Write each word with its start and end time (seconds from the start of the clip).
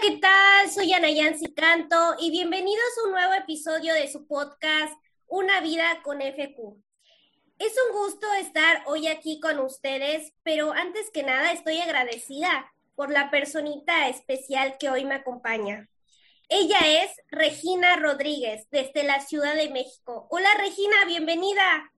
¿qué 0.00 0.18
tal? 0.18 0.70
Soy 0.70 0.92
Ana 0.92 1.10
Yancy 1.10 1.54
Canto 1.54 2.16
y 2.18 2.30
bienvenidos 2.32 2.82
a 2.98 3.06
un 3.06 3.12
nuevo 3.12 3.32
episodio 3.34 3.94
de 3.94 4.10
su 4.10 4.26
podcast 4.26 4.92
Una 5.28 5.60
vida 5.60 6.02
con 6.02 6.20
FQ. 6.20 6.76
Es 7.58 7.74
un 7.86 7.96
gusto 7.96 8.26
estar 8.34 8.82
hoy 8.86 9.06
aquí 9.06 9.38
con 9.38 9.60
ustedes, 9.60 10.32
pero 10.42 10.72
antes 10.72 11.10
que 11.12 11.22
nada 11.22 11.52
estoy 11.52 11.78
agradecida 11.78 12.72
por 12.96 13.10
la 13.10 13.30
personita 13.30 14.08
especial 14.08 14.78
que 14.80 14.90
hoy 14.90 15.04
me 15.04 15.14
acompaña. 15.14 15.88
Ella 16.48 16.80
es 17.04 17.10
Regina 17.30 17.94
Rodríguez, 17.96 18.66
desde 18.70 19.04
la 19.04 19.20
Ciudad 19.20 19.54
de 19.54 19.70
México. 19.70 20.26
Hola 20.28 20.48
Regina, 20.58 21.04
bienvenida. 21.06 21.92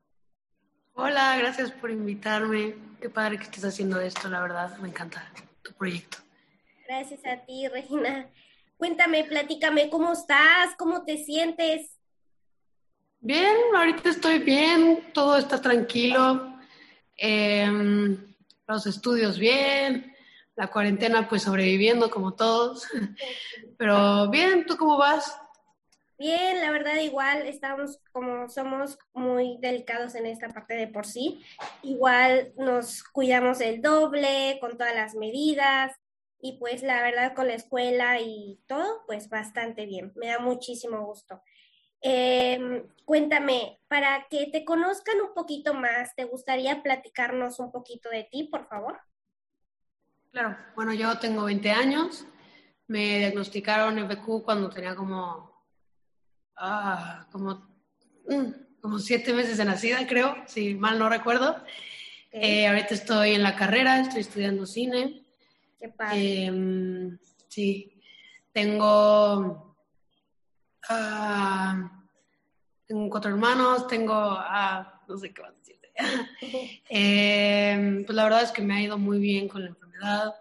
Hola, 0.93 1.37
gracias 1.39 1.71
por 1.73 1.91
invitarme. 1.91 2.75
Qué 3.01 3.09
padre 3.09 3.39
que 3.39 3.45
estés 3.45 3.65
haciendo 3.65 4.01
esto, 4.01 4.29
la 4.29 4.43
verdad, 4.43 4.77
me 4.79 4.89
encanta 4.89 5.33
tu 5.63 5.73
proyecto. 5.73 6.26
Gracias 6.89 7.27
a 7.27 7.45
ti, 7.45 7.67
Regina. 7.67 8.31
Cuéntame, 8.77 9.25
platícame, 9.25 9.91
¿cómo 9.91 10.13
estás? 10.13 10.77
¿Cómo 10.79 11.05
te 11.05 11.17
sientes? 11.17 11.99
Bien, 13.19 13.57
ahorita 13.75 14.11
estoy 14.11 14.39
bien, 14.39 15.03
todo 15.13 15.37
está 15.37 15.61
tranquilo, 15.61 16.57
em, 17.17 18.17
los 18.69 18.87
estudios 18.87 19.37
bien, 19.37 20.15
la 20.55 20.69
cuarentena 20.69 21.29
pues 21.29 21.43
sobreviviendo 21.43 22.09
como 22.09 22.35
todos, 22.35 22.87
pero 23.79 24.31
bien, 24.31 24.65
¿tú 24.65 24.77
cómo 24.77 24.97
vas? 24.97 25.37
Bien, 26.19 26.61
la 26.61 26.71
verdad 26.71 26.97
igual 27.01 27.49
estamos 27.49 27.99
como 28.13 28.49
somos 28.49 28.97
muy 29.13 29.59
delicados 29.61 30.15
en 30.15 30.27
esta 30.27 30.49
parte 30.51 30.75
de 30.75 30.87
por 30.87 31.05
sí, 31.05 31.43
igual 31.83 32.53
nos 32.57 33.03
cuidamos 33.03 33.61
el 33.61 33.83
doble 33.83 34.59
con 34.61 34.79
todas 34.79 34.95
las 34.95 35.17
medidas 35.17 35.99
y 36.41 36.59
pues 36.59 36.83
la 36.83 37.03
verdad 37.03 37.35
con 37.35 37.49
la 37.49 37.55
escuela 37.55 38.21
y 38.21 38.61
todo 38.67 39.03
pues 39.07 39.29
bastante 39.29 39.87
bien, 39.87 40.13
me 40.17 40.29
da 40.29 40.39
muchísimo 40.39 41.05
gusto. 41.05 41.43
Em, 42.01 42.87
cuéntame, 43.05 43.81
para 43.89 44.27
que 44.29 44.47
te 44.53 44.65
conozcan 44.65 45.21
un 45.21 45.35
poquito 45.35 45.75
más, 45.75 46.15
¿te 46.15 46.25
gustaría 46.25 46.83
platicarnos 46.83 47.59
un 47.59 47.73
poquito 47.73 48.11
de 48.11 48.25
ti, 48.25 48.45
por 48.45 48.69
favor? 48.69 49.01
Claro, 50.31 50.57
bueno, 50.75 50.93
yo 50.93 51.19
tengo 51.19 51.45
20 51.45 51.71
años, 51.71 52.27
me 52.87 53.19
diagnosticaron 53.19 53.99
FQ 53.99 54.45
cuando 54.45 54.71
tenía 54.71 54.95
como 54.95 55.57
ah, 56.57 57.27
como, 57.33 57.67
mm, 58.29 58.81
como 58.81 58.99
siete 58.99 59.33
meses 59.33 59.59
de 59.59 59.65
nacida, 59.65 60.07
creo, 60.07 60.37
si 60.47 60.75
mal 60.75 60.99
no 60.99 61.09
recuerdo. 61.09 61.63
Eh, 62.33 62.67
ahorita 62.67 62.95
estoy 62.95 63.33
en 63.33 63.43
la 63.43 63.57
carrera, 63.57 64.01
estoy 64.01 64.21
estudiando 64.21 64.67
cine. 64.67 65.26
Qué 65.79 65.89
padre. 65.91 66.45
Em, 66.45 67.19
sí, 67.49 68.01
tengo, 68.53 69.77
ah, 70.89 72.05
tengo 72.87 73.11
cuatro 73.11 73.31
hermanos, 73.31 73.87
tengo, 73.87 74.15
ah, 74.15 75.03
no 75.07 75.19
sé 75.19 75.33
qué 75.33 75.43
más 75.43 75.55
decirte. 75.57 75.93
Em, 76.89 78.05
pues 78.05 78.17
la 78.17 78.25
verdad 78.25 78.43
es 78.43 78.53
que 78.53 78.63
me 78.63 78.75
ha 78.75 78.83
ido 78.83 78.99
muy 78.99 79.19
bien 79.19 79.49
con 79.49 79.63
la 79.63 79.69
enfermedad. 79.69 80.35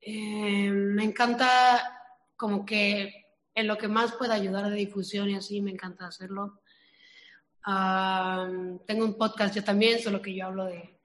Em, 0.00 0.94
me 0.94 1.04
encanta 1.04 1.98
como 2.36 2.64
que 2.64 3.26
en 3.54 3.66
lo 3.66 3.76
que 3.76 3.88
más 3.88 4.12
pueda 4.12 4.34
ayudar 4.34 4.70
de 4.70 4.76
difusión 4.76 5.28
y 5.28 5.36
así, 5.36 5.60
me 5.60 5.70
encanta 5.72 6.06
hacerlo. 6.06 6.62
tengo 8.86 9.04
un 9.04 9.18
podcast 9.18 9.54
yo 9.54 9.62
también, 9.64 10.00
solo 10.00 10.22
que 10.22 10.34
yo 10.34 10.46
hablo 10.46 10.64
de, 10.64 10.99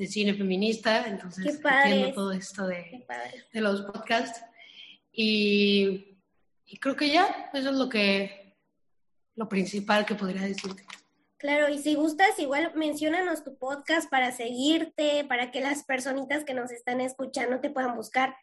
de 0.00 0.06
cine 0.06 0.32
feminista, 0.32 1.06
entonces 1.06 1.60
entiendo 1.62 2.14
todo 2.14 2.32
esto 2.32 2.66
de, 2.66 3.06
de 3.52 3.60
los 3.60 3.82
podcasts. 3.82 4.42
Y, 5.12 6.16
y, 6.64 6.78
creo 6.78 6.96
que 6.96 7.10
ya, 7.10 7.50
eso 7.52 7.68
es 7.68 7.76
lo 7.76 7.86
que 7.90 8.56
lo 9.34 9.46
principal 9.46 10.06
que 10.06 10.14
podría 10.14 10.40
decirte. 10.40 10.86
Claro, 11.36 11.68
y 11.68 11.78
si 11.78 11.96
gustas, 11.96 12.38
igual 12.38 12.72
menciónanos 12.76 13.44
tu 13.44 13.58
podcast 13.58 14.08
para 14.08 14.32
seguirte, 14.32 15.26
para 15.28 15.50
que 15.50 15.60
las 15.60 15.84
personitas 15.84 16.44
que 16.44 16.54
nos 16.54 16.70
están 16.70 17.02
escuchando 17.02 17.60
te 17.60 17.68
puedan 17.68 17.94
buscar. 17.94 18.34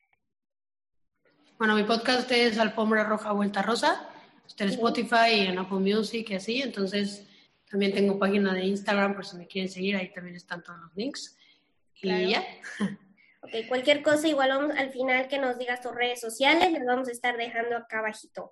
Bueno, 1.57 1.73
mi 1.73 1.85
podcast 1.85 2.31
es 2.31 2.59
Alfombra 2.59 3.03
Roja 3.03 3.31
Vuelta 3.31 3.63
Rosa. 3.63 4.07
Está 4.45 4.65
en 4.65 4.69
Spotify 4.69 5.31
y 5.31 5.39
en 5.47 5.57
Apple 5.57 5.79
Music 5.79 6.29
y 6.29 6.35
así. 6.35 6.61
Entonces, 6.61 7.25
también 7.67 7.95
tengo 7.95 8.19
página 8.19 8.53
de 8.53 8.63
Instagram 8.65 9.15
por 9.15 9.25
si 9.25 9.37
me 9.37 9.47
quieren 9.47 9.71
seguir. 9.71 9.95
Ahí 9.95 10.13
también 10.13 10.35
están 10.35 10.61
todos 10.61 10.79
los 10.81 10.95
links. 10.95 11.36
Y 12.01 12.31
ya. 12.31 12.43
Ok, 13.41 13.67
cualquier 13.67 14.01
cosa, 14.01 14.27
igual 14.27 14.51
al 14.51 14.89
final 14.91 15.27
que 15.27 15.39
nos 15.39 15.57
digas 15.57 15.81
tus 15.81 15.95
redes 15.95 16.19
sociales, 16.19 16.71
les 16.71 16.85
vamos 16.85 17.07
a 17.07 17.11
estar 17.11 17.37
dejando 17.37 17.77
acá 17.77 17.99
abajito. 17.99 18.51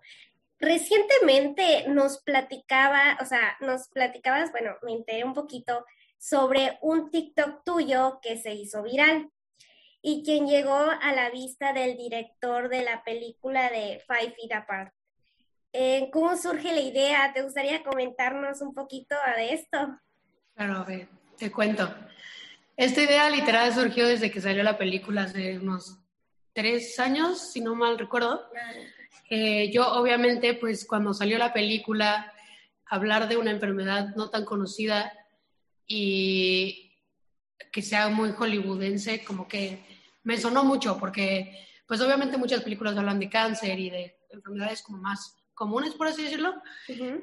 Recientemente 0.60 1.86
nos 1.90 2.22
platicaba, 2.22 3.18
o 3.22 3.26
sea, 3.26 3.58
nos 3.60 3.90
platicabas, 3.90 4.52
bueno, 4.52 4.76
me 4.84 4.94
enteré 4.94 5.26
un 5.26 5.34
poquito 5.34 5.86
sobre 6.18 6.78
un 6.82 7.12
TikTok 7.12 7.64
tuyo 7.66 8.20
que 8.22 8.38
se 8.38 8.54
hizo 8.54 8.84
viral 8.84 9.30
y 10.02 10.24
quien 10.24 10.48
llegó 10.48 10.78
a 10.78 11.14
la 11.14 11.30
vista 11.30 11.74
del 11.74 11.98
director 11.98 12.70
de 12.70 12.84
la 12.84 13.04
película 13.04 13.70
de 13.70 14.02
Five 14.08 14.36
Feet 14.36 14.54
Apart. 14.54 14.94
Eh, 15.74 16.10
¿Cómo 16.14 16.38
surge 16.38 16.74
la 16.74 16.80
idea? 16.80 17.34
¿Te 17.34 17.42
gustaría 17.42 17.84
comentarnos 17.84 18.62
un 18.62 18.74
poquito 18.74 19.16
de 19.36 19.56
esto? 19.56 20.00
Claro, 20.56 20.76
a 20.76 20.84
ver, 20.84 21.10
te 21.38 21.52
cuento. 21.52 21.94
Esta 22.78 23.02
idea 23.02 23.30
literal 23.30 23.74
surgió 23.74 24.08
desde 24.08 24.30
que 24.30 24.42
salió 24.42 24.64
la 24.64 24.78
película 24.78 25.24
hace 25.24 25.58
unos 25.60 25.98
tres 26.54 27.00
años, 27.00 27.52
si 27.52 27.62
no 27.62 27.76
mal 27.76 27.98
recuerdo. 27.98 28.50
Eh, 29.30 29.72
yo 29.72 29.94
obviamente, 29.94 30.54
pues 30.56 30.86
cuando 30.86 31.14
salió 31.14 31.38
la 31.38 31.54
película, 31.54 32.32
hablar 32.88 33.28
de 33.28 33.38
una 33.38 33.52
enfermedad 33.52 34.16
no 34.16 34.30
tan 34.30 34.46
conocida 34.46 35.12
y 35.88 36.92
que 37.72 37.82
sea 37.82 38.10
muy 38.10 38.32
hollywoodense, 38.32 39.24
como 39.24 39.48
que 39.48 39.84
me 40.24 40.38
sonó 40.38 40.64
mucho 40.64 40.98
porque, 40.98 41.68
pues 41.88 42.02
obviamente 42.02 42.38
muchas 42.38 42.62
películas 42.62 42.98
hablan 42.98 43.20
de 43.20 43.30
cáncer 43.30 43.80
y 43.80 43.90
de 43.90 44.18
enfermedades 44.30 44.82
como 44.82 44.98
más 45.00 45.36
comunes, 45.54 45.94
por 45.94 46.08
así 46.08 46.24
decirlo, 46.24 46.54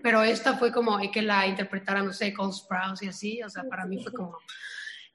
pero 0.03 0.23
esta 0.23 0.57
fue 0.57 0.73
como 0.73 0.99
que 1.11 1.21
la 1.21 1.47
interpretaran, 1.47 2.07
no 2.07 2.13
sé, 2.13 2.33
Cole 2.33 2.53
Sprouse 2.53 3.03
y 3.03 3.09
así, 3.09 3.43
o 3.43 3.51
sea, 3.51 3.65
para 3.65 3.84
mí 3.84 4.03
fue 4.03 4.13
como... 4.13 4.39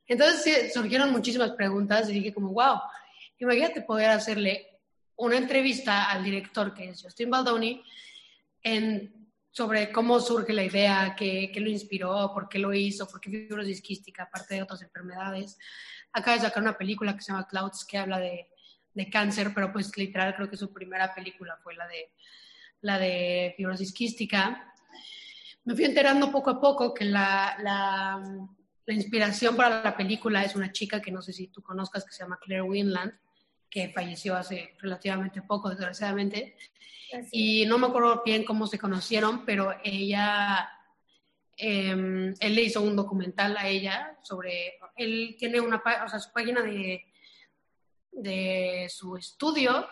Entonces 0.07 0.73
surgieron 0.73 1.11
muchísimas 1.11 1.51
preguntas 1.51 2.09
y 2.09 2.13
dije 2.13 2.33
como, 2.33 2.53
wow, 2.53 2.79
imagínate 3.39 3.81
poder 3.81 4.09
hacerle 4.09 4.67
una 5.17 5.37
entrevista 5.37 6.11
al 6.11 6.23
director, 6.23 6.73
que 6.73 6.89
es 6.89 7.01
Justin 7.01 7.29
Baldoni, 7.29 7.83
sobre 9.51 9.91
cómo 9.91 10.19
surge 10.19 10.53
la 10.53 10.63
idea, 10.63 11.15
qué, 11.17 11.51
lo 11.55 11.69
inspiró, 11.69 12.31
por 12.33 12.47
qué 12.47 12.59
lo 12.59 12.73
hizo, 12.73 13.07
por 13.07 13.19
qué 13.19 13.29
fibrosis 13.29 13.81
quística, 13.81 14.23
aparte 14.23 14.55
de 14.55 14.61
otras 14.63 14.81
enfermedades 14.81 15.57
acaba 16.17 16.37
de 16.37 16.43
sacar 16.43 16.63
una 16.63 16.77
película 16.77 17.15
que 17.15 17.21
se 17.21 17.31
llama 17.31 17.47
Clouds 17.47 17.85
que 17.85 17.97
habla 17.97 18.19
de, 18.19 18.49
de, 18.93 19.09
cáncer, 19.09 19.51
pero 19.53 19.71
pues 19.71 19.95
literal 19.97 20.35
creo 20.35 20.49
que 20.49 20.57
su 20.57 20.73
primera 20.73 21.13
película 21.13 21.57
fue 21.61 21.75
la 21.75 21.87
de, 21.87 22.11
la 22.81 22.97
de 22.97 23.53
fibrosis 23.55 23.93
quística. 23.93 24.73
Me 25.63 25.75
fui 25.75 25.85
enterando 25.85 26.31
poco 26.31 26.49
a 26.49 26.61
poco 26.61 26.93
que 26.93 27.05
la, 27.05 28.19
la, 28.87 28.93
inspiración 28.93 29.55
para 29.55 29.83
la 29.83 29.95
película 29.95 30.43
es 30.43 30.55
una 30.55 30.71
chica 30.71 31.01
que 31.01 31.11
no 31.11 31.21
sé 31.21 31.33
si 31.33 31.47
tú 31.47 31.61
conozcas 31.61 32.03
que 32.03 32.11
se 32.11 32.23
llama 32.23 32.39
Claire 32.41 32.63
Winland, 32.63 33.13
que 33.69 33.89
falleció 33.89 34.35
hace 34.35 34.75
relativamente 34.79 35.41
poco, 35.43 35.69
desgraciadamente. 35.69 36.57
Y 37.31 37.65
no 37.67 37.77
me 37.77 37.87
acuerdo 37.87 38.23
bien 38.25 38.43
cómo 38.43 38.65
se 38.67 38.79
conocieron, 38.79 39.45
pero 39.45 39.75
ella 39.83 40.71
Em, 41.59 42.35
él 42.39 42.55
le 42.55 42.61
hizo 42.61 42.81
un 42.81 42.95
documental 42.95 43.57
a 43.57 43.67
ella 43.67 44.15
sobre, 44.21 44.77
él 44.95 45.35
tiene 45.39 45.59
una, 45.59 45.81
o 46.05 46.07
sea, 46.07 46.19
su 46.19 46.31
página 46.31 46.61
de, 46.61 47.03
de 48.11 48.87
su 48.91 49.17
estudio, 49.17 49.87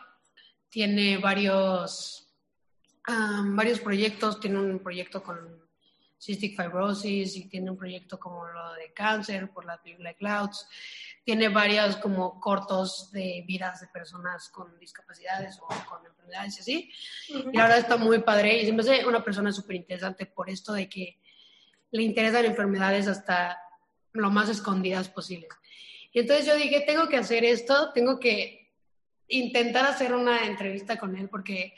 tiene 0.70 1.18
varios, 1.18 2.32
varios 3.08 3.80
proyectos, 3.80 4.40
tiene 4.40 4.60
un 4.60 4.78
proyecto 4.78 5.24
con 5.24 5.65
cystic 6.20 6.56
fibrosis 6.56 7.36
y 7.36 7.48
tiene 7.48 7.72
un 7.72 7.78
proyecto 7.78 8.20
como 8.20 8.46
lo 8.48 8.74
de 8.74 8.94
cáncer 8.94 9.50
por 9.52 9.66
la 9.66 9.82
película 9.82 10.14
Clouds, 10.14 10.68
tiene 11.24 11.50
varios 11.50 11.98
como 11.98 12.40
cortos 12.40 13.12
de 13.12 13.44
vidas 13.48 13.82
de 13.82 13.88
personas 13.88 14.50
con 14.50 14.78
discapacidades 14.80 15.60
o 15.60 15.68
con 15.86 16.06
enfermedades 16.06 16.58
y 16.58 16.62
así, 16.62 16.92
y 17.30 17.56
la 17.56 17.64
verdad 17.64 17.80
está 17.80 17.98
muy 17.98 18.20
padre 18.20 18.58
y 18.58 18.64
siempre 18.64 19.00
es 19.00 19.06
una 19.06 19.24
persona 19.24 19.52
súper 19.52 19.76
interesante 19.76 20.26
por 20.26 20.50
esto 20.50 20.74
de 20.74 20.88
que 20.88 21.20
le 21.92 22.04
interesan 22.04 22.46
enfermedades 22.46 23.08
hasta 23.08 23.60
lo 24.14 24.30
más 24.30 24.50
escondidas 24.50 25.10
posibles. 25.10 25.50
Y 26.12 26.20
entonces 26.20 26.46
yo 26.46 26.56
dije, 26.56 26.84
tengo 26.88 27.10
que 27.10 27.18
hacer 27.18 27.44
esto, 27.44 27.92
tengo 27.94 28.20
que 28.20 28.74
intentar 29.28 29.86
hacer 29.86 30.14
una 30.14 30.46
entrevista 30.46 30.98
con 30.98 31.16
él, 31.18 31.30
porque 31.30 31.74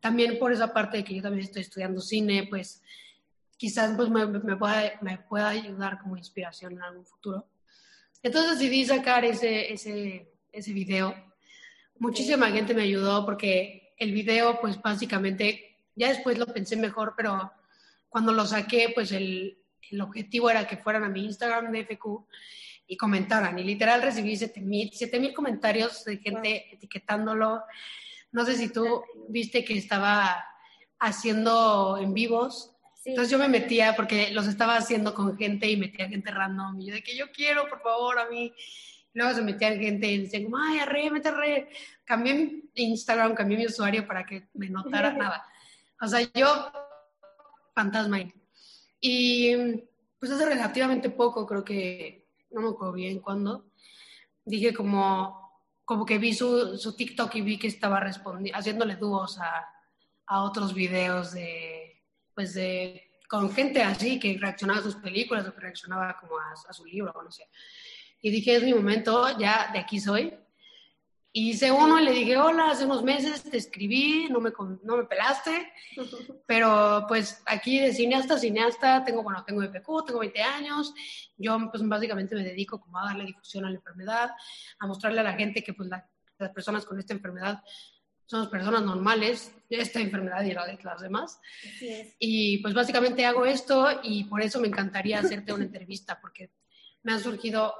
también 0.00 0.38
por 0.38 0.52
esa 0.52 0.72
parte 0.72 0.98
de 0.98 1.04
que 1.04 1.14
yo 1.14 1.22
también 1.22 1.44
estoy 1.44 1.62
estudiando 1.62 2.00
cine, 2.00 2.46
pues 2.48 2.82
quizás 3.60 3.94
pues, 3.94 4.08
me, 4.08 4.24
me, 4.24 4.56
pueda, 4.56 4.92
me 5.02 5.18
pueda 5.18 5.50
ayudar 5.50 6.00
como 6.00 6.16
inspiración 6.16 6.72
en 6.72 6.82
algún 6.82 7.04
futuro. 7.04 7.46
Entonces 8.22 8.58
decidí 8.58 8.86
sacar 8.86 9.26
ese, 9.26 9.70
ese, 9.70 10.32
ese 10.50 10.72
video 10.72 11.14
muchísima 12.00 12.50
gente 12.50 12.74
me 12.74 12.82
ayudó 12.82 13.24
porque 13.24 13.94
el 13.96 14.12
video, 14.12 14.60
pues 14.60 14.80
básicamente, 14.82 15.76
ya 15.94 16.08
después 16.08 16.38
lo 16.38 16.46
pensé 16.46 16.74
mejor, 16.76 17.14
pero 17.16 17.52
cuando 18.08 18.32
lo 18.32 18.44
saqué, 18.46 18.90
pues 18.92 19.12
el, 19.12 19.58
el 19.90 20.00
objetivo 20.00 20.50
era 20.50 20.66
que 20.66 20.78
fueran 20.78 21.04
a 21.04 21.08
mi 21.08 21.24
Instagram 21.24 21.70
de 21.70 21.84
FQ 21.84 22.06
y 22.88 22.96
comentaran. 22.96 23.58
Y 23.58 23.64
literal 23.64 24.02
recibí 24.02 24.34
7000 24.36 24.90
mil 25.20 25.34
comentarios 25.34 26.04
de 26.04 26.16
gente 26.16 26.74
etiquetándolo. 26.74 27.62
No 28.32 28.44
sé 28.46 28.56
si 28.56 28.72
tú 28.72 29.04
viste 29.28 29.64
que 29.64 29.76
estaba 29.76 30.42
haciendo 30.98 31.98
en 31.98 32.14
vivos. 32.14 32.74
Entonces 33.04 33.30
yo 33.30 33.38
me 33.38 33.48
metía 33.48 33.96
porque 33.96 34.30
los 34.30 34.46
estaba 34.46 34.76
haciendo 34.76 35.14
con 35.14 35.36
gente 35.38 35.68
y 35.70 35.76
metía 35.76 36.08
gente 36.08 36.30
random. 36.30 36.80
Y 36.80 36.86
yo 36.86 36.94
de 36.94 37.02
que 37.02 37.16
yo 37.16 37.30
quiero, 37.32 37.68
por 37.68 37.80
favor, 37.82 38.18
a 38.18 38.28
mí. 38.28 38.52
luego 39.14 39.34
se 39.34 39.42
metían 39.42 39.80
gente 39.80 40.06
y 40.06 40.18
decían 40.18 40.44
como, 40.44 40.58
ay, 40.58 40.80
arre, 40.80 41.10
mete 41.10 41.28
arre. 41.28 41.70
Cambié 42.04 42.34
mi 42.34 42.62
Instagram, 42.74 43.34
cambié 43.34 43.58
mi 43.58 43.66
usuario 43.66 44.06
para 44.06 44.26
que 44.26 44.48
me 44.54 44.68
notara 44.68 45.12
nada. 45.14 45.44
O 46.00 46.06
sea, 46.06 46.20
yo, 46.34 46.72
fantasma. 47.74 48.20
Y 49.00 49.56
pues 50.18 50.30
hace 50.32 50.44
relativamente 50.44 51.08
poco, 51.08 51.46
creo 51.46 51.64
que, 51.64 52.28
no 52.50 52.60
me 52.60 52.68
acuerdo 52.68 52.92
bien 52.92 53.20
cuándo, 53.20 53.70
dije 54.44 54.74
como, 54.74 55.64
como 55.86 56.04
que 56.04 56.18
vi 56.18 56.34
su, 56.34 56.76
su 56.76 56.94
TikTok 56.94 57.34
y 57.36 57.40
vi 57.40 57.58
que 57.58 57.68
estaba 57.68 58.02
haciéndole 58.52 58.96
dúos 58.96 59.38
a, 59.38 59.66
a 60.26 60.42
otros 60.42 60.74
videos 60.74 61.32
de, 61.32 61.79
pues 62.40 62.54
de, 62.54 63.10
con 63.28 63.52
gente 63.52 63.82
así 63.82 64.18
que 64.18 64.38
reaccionaba 64.40 64.80
a 64.80 64.82
sus 64.82 64.96
películas 64.96 65.46
o 65.46 65.54
que 65.54 65.60
reaccionaba 65.60 66.16
como 66.18 66.38
a, 66.38 66.54
a 66.66 66.72
su 66.72 66.86
libro 66.86 67.12
o 67.14 67.22
no 67.22 67.30
sé. 67.30 67.46
Y 68.22 68.30
dije, 68.30 68.56
es 68.56 68.62
mi 68.62 68.72
momento, 68.72 69.38
ya 69.38 69.68
de 69.74 69.78
aquí 69.78 70.00
soy, 70.00 70.32
y 71.34 71.50
hice 71.50 71.70
uno 71.70 72.00
y 72.00 72.04
le 72.06 72.12
dije, 72.12 72.38
hola, 72.38 72.70
hace 72.70 72.86
unos 72.86 73.02
meses 73.02 73.42
te 73.42 73.58
escribí, 73.58 74.26
no 74.30 74.40
me, 74.40 74.52
no 74.82 74.96
me 74.96 75.04
pelaste, 75.04 75.70
pero 76.46 77.04
pues 77.06 77.42
aquí 77.44 77.78
de 77.78 77.92
cineasta 77.92 78.38
cineasta, 78.38 79.04
tengo, 79.04 79.22
bueno, 79.22 79.44
tengo 79.44 79.62
FQ, 79.62 80.06
tengo 80.06 80.20
20 80.20 80.40
años, 80.40 80.94
yo 81.36 81.58
pues 81.70 81.86
básicamente 81.86 82.34
me 82.34 82.42
dedico 82.42 82.80
como 82.80 83.00
a 83.00 83.04
darle 83.04 83.26
difusión 83.26 83.66
a 83.66 83.68
la 83.68 83.76
enfermedad, 83.76 84.30
a 84.78 84.86
mostrarle 84.86 85.20
a 85.20 85.24
la 85.24 85.34
gente 85.34 85.62
que 85.62 85.74
pues 85.74 85.90
las 85.90 86.50
personas 86.52 86.86
con 86.86 86.98
esta 86.98 87.12
enfermedad 87.12 87.62
somos 88.30 88.46
personas 88.46 88.82
normales, 88.82 89.52
esta 89.68 89.98
enfermedad 89.98 90.44
y 90.44 90.52
la 90.52 90.64
de 90.64 90.78
las 90.84 91.00
demás. 91.00 91.40
Y 92.20 92.58
pues 92.58 92.74
básicamente 92.74 93.26
hago 93.26 93.44
esto 93.44 93.88
y 94.04 94.22
por 94.22 94.40
eso 94.40 94.60
me 94.60 94.68
encantaría 94.68 95.18
hacerte 95.18 95.52
una 95.52 95.64
entrevista, 95.64 96.20
porque 96.20 96.52
me 97.02 97.12
han 97.12 97.18
surgido 97.18 97.74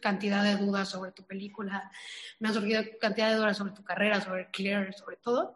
cantidad 0.00 0.42
de 0.42 0.56
dudas 0.56 0.88
sobre 0.88 1.12
tu 1.12 1.26
película, 1.26 1.92
me 2.38 2.48
han 2.48 2.54
surgido 2.54 2.82
cantidad 2.98 3.28
de 3.28 3.36
dudas 3.36 3.58
sobre 3.58 3.74
tu 3.74 3.84
carrera, 3.84 4.22
sobre 4.22 4.50
Claire, 4.50 4.94
sobre 4.94 5.16
todo. 5.16 5.54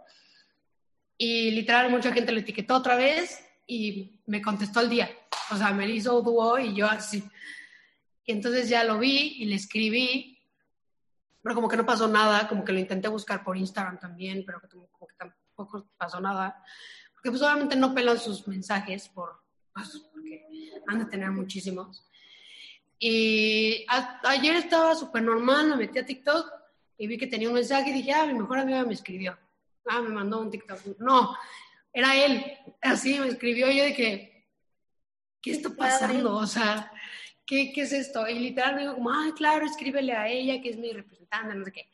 Y 1.16 1.52
literal, 1.52 1.88
mucha 1.88 2.12
gente 2.12 2.32
lo 2.32 2.40
etiquetó 2.40 2.76
otra 2.76 2.96
vez 2.96 3.48
y 3.66 4.20
me 4.26 4.42
contestó 4.42 4.80
al 4.80 4.90
día. 4.90 5.08
O 5.50 5.56
sea, 5.56 5.72
me 5.72 5.88
hizo 5.88 6.20
dúo 6.20 6.58
y 6.58 6.74
yo 6.74 6.86
así. 6.86 7.24
Y 8.26 8.32
entonces 8.32 8.68
ya 8.68 8.84
lo 8.84 8.98
vi 8.98 9.36
y 9.38 9.46
le 9.46 9.54
escribí, 9.54 10.35
pero 11.46 11.54
como 11.54 11.68
que 11.68 11.76
no 11.76 11.86
pasó 11.86 12.08
nada, 12.08 12.48
como 12.48 12.64
que 12.64 12.72
lo 12.72 12.80
intenté 12.80 13.06
buscar 13.06 13.44
por 13.44 13.56
Instagram 13.56 14.00
también, 14.00 14.42
pero 14.44 14.60
como 14.90 15.06
que 15.06 15.14
tampoco 15.16 15.86
pasó 15.96 16.20
nada. 16.20 16.60
Porque 17.12 17.30
pues 17.30 17.40
obviamente 17.40 17.76
no 17.76 17.94
pelan 17.94 18.18
sus 18.18 18.48
mensajes 18.48 19.08
por, 19.08 19.44
pues, 19.72 19.96
porque 20.12 20.44
han 20.88 20.98
de 20.98 21.04
tener 21.04 21.30
muchísimos. 21.30 22.04
Y 22.98 23.86
ayer 24.24 24.56
estaba 24.56 24.96
súper 24.96 25.22
normal, 25.22 25.68
me 25.68 25.76
metí 25.76 26.00
a 26.00 26.04
TikTok 26.04 26.50
y 26.98 27.06
vi 27.06 27.16
que 27.16 27.28
tenía 27.28 27.46
un 27.46 27.54
mensaje 27.54 27.90
y 27.90 27.92
dije, 27.92 28.12
ah, 28.12 28.26
mi 28.26 28.34
mejor 28.34 28.58
amiga 28.58 28.84
me 28.84 28.94
escribió. 28.94 29.38
Ah, 29.86 30.02
me 30.02 30.08
mandó 30.08 30.40
un 30.40 30.50
TikTok. 30.50 30.98
No, 30.98 31.32
era 31.92 32.16
él. 32.16 32.44
Así 32.82 33.20
me 33.20 33.28
escribió. 33.28 33.70
Y 33.70 33.76
yo 33.76 33.84
dije, 33.84 34.48
¿qué 35.40 35.52
está 35.52 35.70
pasando? 35.70 36.38
O 36.38 36.46
sea, 36.48 36.90
¿qué, 37.46 37.72
¿qué, 37.72 37.82
es 37.82 37.92
esto? 37.92 38.28
Y 38.28 38.38
literal 38.38 38.74
me 38.74 38.82
dijo 38.82 38.94
como, 38.94 39.10
ah, 39.10 39.32
claro, 39.36 39.64
escríbele 39.64 40.12
a 40.12 40.28
ella, 40.28 40.60
que 40.60 40.70
es 40.70 40.76
mi 40.76 40.92
representante, 40.92 41.54
no 41.54 41.64
sé 41.64 41.72
qué. 41.72 41.88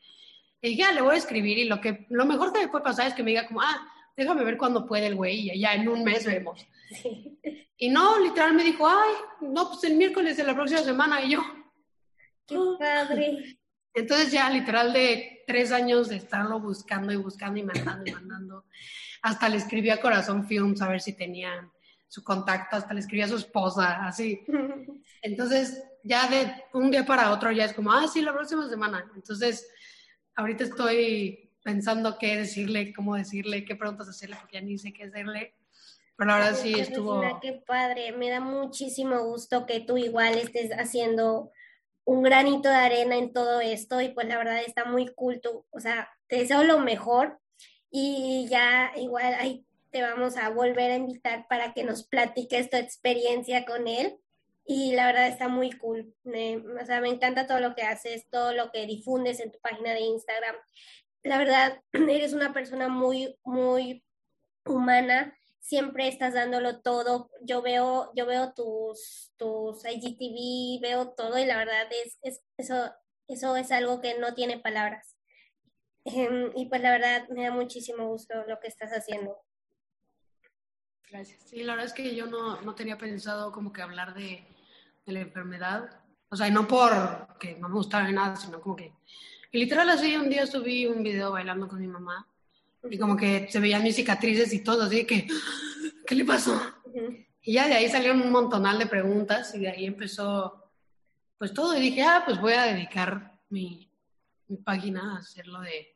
Y 0.62 0.70
dije, 0.70 0.84
ah, 0.84 0.92
le 0.92 1.02
voy 1.02 1.14
a 1.14 1.18
escribir. 1.18 1.58
Y 1.58 1.64
lo, 1.64 1.80
que, 1.80 2.06
lo 2.08 2.24
mejor 2.24 2.52
que 2.52 2.60
me 2.60 2.68
puede 2.68 2.84
pasar 2.84 3.06
es 3.06 3.14
que 3.14 3.22
me 3.22 3.30
diga 3.30 3.46
como, 3.46 3.60
ah, 3.60 3.86
déjame 4.16 4.44
ver 4.44 4.56
cuándo 4.56 4.86
puede 4.86 5.06
el 5.06 5.16
güey 5.16 5.50
y 5.50 5.60
ya 5.60 5.74
en 5.74 5.88
un 5.88 6.04
mes 6.04 6.24
vemos. 6.24 6.66
Y 7.76 7.88
no, 7.88 8.18
literal 8.20 8.54
me 8.54 8.62
dijo, 8.62 8.86
ay, 8.86 9.12
no, 9.40 9.68
pues 9.68 9.82
el 9.84 9.96
miércoles 9.96 10.36
de 10.36 10.44
la 10.44 10.54
próxima 10.54 10.82
semana 10.82 11.20
y 11.22 11.32
yo. 11.32 11.42
Qué 12.46 12.56
padre. 12.78 13.58
Entonces 13.94 14.30
ya 14.30 14.48
literal 14.48 14.92
de 14.92 15.42
tres 15.46 15.72
años 15.72 16.08
de 16.08 16.16
estarlo 16.16 16.60
buscando 16.60 17.12
y 17.12 17.16
buscando 17.16 17.58
y 17.58 17.64
mandando 17.64 18.08
y 18.08 18.12
mandando, 18.12 18.64
hasta 19.20 19.48
le 19.48 19.56
escribí 19.56 19.90
a 19.90 20.00
Corazón 20.00 20.46
Films 20.46 20.80
a 20.80 20.88
ver 20.88 21.00
si 21.00 21.12
tenían 21.12 21.70
su 22.12 22.22
contacto, 22.22 22.76
hasta 22.76 22.92
le 22.92 23.00
escribí 23.00 23.22
a 23.22 23.28
su 23.28 23.36
esposa, 23.36 24.04
así. 24.04 24.44
Entonces 25.22 25.82
ya 26.04 26.28
de 26.28 26.52
un 26.74 26.90
día 26.90 27.06
para 27.06 27.32
otro 27.32 27.50
ya 27.50 27.64
es 27.64 27.72
como, 27.72 27.90
ah, 27.90 28.06
sí, 28.06 28.20
la 28.20 28.34
próxima 28.34 28.68
semana. 28.68 29.10
Entonces 29.14 29.66
ahorita 30.34 30.64
estoy 30.64 31.50
pensando 31.64 32.18
qué 32.18 32.36
decirle, 32.36 32.92
cómo 32.92 33.16
decirle, 33.16 33.64
qué 33.64 33.76
preguntas 33.76 34.10
hacerle, 34.10 34.36
porque 34.38 34.58
ya 34.58 34.60
ni 34.60 34.76
sé 34.76 34.92
qué 34.92 35.04
hacerle. 35.04 35.54
Pero 36.14 36.28
la 36.28 36.36
verdad 36.36 36.54
sí 36.54 36.78
estuvo... 36.78 37.22
qué 37.40 37.62
padre, 37.66 38.12
me 38.12 38.28
da 38.28 38.40
muchísimo 38.40 39.24
gusto 39.24 39.64
que 39.64 39.80
tú 39.80 39.96
igual 39.96 40.34
estés 40.34 40.70
haciendo 40.72 41.50
un 42.04 42.22
granito 42.22 42.68
de 42.68 42.74
arena 42.74 43.16
en 43.16 43.32
todo 43.32 43.62
esto 43.62 44.02
y 44.02 44.10
pues 44.10 44.26
la 44.26 44.36
verdad 44.36 44.60
está 44.60 44.84
muy 44.84 45.08
culto, 45.14 45.64
o 45.70 45.80
sea, 45.80 46.10
te 46.26 46.36
deseo 46.36 46.62
lo 46.62 46.78
mejor 46.78 47.40
y 47.90 48.48
ya 48.50 48.92
igual 48.96 49.32
ahí 49.32 49.64
te 49.92 50.02
vamos 50.02 50.36
a 50.36 50.48
volver 50.48 50.90
a 50.90 50.96
invitar 50.96 51.46
para 51.48 51.72
que 51.72 51.84
nos 51.84 52.06
platiques 52.08 52.70
tu 52.70 52.76
experiencia 52.76 53.64
con 53.64 53.86
él 53.86 54.18
y 54.64 54.94
la 54.94 55.06
verdad 55.06 55.28
está 55.28 55.48
muy 55.48 55.72
cool, 55.72 56.14
o 56.24 56.86
sea, 56.86 57.00
me 57.00 57.08
encanta 57.08 57.46
todo 57.46 57.60
lo 57.60 57.74
que 57.74 57.82
haces, 57.82 58.28
todo 58.30 58.52
lo 58.52 58.70
que 58.70 58.86
difundes 58.86 59.40
en 59.40 59.50
tu 59.52 59.58
página 59.60 59.92
de 59.92 60.00
Instagram 60.00 60.54
la 61.22 61.38
verdad, 61.38 61.80
eres 61.92 62.32
una 62.32 62.52
persona 62.52 62.88
muy, 62.88 63.38
muy 63.44 64.04
humana, 64.64 65.36
siempre 65.60 66.08
estás 66.08 66.34
dándolo 66.34 66.80
todo. 66.80 67.30
Yo 67.42 67.62
veo, 67.62 68.12
yo 68.14 68.26
veo 68.26 68.52
tus, 68.54 69.32
tus 69.36 69.84
IGTV, 69.84 70.80
veo 70.80 71.10
todo 71.10 71.38
y 71.38 71.44
la 71.44 71.56
verdad 71.56 71.86
es, 72.04 72.18
es 72.22 72.42
eso, 72.56 72.92
eso 73.28 73.56
es 73.56 73.70
algo 73.70 74.00
que 74.00 74.18
no 74.18 74.34
tiene 74.34 74.58
palabras. 74.58 75.16
Em, 76.04 76.50
y 76.56 76.66
pues 76.66 76.80
la 76.80 76.90
verdad 76.90 77.28
me 77.28 77.44
da 77.44 77.52
muchísimo 77.52 78.08
gusto 78.08 78.34
lo 78.48 78.58
que 78.58 78.68
estás 78.68 78.90
haciendo. 78.90 79.40
Gracias. 81.12 81.42
Sí, 81.44 81.62
la 81.62 81.74
verdad 81.74 81.86
es 81.86 81.92
que 81.92 82.16
yo 82.16 82.26
no, 82.26 82.60
no 82.62 82.74
tenía 82.74 82.98
pensado 82.98 83.52
como 83.52 83.72
que 83.72 83.82
hablar 83.82 84.14
de, 84.14 84.44
de 85.06 85.12
la 85.12 85.20
enfermedad. 85.20 86.00
O 86.28 86.36
sea, 86.36 86.50
no 86.50 86.66
por 86.66 87.28
que 87.38 87.54
no 87.56 87.68
me 87.68 87.74
gustara 87.74 88.10
nada, 88.10 88.34
sino 88.34 88.60
como 88.60 88.74
que 88.74 88.92
y 89.54 89.58
literal 89.58 89.90
así, 89.90 90.16
un 90.16 90.30
día 90.30 90.46
subí 90.46 90.86
un 90.86 91.02
video 91.02 91.30
bailando 91.30 91.68
con 91.68 91.78
mi 91.78 91.86
mamá 91.86 92.26
y 92.90 92.96
como 92.96 93.18
que 93.18 93.48
se 93.50 93.60
veían 93.60 93.82
mis 93.82 93.96
cicatrices 93.96 94.50
y 94.54 94.64
todo, 94.64 94.84
así 94.84 95.04
que, 95.04 95.28
¿qué 96.06 96.14
le 96.14 96.24
pasó? 96.24 96.58
Y 97.42 97.52
ya 97.52 97.68
de 97.68 97.74
ahí 97.74 97.88
salieron 97.90 98.22
un 98.22 98.32
montonal 98.32 98.78
de 98.78 98.86
preguntas 98.86 99.54
y 99.54 99.58
de 99.60 99.68
ahí 99.68 99.84
empezó 99.84 100.70
pues 101.36 101.52
todo 101.52 101.76
y 101.76 101.80
dije, 101.80 102.02
ah, 102.02 102.22
pues 102.24 102.40
voy 102.40 102.54
a 102.54 102.62
dedicar 102.62 103.38
mi, 103.50 103.90
mi 104.48 104.56
página 104.56 105.16
a 105.16 105.18
hacerlo 105.18 105.60
de, 105.60 105.94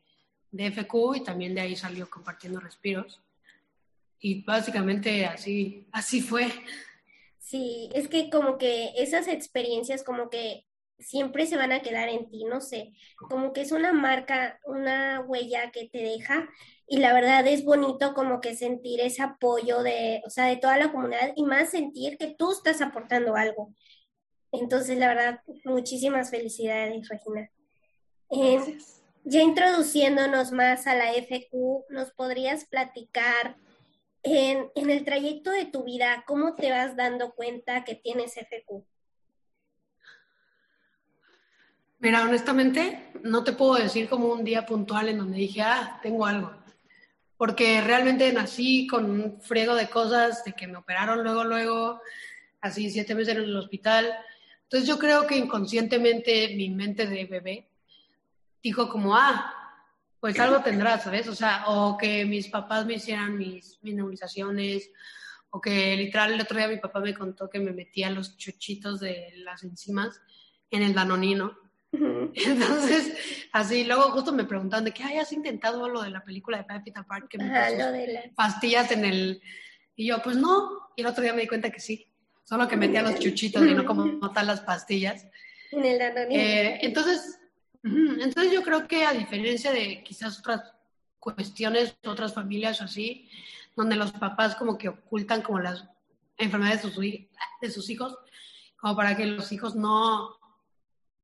de 0.51 0.71
FQ 0.71 1.15
y 1.15 1.23
también 1.23 1.55
de 1.55 1.61
ahí 1.61 1.75
salió 1.75 2.07
compartiendo 2.07 2.59
respiros. 2.59 3.21
Y 4.19 4.43
básicamente 4.43 5.25
así, 5.25 5.87
así 5.91 6.21
fue. 6.21 6.47
Sí, 7.39 7.89
es 7.93 8.07
que 8.07 8.29
como 8.29 8.57
que 8.57 8.91
esas 8.97 9.27
experiencias 9.27 10.03
como 10.03 10.29
que 10.29 10.65
siempre 10.99 11.45
se 11.45 11.57
van 11.57 11.71
a 11.71 11.81
quedar 11.81 12.09
en 12.09 12.29
ti, 12.29 12.43
no 12.45 12.59
sé, 12.59 12.93
como 13.29 13.53
que 13.53 13.61
es 13.61 13.71
una 13.71 13.93
marca, 13.93 14.59
una 14.65 15.21
huella 15.21 15.71
que 15.71 15.87
te 15.87 15.99
deja 15.99 16.49
y 16.87 16.97
la 16.97 17.13
verdad 17.13 17.45
es 17.47 17.63
bonito 17.63 18.13
como 18.13 18.41
que 18.41 18.55
sentir 18.55 19.01
ese 19.01 19.21
apoyo 19.21 19.83
de, 19.83 20.21
o 20.25 20.29
sea, 20.29 20.45
de 20.45 20.57
toda 20.57 20.77
la 20.77 20.91
comunidad 20.91 21.33
y 21.35 21.43
más 21.43 21.69
sentir 21.69 22.17
que 22.17 22.35
tú 22.37 22.51
estás 22.51 22.81
aportando 22.81 23.35
algo. 23.35 23.73
Entonces, 24.51 24.97
la 24.97 25.09
verdad, 25.09 25.41
muchísimas 25.65 26.31
felicidades, 26.31 27.07
Regina. 27.09 27.51
Eh, 28.31 28.77
ya 29.25 29.41
introduciéndonos 29.41 30.51
más 30.51 30.87
a 30.87 30.95
la 30.95 31.13
FQ, 31.13 31.85
¿nos 31.89 32.11
podrías 32.11 32.65
platicar 32.65 33.57
en, 34.23 34.69
el 34.75 35.05
trayecto 35.05 35.51
de 35.51 35.65
tu 35.65 35.83
vida 35.83 36.23
cómo 36.25 36.55
te 36.55 36.71
vas 36.71 36.95
dando 36.95 37.31
cuenta 37.33 37.83
que 37.83 37.95
tienes 37.95 38.35
FQ? 38.35 38.83
Mira, 41.99 42.23
honestamente, 42.23 43.11
no 43.23 43.43
te 43.43 43.53
puedo 43.53 43.75
decir 43.75 44.07
como 44.07 44.27
un 44.27 44.43
día 44.43 44.65
puntual 44.65 45.09
en 45.09 45.17
donde 45.17 45.37
dije, 45.37 45.61
ah, 45.61 45.99
tengo 46.03 46.25
algo. 46.25 46.53
Porque 47.37 47.81
realmente 47.81 48.31
nací 48.33 48.87
con 48.87 49.09
un 49.09 49.41
friego 49.41 49.75
de 49.75 49.89
cosas, 49.89 50.43
de 50.43 50.53
que 50.53 50.67
me 50.67 50.77
operaron 50.77 51.23
luego, 51.23 51.43
luego, 51.43 52.01
así 52.61 52.89
siete 52.91 53.15
meses 53.15 53.35
en 53.35 53.43
el 53.43 53.57
hospital. 53.57 54.13
Entonces 54.63 54.87
yo 54.87 54.99
creo 54.99 55.25
que 55.25 55.37
inconscientemente 55.37 56.53
mi 56.55 56.69
mente 56.69 57.07
de 57.07 57.25
bebé 57.25 57.67
dijo 58.61 58.89
como, 58.89 59.15
ah, 59.15 59.56
pues 60.19 60.39
algo 60.39 60.61
tendrá, 60.61 60.99
¿sabes? 60.99 61.27
O 61.27 61.35
sea, 61.35 61.65
o 61.67 61.97
que 61.97 62.25
mis 62.25 62.47
papás 62.47 62.85
me 62.85 62.95
hicieran 62.95 63.37
mis, 63.37 63.79
mis 63.81 63.93
nebulizaciones, 63.93 64.91
o 65.49 65.61
que 65.61 65.95
literal 65.95 66.33
el 66.33 66.41
otro 66.41 66.57
día 66.57 66.67
mi 66.67 66.77
papá 66.77 66.99
me 66.99 67.13
contó 67.13 67.49
que 67.49 67.59
me 67.59 67.71
metía 67.71 68.09
los 68.09 68.37
chuchitos 68.37 68.99
de 68.99 69.31
las 69.37 69.63
enzimas 69.63 70.21
en 70.71 70.83
el 70.83 70.93
danonino. 70.93 71.57
Entonces, 71.91 73.13
así, 73.51 73.83
luego 73.83 74.11
justo 74.11 74.31
me 74.33 74.43
preguntaban 74.43 74.85
de 74.85 74.91
que 74.91 75.03
hayas 75.03 75.31
intentado 75.31 75.87
lo 75.87 76.01
de 76.01 76.09
la 76.09 76.23
película 76.23 76.57
de 76.57 76.63
Pepita 76.65 77.03
Park, 77.03 77.27
que 77.29 77.37
me 77.37 78.33
pastillas 78.35 78.91
en 78.91 79.05
el... 79.05 79.41
Y 79.95 80.07
yo, 80.07 80.21
pues 80.21 80.35
no. 80.35 80.91
Y 80.95 81.01
el 81.01 81.07
otro 81.07 81.23
día 81.23 81.33
me 81.33 81.41
di 81.41 81.47
cuenta 81.47 81.71
que 81.71 81.79
sí. 81.79 82.07
Solo 82.43 82.67
que 82.67 82.77
metía 82.77 83.01
los 83.01 83.15
chuchitos 83.19 83.65
y 83.65 83.73
no 83.73 83.85
como 83.85 84.31
tal 84.31 84.47
las 84.47 84.61
pastillas. 84.61 85.25
En 85.71 85.83
el 85.83 85.97
danonino. 85.97 86.39
Eh, 86.41 86.79
entonces, 86.81 87.39
entonces 87.83 88.51
yo 88.51 88.63
creo 88.63 88.87
que 88.87 89.05
a 89.05 89.13
diferencia 89.13 89.71
de 89.71 90.03
quizás 90.03 90.39
otras 90.39 90.73
cuestiones, 91.19 91.95
otras 92.05 92.33
familias 92.33 92.81
o 92.81 92.85
así, 92.85 93.29
donde 93.75 93.95
los 93.95 94.11
papás 94.11 94.55
como 94.55 94.77
que 94.77 94.89
ocultan 94.89 95.41
como 95.41 95.59
las 95.59 95.87
enfermedades 96.37 96.83
de 97.61 97.69
sus, 97.71 97.89
hijos, 97.89 98.17
como 98.77 98.95
para 98.95 99.15
que 99.15 99.25
los 99.25 99.51
hijos 99.51 99.75
no, 99.75 100.37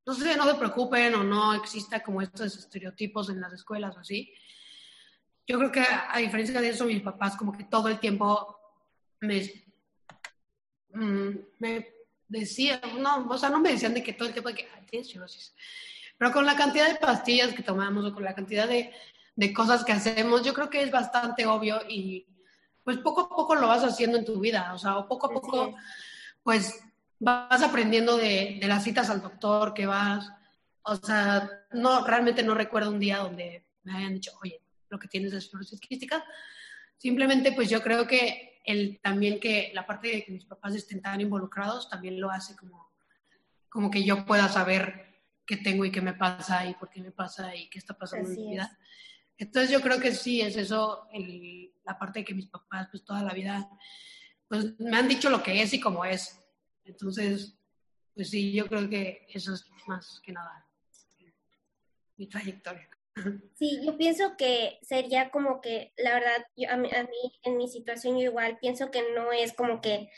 no 0.06 0.14
sé, 0.14 0.36
no 0.36 0.44
se 0.48 0.54
preocupen 0.54 1.14
o 1.14 1.24
no 1.24 1.54
exista 1.54 2.02
como 2.02 2.22
estos 2.22 2.56
estereotipos 2.56 3.28
en 3.30 3.40
las 3.40 3.52
escuelas 3.52 3.96
o 3.96 4.00
así. 4.00 4.32
Yo 5.46 5.58
creo 5.58 5.72
que 5.72 5.80
a 5.80 6.18
diferencia 6.18 6.60
de 6.60 6.70
eso, 6.70 6.84
mis 6.86 7.02
papás 7.02 7.36
como 7.36 7.56
que 7.56 7.64
todo 7.64 7.88
el 7.88 7.98
tiempo 7.98 8.58
me, 9.20 9.64
mm, 10.92 11.30
me 11.58 11.94
decían, 12.28 12.80
no, 12.98 13.26
o 13.28 13.38
sea, 13.38 13.50
no 13.50 13.60
me 13.60 13.72
decían 13.72 13.94
de 13.94 14.02
que 14.02 14.14
todo 14.14 14.28
el 14.28 14.34
tiempo 14.34 14.48
de 14.48 14.56
que 14.56 14.68
tienes 14.88 15.08
cirrosis. 15.08 15.54
Pero 16.18 16.32
con 16.32 16.46
la 16.46 16.56
cantidad 16.56 16.88
de 16.88 16.96
pastillas 16.96 17.54
que 17.54 17.62
tomamos 17.62 18.04
o 18.04 18.14
con 18.14 18.24
la 18.24 18.34
cantidad 18.34 18.68
de, 18.68 18.92
de 19.36 19.52
cosas 19.52 19.84
que 19.84 19.92
hacemos, 19.92 20.42
yo 20.42 20.54
creo 20.54 20.70
que 20.70 20.82
es 20.82 20.90
bastante 20.90 21.46
obvio 21.46 21.80
y 21.88 22.26
pues 22.82 22.98
poco 22.98 23.22
a 23.22 23.28
poco 23.28 23.54
lo 23.54 23.68
vas 23.68 23.82
haciendo 23.82 24.18
en 24.18 24.24
tu 24.24 24.38
vida, 24.38 24.72
o 24.74 24.78
sea, 24.78 24.98
o 24.98 25.08
poco 25.08 25.26
a 25.26 25.30
poco, 25.30 25.74
pues 26.42 26.80
vas 27.18 27.62
aprendiendo 27.62 28.16
de, 28.16 28.58
de, 28.60 28.68
las 28.68 28.84
citas 28.84 29.08
al 29.08 29.22
doctor 29.22 29.72
que 29.72 29.86
vas, 29.86 30.30
o 30.82 30.96
sea, 30.96 31.48
no, 31.72 32.06
realmente 32.06 32.42
no 32.42 32.54
recuerdo 32.54 32.90
un 32.90 33.00
día 33.00 33.18
donde 33.18 33.66
me 33.84 33.96
hayan 33.96 34.12
dicho, 34.12 34.32
oye, 34.42 34.60
lo 34.90 34.98
que 34.98 35.08
tienes 35.08 35.32
es 35.32 35.50
fibrosis 35.50 35.80
quística, 35.80 36.22
simplemente 36.98 37.52
pues 37.52 37.70
yo 37.70 37.82
creo 37.82 38.06
que 38.06 38.60
el, 38.64 39.00
también 39.02 39.40
que 39.40 39.70
la 39.74 39.86
parte 39.86 40.08
de 40.08 40.24
que 40.24 40.32
mis 40.32 40.44
papás 40.44 40.74
estén 40.74 41.00
tan 41.00 41.20
involucrados 41.20 41.88
también 41.88 42.20
lo 42.20 42.30
hace 42.30 42.54
como, 42.54 42.92
como 43.70 43.90
que 43.90 44.04
yo 44.04 44.26
pueda 44.26 44.48
saber 44.48 45.13
qué 45.46 45.56
tengo 45.56 45.84
y 45.84 45.90
qué 45.90 46.00
me 46.00 46.14
pasa 46.14 46.66
y 46.66 46.74
por 46.74 46.90
qué 46.90 47.00
me 47.00 47.12
pasa 47.12 47.54
y 47.54 47.68
qué 47.68 47.78
está 47.78 47.96
pasando 47.96 48.30
en 48.30 48.36
mi 48.36 48.50
vida. 48.52 48.78
Entonces 49.36 49.70
yo 49.70 49.80
creo 49.80 50.00
que 50.00 50.12
sí, 50.12 50.40
es 50.40 50.56
eso, 50.56 51.08
el, 51.12 51.72
la 51.84 51.98
parte 51.98 52.20
de 52.20 52.24
que 52.24 52.34
mis 52.34 52.46
papás 52.46 52.88
pues 52.90 53.04
toda 53.04 53.22
la 53.22 53.34
vida 53.34 53.68
pues 54.48 54.78
me 54.78 54.96
han 54.96 55.08
dicho 55.08 55.30
lo 55.30 55.42
que 55.42 55.62
es 55.62 55.72
y 55.74 55.80
cómo 55.80 56.04
es. 56.04 56.40
Entonces, 56.84 57.58
pues 58.14 58.30
sí, 58.30 58.52
yo 58.52 58.66
creo 58.66 58.88
que 58.88 59.26
eso 59.28 59.54
es 59.54 59.64
más 59.86 60.20
que 60.22 60.32
nada 60.32 60.64
mi 62.16 62.26
trayectoria. 62.28 62.88
Sí, 63.54 63.80
yo 63.84 63.96
pienso 63.96 64.36
que 64.36 64.80
sería 64.82 65.30
como 65.30 65.60
que, 65.60 65.92
la 65.96 66.14
verdad, 66.14 66.44
yo, 66.56 66.68
a, 66.68 66.76
mí, 66.76 66.90
a 66.92 67.04
mí 67.04 67.32
en 67.44 67.56
mi 67.56 67.68
situación 67.68 68.18
yo 68.18 68.24
igual 68.24 68.58
pienso 68.58 68.90
que 68.90 69.02
no 69.14 69.30
es 69.30 69.52
como 69.52 69.80
que 69.80 70.10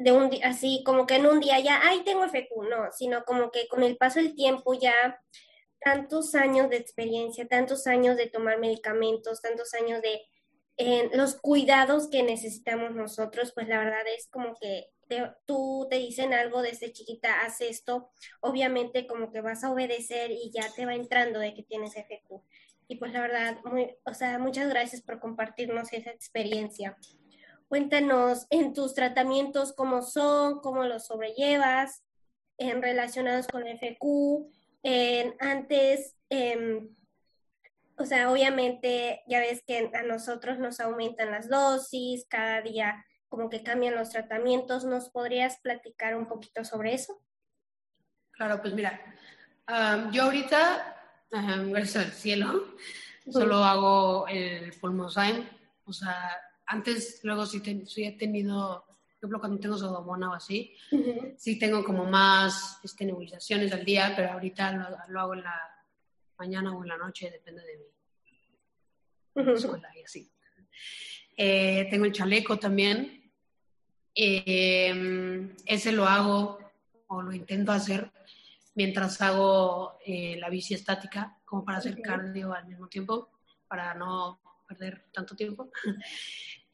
de 0.00 0.12
un 0.12 0.30
día, 0.30 0.48
así 0.48 0.82
como 0.84 1.06
que 1.06 1.16
en 1.16 1.26
un 1.26 1.40
día 1.40 1.60
ya, 1.60 1.80
ay, 1.84 2.02
tengo 2.04 2.24
FQ, 2.24 2.68
no, 2.70 2.90
sino 2.90 3.22
como 3.24 3.50
que 3.50 3.68
con 3.68 3.82
el 3.82 3.98
paso 3.98 4.18
del 4.18 4.34
tiempo 4.34 4.72
ya 4.72 5.20
tantos 5.78 6.34
años 6.34 6.70
de 6.70 6.78
experiencia, 6.78 7.46
tantos 7.46 7.86
años 7.86 8.16
de 8.16 8.26
tomar 8.26 8.58
medicamentos, 8.58 9.42
tantos 9.42 9.74
años 9.74 10.00
de 10.00 10.22
los 11.12 11.38
cuidados 11.38 12.08
que 12.08 12.22
necesitamos 12.22 12.94
nosotros, 12.94 13.52
pues 13.54 13.68
la 13.68 13.78
verdad 13.78 14.00
es 14.16 14.26
como 14.28 14.56
que 14.58 14.86
tú 15.44 15.86
te 15.90 15.96
dicen 15.96 16.32
algo 16.32 16.62
desde 16.62 16.92
chiquita, 16.92 17.42
haz 17.42 17.60
esto, 17.60 18.10
obviamente 18.40 19.06
como 19.06 19.30
que 19.30 19.42
vas 19.42 19.64
a 19.64 19.70
obedecer 19.70 20.30
y 20.30 20.50
ya 20.50 20.72
te 20.74 20.86
va 20.86 20.94
entrando 20.94 21.40
de 21.40 21.52
que 21.52 21.62
tienes 21.62 21.94
FQ. 21.94 22.42
Y 22.88 22.96
pues 22.96 23.12
la 23.12 23.20
verdad, 23.20 23.58
o 24.04 24.14
sea, 24.14 24.38
muchas 24.38 24.70
gracias 24.70 25.02
por 25.02 25.20
compartirnos 25.20 25.92
esa 25.92 26.10
experiencia. 26.10 26.96
Cuéntanos 27.70 28.48
en 28.50 28.74
tus 28.74 28.94
tratamientos 28.94 29.72
cómo 29.72 30.02
son, 30.02 30.58
cómo 30.58 30.82
los 30.82 31.06
sobrellevas, 31.06 32.02
en 32.58 32.82
relacionados 32.82 33.46
con 33.46 33.62
FQ, 33.62 34.50
antes, 35.38 36.16
em, 36.30 36.92
o 37.96 38.04
sea, 38.04 38.32
obviamente 38.32 39.22
ya 39.28 39.38
ves 39.38 39.62
que 39.64 39.88
a 39.94 40.02
nosotros 40.02 40.58
nos 40.58 40.80
aumentan 40.80 41.30
las 41.30 41.48
dosis, 41.48 42.26
cada 42.28 42.60
día 42.60 43.06
como 43.28 43.48
que 43.48 43.62
cambian 43.62 43.94
los 43.94 44.10
tratamientos. 44.10 44.84
¿Nos 44.84 45.08
podrías 45.08 45.60
platicar 45.60 46.16
un 46.16 46.26
poquito 46.26 46.64
sobre 46.64 46.94
eso? 46.94 47.22
Claro, 48.32 48.60
pues 48.60 48.74
mira, 48.74 49.00
yo 50.10 50.24
ahorita, 50.24 50.96
gracias 51.30 52.04
al 52.04 52.10
cielo, 52.10 52.74
solo 53.30 53.62
hago 53.62 54.26
el 54.26 54.72
pulmozyme. 54.80 55.48
O 55.84 55.92
sea, 55.92 56.36
antes, 56.70 57.20
luego 57.24 57.46
sí, 57.46 57.62
he 57.96 58.12
tenido 58.12 58.84
por 59.20 59.26
ejemplo, 59.26 59.40
cuando 59.40 59.60
tengo 59.60 59.76
sodomona 59.76 60.30
o 60.30 60.34
así, 60.34 60.74
sí 61.36 61.58
tengo 61.58 61.84
como 61.84 62.06
más 62.06 62.80
este, 62.82 63.04
nebulizaciones 63.04 63.70
al 63.70 63.84
día, 63.84 64.14
pero 64.16 64.32
ahorita 64.32 65.06
lo, 65.08 65.20
hago 65.20 65.34
en 65.34 65.42
la 65.42 65.60
mañana 66.38 66.74
o 66.74 66.82
en 66.82 66.88
la 66.88 66.96
noche, 66.96 67.30
depende 67.30 67.62
de 67.62 67.76
mi 69.44 69.52
escuela 69.52 69.90
y 69.94 70.02
así. 70.02 70.32
Eh, 71.36 71.86
tengo 71.90 72.06
el 72.06 72.12
chaleco 72.12 72.58
también. 72.58 73.30
Eh, 74.14 75.54
ese 75.66 75.92
lo 75.92 76.06
hago 76.06 76.58
o 77.08 77.20
lo 77.20 77.32
intento 77.34 77.72
hacer 77.72 78.10
mientras 78.74 79.20
hago 79.20 79.98
eh, 80.06 80.36
la 80.38 80.48
bici 80.48 80.72
estática, 80.72 81.38
como 81.44 81.62
para 81.62 81.76
hacer 81.76 82.00
cardio 82.00 82.54
al 82.54 82.66
mismo 82.66 82.88
tiempo, 82.88 83.28
para 83.68 83.92
no 83.92 84.40
perder 84.66 85.04
tanto 85.12 85.36
tiempo. 85.36 85.70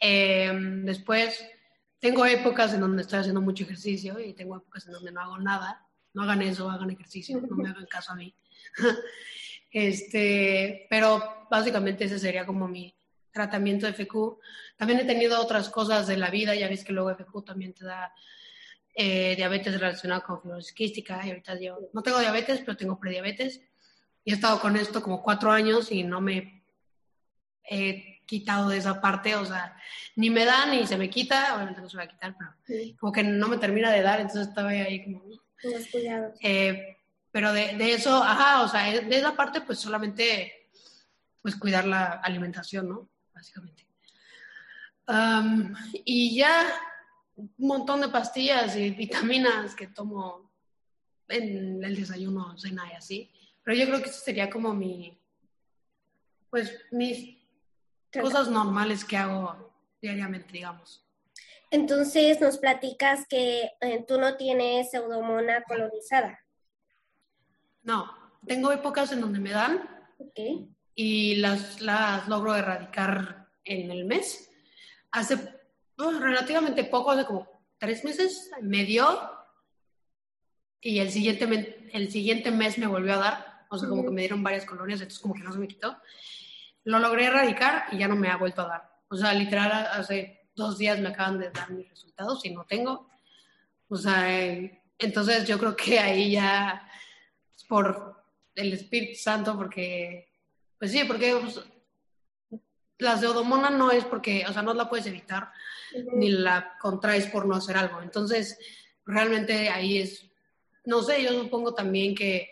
Después 0.00 1.44
tengo 1.98 2.26
épocas 2.26 2.74
en 2.74 2.80
donde 2.80 3.02
estoy 3.02 3.20
haciendo 3.20 3.40
mucho 3.40 3.64
ejercicio 3.64 4.18
y 4.20 4.34
tengo 4.34 4.56
épocas 4.56 4.86
en 4.86 4.92
donde 4.92 5.12
no 5.12 5.20
hago 5.20 5.38
nada. 5.38 5.86
No 6.14 6.22
hagan 6.22 6.42
eso, 6.42 6.70
hagan 6.70 6.90
ejercicio, 6.90 7.40
no 7.40 7.56
me 7.56 7.68
hagan 7.68 7.86
caso 7.86 8.12
a 8.12 8.16
mí. 8.16 8.34
este, 9.70 10.86
pero 10.88 11.46
básicamente 11.50 12.04
ese 12.04 12.18
sería 12.18 12.46
como 12.46 12.68
mi 12.68 12.94
tratamiento 13.30 13.86
de 13.86 13.92
FQ. 13.92 14.38
También 14.76 15.00
he 15.00 15.04
tenido 15.04 15.40
otras 15.40 15.68
cosas 15.68 16.06
de 16.06 16.16
la 16.16 16.30
vida, 16.30 16.54
ya 16.54 16.68
ves 16.68 16.84
que 16.84 16.92
luego 16.92 17.14
FQ 17.14 17.44
también 17.44 17.74
te 17.74 17.84
da 17.84 18.12
eh, 18.94 19.36
diabetes 19.36 19.78
relacionada 19.78 20.22
con 20.22 20.40
fibrosis 20.40 20.72
quística 20.72 21.20
y 21.26 21.28
ahorita 21.28 21.60
yo 21.60 21.78
no 21.92 22.02
tengo 22.02 22.18
diabetes, 22.18 22.60
pero 22.60 22.76
tengo 22.76 22.98
prediabetes 22.98 23.60
y 24.24 24.30
he 24.30 24.34
estado 24.34 24.58
con 24.58 24.74
esto 24.76 25.02
como 25.02 25.22
cuatro 25.22 25.50
años 25.50 25.92
y 25.92 26.02
no 26.02 26.22
me 26.22 26.64
he 27.62 28.15
quitado 28.26 28.68
de 28.68 28.78
esa 28.78 29.00
parte, 29.00 29.34
o 29.36 29.44
sea, 29.44 29.76
ni 30.16 30.30
me 30.30 30.44
da 30.44 30.66
ni 30.66 30.86
se 30.86 30.98
me 30.98 31.08
quita, 31.08 31.54
obviamente 31.54 31.80
no 31.80 31.88
se 31.88 31.96
va 31.96 32.02
a 32.02 32.08
quitar, 32.08 32.36
pero 32.36 32.52
como 32.98 33.12
que 33.12 33.22
no 33.22 33.48
me 33.48 33.58
termina 33.58 33.90
de 33.90 34.02
dar, 34.02 34.20
entonces 34.20 34.48
estaba 34.48 34.70
ahí 34.70 35.04
como... 35.04 35.22
Eh, 36.40 36.96
pero 37.30 37.52
de, 37.52 37.76
de, 37.76 37.92
eso, 37.92 38.22
ajá, 38.22 38.62
o 38.62 38.68
sea, 38.68 39.00
de 39.00 39.16
esa 39.16 39.34
parte 39.34 39.60
pues 39.60 39.78
solamente 39.78 40.68
pues 41.42 41.54
cuidar 41.54 41.86
la 41.86 42.06
alimentación, 42.06 42.88
¿no? 42.88 43.08
Básicamente. 43.32 43.86
y 46.04 46.36
ya 46.36 46.66
un 47.36 47.52
montón 47.58 48.00
de 48.00 48.08
pastillas 48.08 48.76
y 48.76 48.90
vitaminas 48.90 49.74
que 49.74 49.86
tomo 49.86 50.50
en 51.28 51.84
el 51.84 51.94
desayuno, 51.94 52.58
cena 52.58 52.90
y 52.92 52.96
así. 52.96 53.30
Pero 53.62 53.76
yo 53.76 53.86
creo 53.86 54.02
que 54.02 54.10
eso 54.10 54.20
sería 54.24 54.48
como 54.50 54.74
mi, 54.74 55.16
pues 56.50 56.72
mis 56.90 57.35
cosas 58.20 58.48
normales 58.48 59.04
que 59.04 59.16
hago 59.16 59.72
diariamente, 60.00 60.52
digamos. 60.52 61.06
Entonces 61.70 62.40
nos 62.40 62.58
platicas 62.58 63.26
que 63.28 63.70
eh, 63.80 64.04
tú 64.06 64.18
no 64.18 64.36
tienes 64.36 64.90
pseudomona 64.90 65.62
colonizada. 65.62 66.38
No, 67.82 68.10
tengo 68.46 68.72
épocas 68.72 69.12
en 69.12 69.20
donde 69.20 69.38
me 69.38 69.50
dan 69.50 69.88
y 70.94 71.36
las, 71.36 71.80
las 71.80 72.28
logro 72.28 72.54
erradicar 72.54 73.48
en 73.64 73.90
el 73.90 74.04
mes. 74.04 74.50
Hace 75.10 75.36
pues, 75.96 76.20
relativamente 76.20 76.84
poco, 76.84 77.10
hace 77.10 77.26
como 77.26 77.48
tres 77.78 78.04
meses, 78.04 78.50
me 78.62 78.84
dio 78.84 79.06
y 80.80 81.00
el 81.00 81.10
siguiente, 81.10 81.88
el 81.92 82.10
siguiente 82.10 82.50
mes 82.50 82.78
me 82.78 82.86
volvió 82.86 83.14
a 83.14 83.18
dar. 83.18 83.66
O 83.68 83.78
sea, 83.78 83.88
como 83.88 84.04
que 84.04 84.10
me 84.10 84.20
dieron 84.20 84.42
varias 84.42 84.64
colonias, 84.64 85.00
entonces 85.00 85.20
como 85.20 85.34
que 85.34 85.42
no 85.42 85.52
se 85.52 85.58
me 85.58 85.66
quitó 85.66 85.96
lo 86.86 87.00
logré 87.00 87.26
erradicar 87.26 87.86
y 87.90 87.98
ya 87.98 88.08
no 88.08 88.14
me 88.14 88.28
ha 88.28 88.36
vuelto 88.36 88.62
a 88.62 88.68
dar. 88.68 88.96
O 89.08 89.16
sea, 89.16 89.34
literal, 89.34 89.72
hace 89.92 90.48
dos 90.54 90.78
días 90.78 90.98
me 91.00 91.08
acaban 91.08 91.38
de 91.38 91.50
dar 91.50 91.70
mis 91.70 91.88
resultados 91.88 92.44
y 92.44 92.50
no 92.50 92.64
tengo. 92.64 93.08
O 93.88 93.96
sea, 93.96 94.32
eh, 94.32 94.82
entonces 94.96 95.46
yo 95.46 95.58
creo 95.58 95.76
que 95.76 95.98
ahí 95.98 96.32
ya, 96.32 96.88
por 97.68 98.24
el 98.54 98.72
Espíritu 98.72 99.18
Santo, 99.18 99.56
porque 99.56 100.28
Pues 100.78 100.92
sí, 100.92 101.02
porque 101.04 101.34
pues, 101.34 101.60
la 102.98 103.16
pseudomona 103.16 103.68
no 103.68 103.90
es 103.90 104.04
porque, 104.04 104.44
o 104.48 104.52
sea, 104.52 104.62
no 104.62 104.72
la 104.72 104.88
puedes 104.88 105.06
evitar, 105.06 105.50
ni 106.14 106.30
la 106.30 106.76
contraes 106.80 107.26
por 107.26 107.46
no 107.46 107.56
hacer 107.56 107.76
algo. 107.76 108.00
Entonces, 108.00 108.58
realmente 109.04 109.70
ahí 109.70 109.98
es, 109.98 110.30
no 110.84 111.02
sé, 111.02 111.22
yo 111.22 111.30
supongo 111.30 111.74
también 111.74 112.14
que 112.14 112.48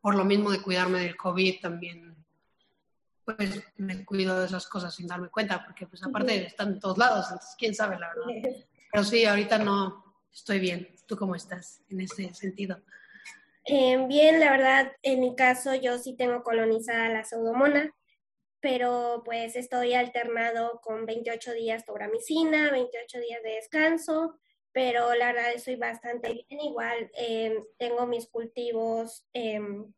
por 0.00 0.14
lo 0.14 0.24
mismo 0.24 0.50
de 0.50 0.62
cuidarme 0.62 1.00
del 1.00 1.16
COVID 1.16 1.60
también, 1.60 2.07
pues 3.36 3.62
me 3.76 4.04
cuido 4.04 4.38
de 4.38 4.46
esas 4.46 4.66
cosas 4.66 4.94
sin 4.94 5.06
darme 5.06 5.28
cuenta, 5.28 5.62
porque 5.64 5.86
pues 5.86 6.02
aparte 6.02 6.46
están 6.46 6.68
en 6.72 6.80
todos 6.80 6.96
lados, 6.96 7.26
entonces 7.26 7.54
quién 7.58 7.74
sabe 7.74 7.98
la 7.98 8.08
verdad. 8.08 8.56
Pero 8.90 9.04
sí, 9.04 9.24
ahorita 9.24 9.58
no, 9.58 10.02
estoy 10.32 10.58
bien. 10.58 10.88
¿Tú 11.06 11.16
cómo 11.16 11.34
estás 11.34 11.82
en 11.90 12.00
ese 12.00 12.32
sentido? 12.34 12.80
Eh, 13.64 14.02
bien, 14.08 14.40
la 14.40 14.50
verdad, 14.50 14.92
en 15.02 15.20
mi 15.20 15.34
caso 15.34 15.74
yo 15.74 15.98
sí 15.98 16.16
tengo 16.16 16.42
colonizada 16.42 17.10
la 17.10 17.24
pseudomona, 17.24 17.94
pero 18.60 19.22
pues 19.24 19.56
estoy 19.56 19.92
alternado 19.92 20.80
con 20.82 21.04
28 21.04 21.52
días 21.52 21.82
de 21.82 21.86
tobramicina, 21.86 22.70
28 22.70 23.20
días 23.20 23.42
de 23.42 23.50
descanso, 23.50 24.38
pero 24.72 25.14
la 25.14 25.32
verdad 25.32 25.52
estoy 25.52 25.76
bastante 25.76 26.32
bien. 26.32 26.60
Igual 26.60 27.10
em, 27.14 27.62
tengo 27.76 28.06
mis 28.06 28.26
cultivos, 28.28 29.26
em, 29.34 29.92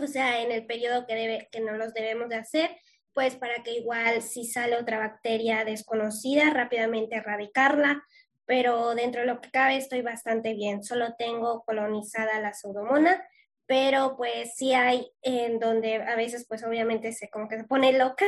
o 0.00 0.06
sea, 0.06 0.42
en 0.42 0.52
el 0.52 0.66
periodo 0.66 1.06
que, 1.06 1.14
debe, 1.14 1.48
que 1.50 1.60
no 1.60 1.72
los 1.72 1.92
debemos 1.94 2.28
de 2.28 2.36
hacer, 2.36 2.70
pues 3.12 3.36
para 3.36 3.62
que 3.62 3.72
igual 3.72 4.20
si 4.22 4.44
sale 4.44 4.76
otra 4.76 4.98
bacteria 4.98 5.64
desconocida, 5.64 6.50
rápidamente 6.50 7.16
erradicarla, 7.16 8.04
pero 8.44 8.94
dentro 8.94 9.22
de 9.22 9.26
lo 9.26 9.40
que 9.40 9.50
cabe 9.50 9.76
estoy 9.76 10.02
bastante 10.02 10.54
bien. 10.54 10.84
Solo 10.84 11.14
tengo 11.18 11.64
colonizada 11.64 12.40
la 12.40 12.52
pseudomona, 12.52 13.26
pero 13.66 14.16
pues 14.16 14.54
sí 14.56 14.74
hay 14.74 15.10
en 15.22 15.58
donde 15.58 15.96
a 15.96 16.14
veces 16.14 16.46
pues 16.48 16.62
obviamente 16.62 17.12
se 17.12 17.28
como 17.30 17.48
que 17.48 17.58
se 17.58 17.64
pone 17.64 17.96
loca, 17.96 18.26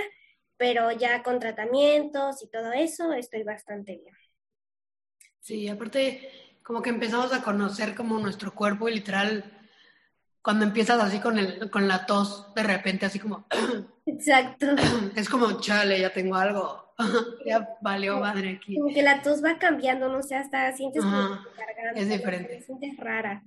pero 0.57 0.91
ya 0.91 1.23
con 1.23 1.39
tratamientos 1.39 2.43
y 2.43 2.51
todo 2.51 2.73
eso 2.73 3.13
estoy 3.13 3.43
bastante 3.45 3.97
bien. 3.97 4.15
Sí, 5.41 5.69
aparte 5.69 6.31
como 6.63 6.83
que 6.83 6.91
empezamos 6.91 7.33
a 7.33 7.43
conocer 7.43 7.95
como 7.95 8.19
nuestro 8.19 8.55
cuerpo 8.55 8.89
y 8.89 8.95
literal 8.95 9.58
cuando 10.49 10.64
empiezas 10.64 10.99
así 10.99 11.21
con, 11.21 11.38
el, 11.38 11.69
con 11.69 11.87
la 11.87 12.07
tos, 12.07 12.55
de 12.55 12.62
repente 12.62 13.05
así 13.05 13.19
como... 13.19 13.45
Exacto. 14.07 14.67
Es 15.14 15.28
como, 15.28 15.61
chale, 15.61 16.00
ya 16.00 16.11
tengo 16.11 16.37
algo. 16.37 16.95
ya 17.45 17.76
valió 17.83 18.19
madre 18.19 18.57
aquí. 18.57 18.78
Como 18.78 18.95
que 18.95 19.02
la 19.02 19.21
tos 19.21 19.45
va 19.45 19.59
cambiando, 19.59 20.09
no 20.09 20.23
sé, 20.23 20.37
hasta 20.37 20.75
sientes 20.75 21.05
Es 21.95 22.09
diferente. 22.09 22.62
Sientes 22.62 22.97
rara. 22.97 23.45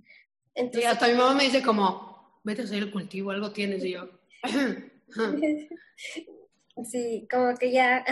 Entonces, 0.54 0.92
hasta 0.92 1.08
mi 1.08 1.16
mamá 1.16 1.34
me 1.34 1.46
dice 1.46 1.64
como, 1.64 2.40
vete 2.44 2.62
a 2.62 2.66
hacer 2.66 2.78
el 2.78 2.92
cultivo, 2.92 3.32
algo 3.32 3.52
tienes, 3.52 3.84
y 3.84 3.94
yo... 3.94 4.08
sí, 6.86 7.28
como 7.32 7.58
que 7.58 7.72
ya, 7.72 8.06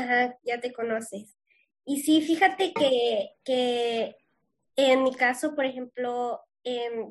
ya 0.43 0.59
te 0.59 0.73
conoces. 0.73 1.37
Y 1.85 2.01
sí, 2.01 2.23
fíjate 2.23 2.73
que, 2.73 3.33
que 3.43 4.15
en 4.75 5.03
mi 5.03 5.13
caso, 5.13 5.53
por 5.53 5.65
ejemplo, 5.65 6.41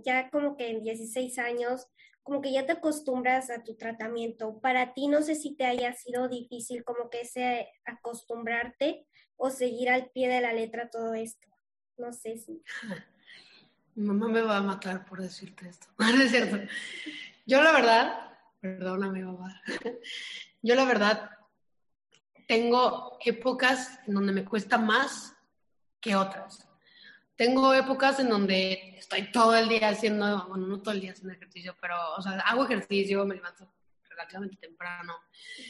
ya 0.04 0.30
como 0.30 0.56
que 0.56 0.70
en 0.70 0.82
16 0.82 1.38
años, 1.38 1.86
como 2.22 2.42
que 2.42 2.52
ya 2.52 2.66
te 2.66 2.72
acostumbras 2.72 3.48
a 3.50 3.64
tu 3.64 3.74
tratamiento. 3.76 4.60
Para 4.60 4.92
ti 4.92 5.08
no 5.08 5.22
sé 5.22 5.34
si 5.34 5.54
te 5.54 5.64
haya 5.64 5.94
sido 5.94 6.28
difícil 6.28 6.84
como 6.84 7.08
que 7.08 7.22
ese 7.22 7.68
acostumbrarte 7.86 9.06
o 9.36 9.50
seguir 9.50 9.88
al 9.88 10.10
pie 10.10 10.28
de 10.28 10.40
la 10.42 10.52
letra 10.52 10.90
todo 10.90 11.14
esto. 11.14 11.48
No 11.96 12.12
sé 12.12 12.36
si. 12.36 12.62
Mi 13.94 14.06
mamá 14.06 14.28
me 14.28 14.42
va 14.42 14.58
a 14.58 14.62
matar 14.62 15.04
por 15.06 15.20
decirte 15.20 15.68
esto. 15.68 15.86
Es 16.22 16.30
cierto. 16.30 16.58
Yo 17.46 17.62
la 17.62 17.72
verdad, 17.72 18.30
perdóname 18.60 19.24
mamá, 19.24 19.62
yo 20.62 20.74
la 20.74 20.84
verdad 20.84 21.30
tengo 22.46 23.16
épocas 23.24 23.98
en 24.06 24.14
donde 24.14 24.32
me 24.34 24.44
cuesta 24.44 24.76
más 24.76 25.34
que 25.98 26.14
otras. 26.14 26.67
Tengo 27.38 27.72
épocas 27.72 28.18
en 28.18 28.30
donde 28.30 28.96
estoy 28.98 29.30
todo 29.30 29.56
el 29.56 29.68
día 29.68 29.90
haciendo, 29.90 30.48
bueno, 30.48 30.66
no 30.66 30.80
todo 30.80 30.92
el 30.92 31.00
día 31.00 31.12
haciendo 31.12 31.32
ejercicio, 31.32 31.76
pero, 31.80 31.94
o 32.16 32.20
sea, 32.20 32.32
hago 32.40 32.64
ejercicio, 32.64 33.24
me 33.24 33.36
levanto 33.36 33.72
relativamente 34.10 34.56
temprano, 34.56 35.14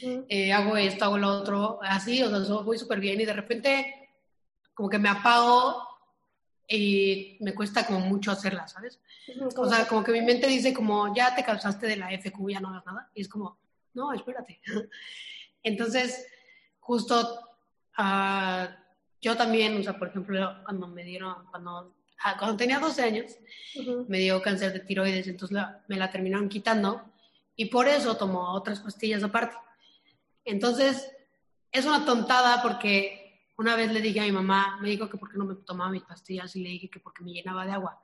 eh, 0.01 0.51
hago 0.51 0.75
esto, 0.77 1.05
hago 1.05 1.19
lo 1.19 1.27
otro, 1.29 1.79
así, 1.83 2.23
o 2.23 2.43
sea, 2.43 2.55
voy 2.55 2.79
súper 2.79 2.99
bien 2.99 3.21
y 3.21 3.25
de 3.25 3.33
repente 3.33 4.09
como 4.73 4.89
que 4.89 4.97
me 4.97 5.09
apago 5.09 5.87
y 6.67 7.37
me 7.41 7.53
cuesta 7.53 7.85
como 7.85 7.99
mucho 7.99 8.31
hacerla, 8.31 8.67
¿sabes? 8.67 8.99
O 9.55 9.69
sea, 9.69 9.87
como 9.87 10.03
que 10.03 10.11
mi 10.11 10.23
mente 10.23 10.47
dice 10.47 10.73
como, 10.73 11.13
ya 11.13 11.35
te 11.35 11.43
cansaste 11.43 11.85
de 11.85 11.97
la 11.97 12.09
FQ, 12.09 12.49
ya 12.49 12.59
no 12.59 12.69
hagas 12.69 12.87
nada, 12.87 13.11
y 13.13 13.21
es 13.21 13.29
como, 13.29 13.59
no, 13.93 14.11
espérate. 14.11 14.59
Entonces, 15.61 16.25
justo... 16.79 17.45
Uh, 17.95 18.88
yo 19.21 19.35
también, 19.35 19.77
o 19.79 19.83
sea, 19.83 19.97
por 19.97 20.09
ejemplo, 20.09 20.55
cuando 20.63 20.87
me 20.87 21.03
dieron, 21.03 21.45
cuando, 21.51 21.95
ah, 22.23 22.35
cuando 22.37 22.57
tenía 22.57 22.79
12 22.79 23.01
años, 23.03 23.35
me 24.07 24.19
dio 24.19 24.41
cáncer 24.41 24.73
de 24.73 24.79
tiroides, 24.79 25.27
entonces 25.27 25.57
me 25.87 25.97
la 25.97 26.09
terminaron 26.09 26.49
quitando 26.49 27.03
y 27.55 27.65
por 27.65 27.87
eso 27.87 28.15
tomo 28.15 28.53
otras 28.53 28.79
pastillas 28.79 29.23
aparte. 29.23 29.57
Entonces, 30.45 31.11
es 31.71 31.85
una 31.85 32.05
tontada 32.05 32.61
porque 32.61 33.51
una 33.57 33.75
vez 33.75 33.91
le 33.91 34.01
dije 34.01 34.21
a 34.21 34.23
mi 34.23 34.31
mamá, 34.31 34.79
me 34.81 34.89
dijo 34.89 35.09
que 35.09 35.17
por 35.17 35.31
qué 35.31 35.37
no 35.37 35.45
me 35.45 35.55
tomaba 35.55 35.91
mis 35.91 36.03
pastillas 36.03 36.55
y 36.55 36.63
le 36.63 36.69
dije 36.69 36.89
que 36.89 36.99
porque 36.99 37.23
me 37.23 37.33
llenaba 37.33 37.65
de 37.65 37.73
agua. 37.73 38.01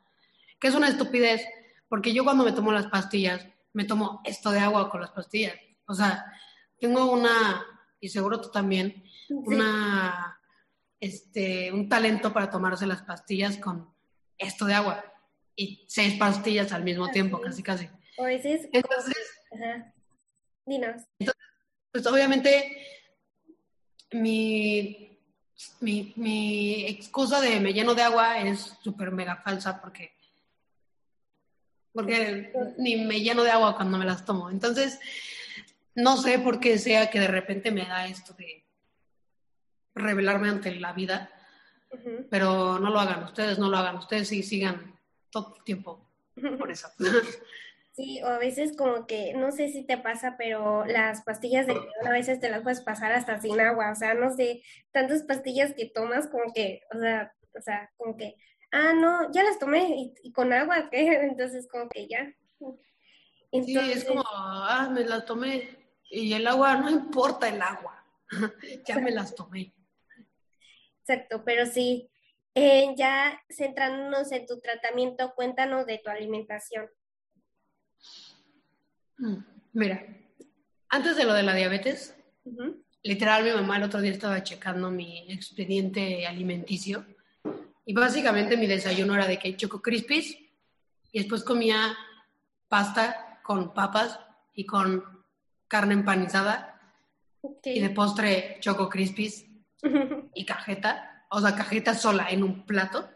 Que 0.59 0.67
es 0.67 0.75
una 0.75 0.89
estupidez, 0.89 1.45
porque 1.87 2.13
yo 2.13 2.25
cuando 2.25 2.43
me 2.43 2.51
tomo 2.51 2.73
las 2.73 2.87
pastillas, 2.87 3.47
me 3.71 3.85
tomo 3.85 4.21
esto 4.25 4.51
de 4.51 4.59
agua 4.59 4.89
con 4.89 4.99
las 4.99 5.11
pastillas. 5.11 5.55
O 5.87 5.93
sea, 5.93 6.25
tengo 6.77 7.09
una, 7.09 7.65
y 8.01 8.09
seguro 8.09 8.41
tú 8.41 8.49
también, 8.49 9.03
una 9.29 10.34
este, 10.99 11.71
un 11.71 11.89
talento 11.89 12.33
para 12.33 12.49
tomarse 12.49 12.87
las 12.87 13.03
pastillas 13.03 13.57
con 13.57 13.93
esto 14.37 14.65
de 14.65 14.73
agua 14.73 15.03
y 15.55 15.85
seis 15.87 16.15
pastillas 16.17 16.71
al 16.73 16.83
mismo 16.83 17.09
tiempo, 17.09 17.39
casi 17.39 17.63
casi. 17.63 17.89
Entonces, 18.71 19.17
ajá. 19.53 19.93
Dinos. 20.65 21.03
pues 21.91 22.05
obviamente 22.07 22.75
mi, 24.11 25.19
mi, 25.79 26.13
mi 26.15 26.85
excusa 26.87 27.39
de 27.39 27.59
me 27.59 27.73
lleno 27.73 27.93
de 27.93 28.01
agua 28.01 28.39
es 28.39 28.77
súper 28.81 29.11
mega 29.11 29.37
falsa 29.37 29.79
porque 29.79 30.15
porque 31.95 32.51
ni 32.77 32.97
me 32.97 33.21
lleno 33.21 33.43
de 33.43 33.51
agua 33.51 33.73
cuando 33.77 33.97
me 33.97 34.03
las 34.03 34.25
tomo. 34.25 34.49
Entonces, 34.49 34.99
no 35.95 36.17
sé 36.17 36.39
por 36.39 36.59
qué 36.59 36.77
sea 36.77 37.09
que 37.09 37.21
de 37.21 37.27
repente 37.27 37.71
me 37.71 37.85
da 37.85 38.05
esto 38.05 38.33
de 38.33 38.64
revelarme 39.95 40.49
ante 40.49 40.75
la 40.75 40.93
vida, 40.93 41.29
pero 42.29 42.77
no 42.77 42.89
lo 42.89 42.99
hagan, 42.99 43.23
ustedes 43.23 43.57
no 43.57 43.69
lo 43.69 43.77
hagan, 43.77 43.95
ustedes 43.95 44.27
sí 44.27 44.43
sigan 44.43 44.99
todo 45.31 45.55
el 45.57 45.63
tiempo 45.63 46.05
por 46.59 46.71
eso. 46.71 46.89
Sí, 47.95 48.21
o 48.23 48.27
a 48.27 48.37
veces 48.37 48.75
como 48.75 49.07
que, 49.07 49.33
no 49.35 49.53
sé 49.53 49.69
si 49.69 49.85
te 49.85 49.97
pasa, 49.97 50.35
pero 50.37 50.83
las 50.85 51.21
pastillas 51.21 51.65
de 51.65 51.79
a 52.05 52.09
veces 52.09 52.41
te 52.41 52.49
las 52.49 52.61
puedes 52.61 52.81
pasar 52.81 53.13
hasta 53.13 53.39
sin 53.39 53.57
agua, 53.61 53.89
o 53.93 53.95
sea, 53.95 54.13
no 54.13 54.35
sé, 54.35 54.61
tantas 54.91 55.23
pastillas 55.23 55.73
que 55.73 55.85
tomas 55.85 56.27
como 56.27 56.51
que, 56.53 56.81
o 56.93 56.99
sea, 56.99 57.31
o 57.57 57.61
sea, 57.61 57.89
como 57.95 58.17
que, 58.17 58.35
ah, 58.73 58.91
no, 58.91 59.31
ya 59.31 59.43
las 59.43 59.59
tomé 59.59 60.11
y, 60.21 60.31
con 60.33 60.51
agua, 60.51 60.89
¿qué? 60.91 61.07
Entonces 61.23 61.69
como 61.71 61.87
que 61.87 62.05
ya. 62.09 62.35
Sí, 63.63 63.77
es 63.77 64.03
como, 64.03 64.25
ah, 64.29 64.89
me 64.91 65.05
las 65.05 65.25
tomé 65.25 65.77
y 66.09 66.33
el 66.33 66.45
agua, 66.47 66.75
no 66.75 66.89
importa 66.89 67.47
el 67.47 67.61
agua, 67.61 68.05
ya 68.85 68.99
me 68.99 69.11
las 69.11 69.33
tomé. 69.35 69.73
Exacto, 71.07 71.43
pero 71.45 71.67
sí, 71.67 72.09
eh, 72.55 72.95
ya 72.97 73.39
centrándonos 73.55 74.31
en 74.31 74.47
tu 74.47 74.59
tratamiento, 74.59 75.33
cuéntanos 75.35 75.85
de 75.85 75.99
tu 75.99 76.09
alimentación. 76.09 76.89
Mm, 79.19 79.37
mira, 79.73 80.03
antes 80.89 81.15
de 81.15 81.25
lo 81.25 81.33
de 81.33 81.43
la 81.43 81.53
diabetes, 81.53 82.15
literal 83.03 83.43
mi 83.43 83.51
mamá 83.51 83.77
el 83.77 83.83
otro 83.83 84.01
día 84.01 84.11
estaba 84.11 84.41
checando 84.41 84.89
mi 84.89 85.31
expediente 85.31 86.25
alimenticio 86.25 87.05
y 87.85 87.93
básicamente 87.93 88.57
mi 88.57 88.65
desayuno 88.65 89.13
era 89.13 89.27
de 89.27 89.37
que 89.37 89.55
choco 89.55 89.83
crispies 89.83 90.35
y 91.11 91.19
después 91.19 91.43
comía 91.43 91.95
pasta 92.67 93.41
con 93.43 93.75
papas 93.75 94.19
y 94.55 94.65
con 94.65 95.03
carne 95.67 95.93
empanizada 95.93 96.81
y 97.63 97.79
de 97.79 97.89
postre 97.91 98.57
choco 98.59 98.89
crispies 98.89 99.45
y 100.35 100.45
cajeta, 100.45 101.25
o 101.29 101.39
sea, 101.39 101.55
cajeta 101.55 101.95
sola 101.95 102.27
en 102.29 102.43
un 102.43 102.65
plato. 102.65 103.09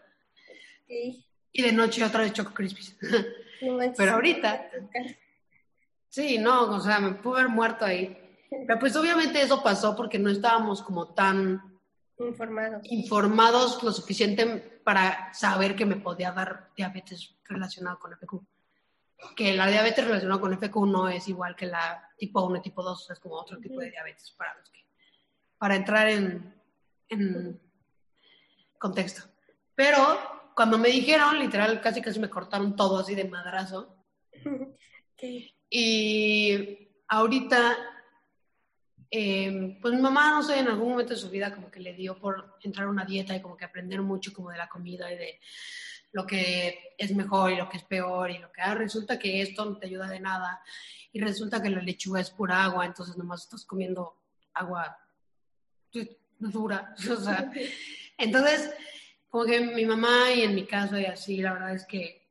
Y 0.87 1.61
de 1.61 1.71
noche 1.71 2.03
otra 2.03 2.21
vez 2.21 2.33
Choco 2.33 2.53
Crispies. 2.53 2.97
Pero 3.97 4.13
ahorita, 4.13 4.69
sí, 6.07 6.37
no, 6.37 6.63
o 6.71 6.79
sea, 6.79 6.99
me 6.99 7.15
pude 7.15 7.41
haber 7.41 7.51
muerto 7.51 7.85
ahí. 7.85 8.17
Pero 8.49 8.79
pues 8.79 8.95
obviamente 8.95 9.41
eso 9.41 9.61
pasó 9.61 9.95
porque 9.95 10.17
no 10.17 10.29
estábamos 10.29 10.81
como 10.81 11.13
tan 11.13 11.79
informados, 12.17 12.81
informados 12.85 13.83
lo 13.83 13.91
suficiente 13.91 14.81
para 14.83 15.33
saber 15.33 15.75
que 15.75 15.85
me 15.85 15.97
podía 15.97 16.31
dar 16.31 16.71
diabetes 16.75 17.35
relacionado 17.45 17.99
con 17.99 18.17
PQ. 18.17 18.41
que 19.35 19.53
la 19.53 19.67
diabetes 19.67 20.05
relacionada 20.05 20.41
con 20.41 20.57
FQ 20.57 20.75
no 20.87 21.09
es 21.09 21.27
igual 21.27 21.55
que 21.55 21.67
la 21.67 22.09
tipo 22.17 22.43
1 22.43 22.57
y 22.57 22.61
tipo 22.61 22.81
2, 22.81 23.11
es 23.11 23.19
como 23.19 23.35
otro 23.35 23.59
tipo 23.59 23.79
de 23.79 23.91
diabetes 23.91 24.31
para 24.31 24.55
los 24.55 24.69
que, 24.69 24.79
para 25.57 25.75
entrar 25.75 26.07
en, 26.07 26.58
en 27.09 27.59
contexto. 28.77 29.23
Pero 29.75 30.51
cuando 30.55 30.77
me 30.77 30.89
dijeron, 30.89 31.39
literal, 31.39 31.79
casi 31.81 32.01
casi 32.01 32.19
me 32.19 32.29
cortaron 32.29 32.75
todo 32.75 32.99
así 32.99 33.15
de 33.15 33.25
madrazo. 33.25 33.95
Y 35.71 36.89
ahorita, 37.09 37.77
em, 39.11 39.79
pues 39.79 39.93
mi 39.93 40.01
mamá, 40.01 40.31
no 40.31 40.41
sé, 40.41 40.59
en 40.59 40.69
algún 40.69 40.91
momento 40.91 41.13
de 41.13 41.19
su 41.19 41.29
vida 41.29 41.53
como 41.53 41.69
que 41.69 41.79
le 41.81 41.93
dio 41.93 42.17
por 42.17 42.55
entrar 42.63 42.87
a 42.87 42.89
una 42.89 43.05
dieta 43.05 43.35
y 43.35 43.41
como 43.41 43.57
que 43.57 43.65
aprender 43.65 44.01
mucho 44.01 44.33
como 44.33 44.49
de 44.49 44.57
la 44.57 44.69
comida 44.69 45.11
y 45.11 45.17
de 45.17 45.39
lo 46.13 46.25
que 46.25 46.95
es 46.97 47.13
mejor 47.13 47.51
y 47.51 47.57
lo 47.57 47.69
que 47.69 47.77
es 47.77 47.83
peor 47.83 48.31
y 48.31 48.39
lo 48.39 48.51
que 48.51 48.61
ah, 48.61 48.73
resulta 48.75 49.19
que 49.19 49.41
esto 49.41 49.65
no 49.65 49.77
te 49.77 49.87
ayuda 49.87 50.07
de 50.07 50.19
nada 50.19 50.61
y 51.11 51.19
resulta 51.19 51.61
que 51.61 51.69
la 51.69 51.81
lechuga 51.81 52.21
es 52.21 52.31
pura 52.31 52.63
agua, 52.63 52.85
entonces 52.85 53.17
nomás 53.17 53.43
estás 53.43 53.65
comiendo 53.65 54.17
agua 54.53 54.97
dura. 56.39 56.95
O 57.11 57.15
sea, 57.17 57.51
entonces, 58.17 58.71
como 59.29 59.45
que 59.45 59.59
mi 59.61 59.85
mamá 59.85 60.31
y 60.33 60.41
en 60.41 60.55
mi 60.55 60.65
caso 60.65 60.97
y 60.97 61.05
así, 61.05 61.41
la 61.41 61.53
verdad 61.53 61.75
es 61.75 61.85
que 61.85 62.27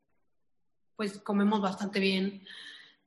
pues 0.96 1.18
comemos 1.18 1.60
bastante 1.60 2.00
bien. 2.00 2.44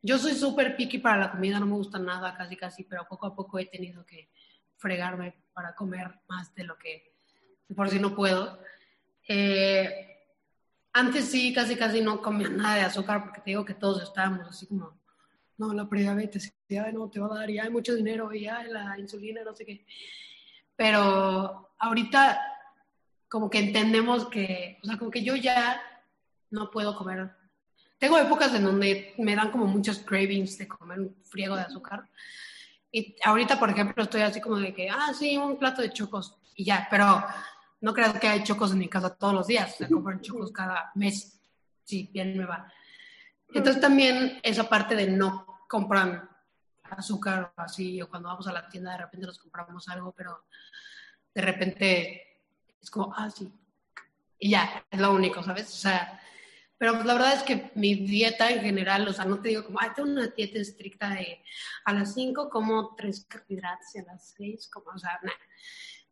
Yo 0.01 0.17
soy 0.17 0.33
súper 0.33 0.77
picky 0.77 0.99
para 0.99 1.17
la 1.17 1.31
comida, 1.31 1.59
no 1.59 1.65
me 1.65 1.75
gusta 1.75 1.99
nada, 1.99 2.33
casi 2.37 2.55
casi, 2.55 2.85
pero 2.85 3.05
poco 3.07 3.25
a 3.25 3.35
poco 3.35 3.59
he 3.59 3.65
tenido 3.65 4.05
que 4.05 4.29
fregarme 4.77 5.35
para 5.53 5.75
comer 5.75 6.21
más 6.29 6.55
de 6.55 6.63
lo 6.63 6.77
que 6.77 7.11
por 7.75 7.89
si 7.89 7.99
no 7.99 8.15
puedo. 8.15 8.59
Eh, 9.27 10.11
antes 10.93 11.25
sí, 11.25 11.53
casi 11.53 11.75
casi 11.75 12.01
no 12.01 12.21
comía 12.21 12.49
nada 12.49 12.75
de 12.75 12.81
azúcar 12.81 13.23
porque 13.23 13.41
te 13.41 13.51
digo 13.51 13.65
que 13.65 13.73
todos 13.73 14.01
estábamos 14.01 14.47
así 14.47 14.67
como, 14.67 14.99
no, 15.57 15.73
la 15.73 15.87
prediabetes, 15.87 16.53
ya 16.67 16.91
no 16.91 17.09
te 17.09 17.19
va 17.19 17.27
a 17.27 17.39
dar, 17.39 17.51
ya 17.51 17.63
hay 17.63 17.69
mucho 17.69 17.93
dinero, 17.93 18.33
y 18.33 18.41
ya 18.41 18.63
la 18.63 18.97
insulina, 18.97 19.43
no 19.43 19.53
sé 19.53 19.65
qué. 19.65 19.85
Pero 20.75 21.73
ahorita 21.77 22.39
como 23.27 23.49
que 23.49 23.59
entendemos 23.59 24.27
que, 24.27 24.77
o 24.83 24.85
sea, 24.85 24.97
como 24.97 25.09
que 25.09 25.23
yo 25.23 25.35
ya 25.35 25.81
no 26.49 26.69
puedo 26.69 26.95
comer. 26.95 27.31
Tengo 27.97 28.17
épocas 28.17 28.53
en 28.55 28.63
donde 28.63 29.13
me 29.17 29.35
dan 29.35 29.51
como 29.51 29.65
muchos 29.67 29.99
cravings 29.99 30.57
de 30.57 30.67
comer 30.67 30.99
un 30.99 31.15
friego 31.23 31.55
de 31.55 31.61
azúcar. 31.61 32.09
Y 32.91 33.15
ahorita, 33.23 33.57
por 33.57 33.69
ejemplo, 33.69 34.03
estoy 34.03 34.21
así 34.21 34.41
como 34.41 34.57
de 34.57 34.73
que, 34.73 34.89
ah, 34.89 35.13
sí, 35.17 35.37
un 35.37 35.57
plato 35.57 35.81
de 35.81 35.93
chocos 35.93 36.37
y 36.55 36.65
ya, 36.65 36.87
pero 36.91 37.23
no 37.79 37.93
creo 37.93 38.13
que 38.13 38.27
hay 38.27 38.43
chocos 38.43 38.71
en 38.71 38.79
mi 38.79 38.89
casa 38.89 39.15
todos 39.15 39.33
los 39.33 39.47
días, 39.47 39.73
o 39.73 39.77
sea, 39.77 39.87
compran 39.87 40.21
chocos 40.21 40.51
cada 40.51 40.91
mes, 40.95 41.41
sí, 41.83 42.09
bien 42.13 42.37
me 42.37 42.45
va. 42.45 42.71
Entonces 43.53 43.81
también 43.81 44.39
esa 44.43 44.67
parte 44.67 44.95
de 44.95 45.07
no 45.07 45.45
compran 45.67 46.29
azúcar 46.95 47.53
o 47.55 47.61
así, 47.61 48.01
o 48.01 48.09
cuando 48.09 48.29
vamos 48.29 48.47
a 48.47 48.53
la 48.53 48.67
tienda 48.67 48.91
de 48.91 48.97
repente 48.99 49.27
nos 49.27 49.39
compramos 49.39 49.87
algo, 49.89 50.11
pero 50.11 50.45
de 51.33 51.41
repente 51.41 52.41
es 52.81 52.89
como, 52.89 53.13
ah, 53.15 53.29
sí, 53.29 53.51
y 54.39 54.51
ya, 54.51 54.85
es 54.89 54.99
lo 54.99 55.13
único, 55.13 55.43
¿sabes? 55.43 55.69
O 55.69 55.77
sea, 55.77 56.19
pero 56.77 56.93
pues 56.93 57.05
la 57.05 57.13
verdad 57.13 57.33
es 57.33 57.43
que 57.43 57.71
mi 57.75 57.93
dieta 57.93 58.49
en 58.49 58.61
general, 58.61 59.07
o 59.07 59.13
sea, 59.13 59.25
no 59.25 59.39
te 59.39 59.49
digo 59.49 59.63
como, 59.65 59.79
ah, 59.79 59.93
tengo 59.93 60.09
una 60.09 60.27
dieta 60.27 60.59
estricta 60.59 61.09
de 61.09 61.43
a 61.85 61.93
las 61.93 62.13
5 62.15 62.49
como 62.49 62.95
tres 62.95 63.25
carbohidratos 63.27 63.95
y 63.95 63.99
a 63.99 64.03
las 64.03 64.33
6 64.35 64.69
como, 64.73 64.89
o 64.89 64.97
sea, 64.97 65.19
nada. 65.21 65.37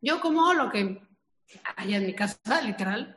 Yo 0.00 0.20
como 0.20 0.54
lo 0.54 0.70
que 0.70 1.02
allá 1.76 1.96
en 1.96 2.06
mi 2.06 2.14
casa, 2.14 2.60
literal. 2.62 3.16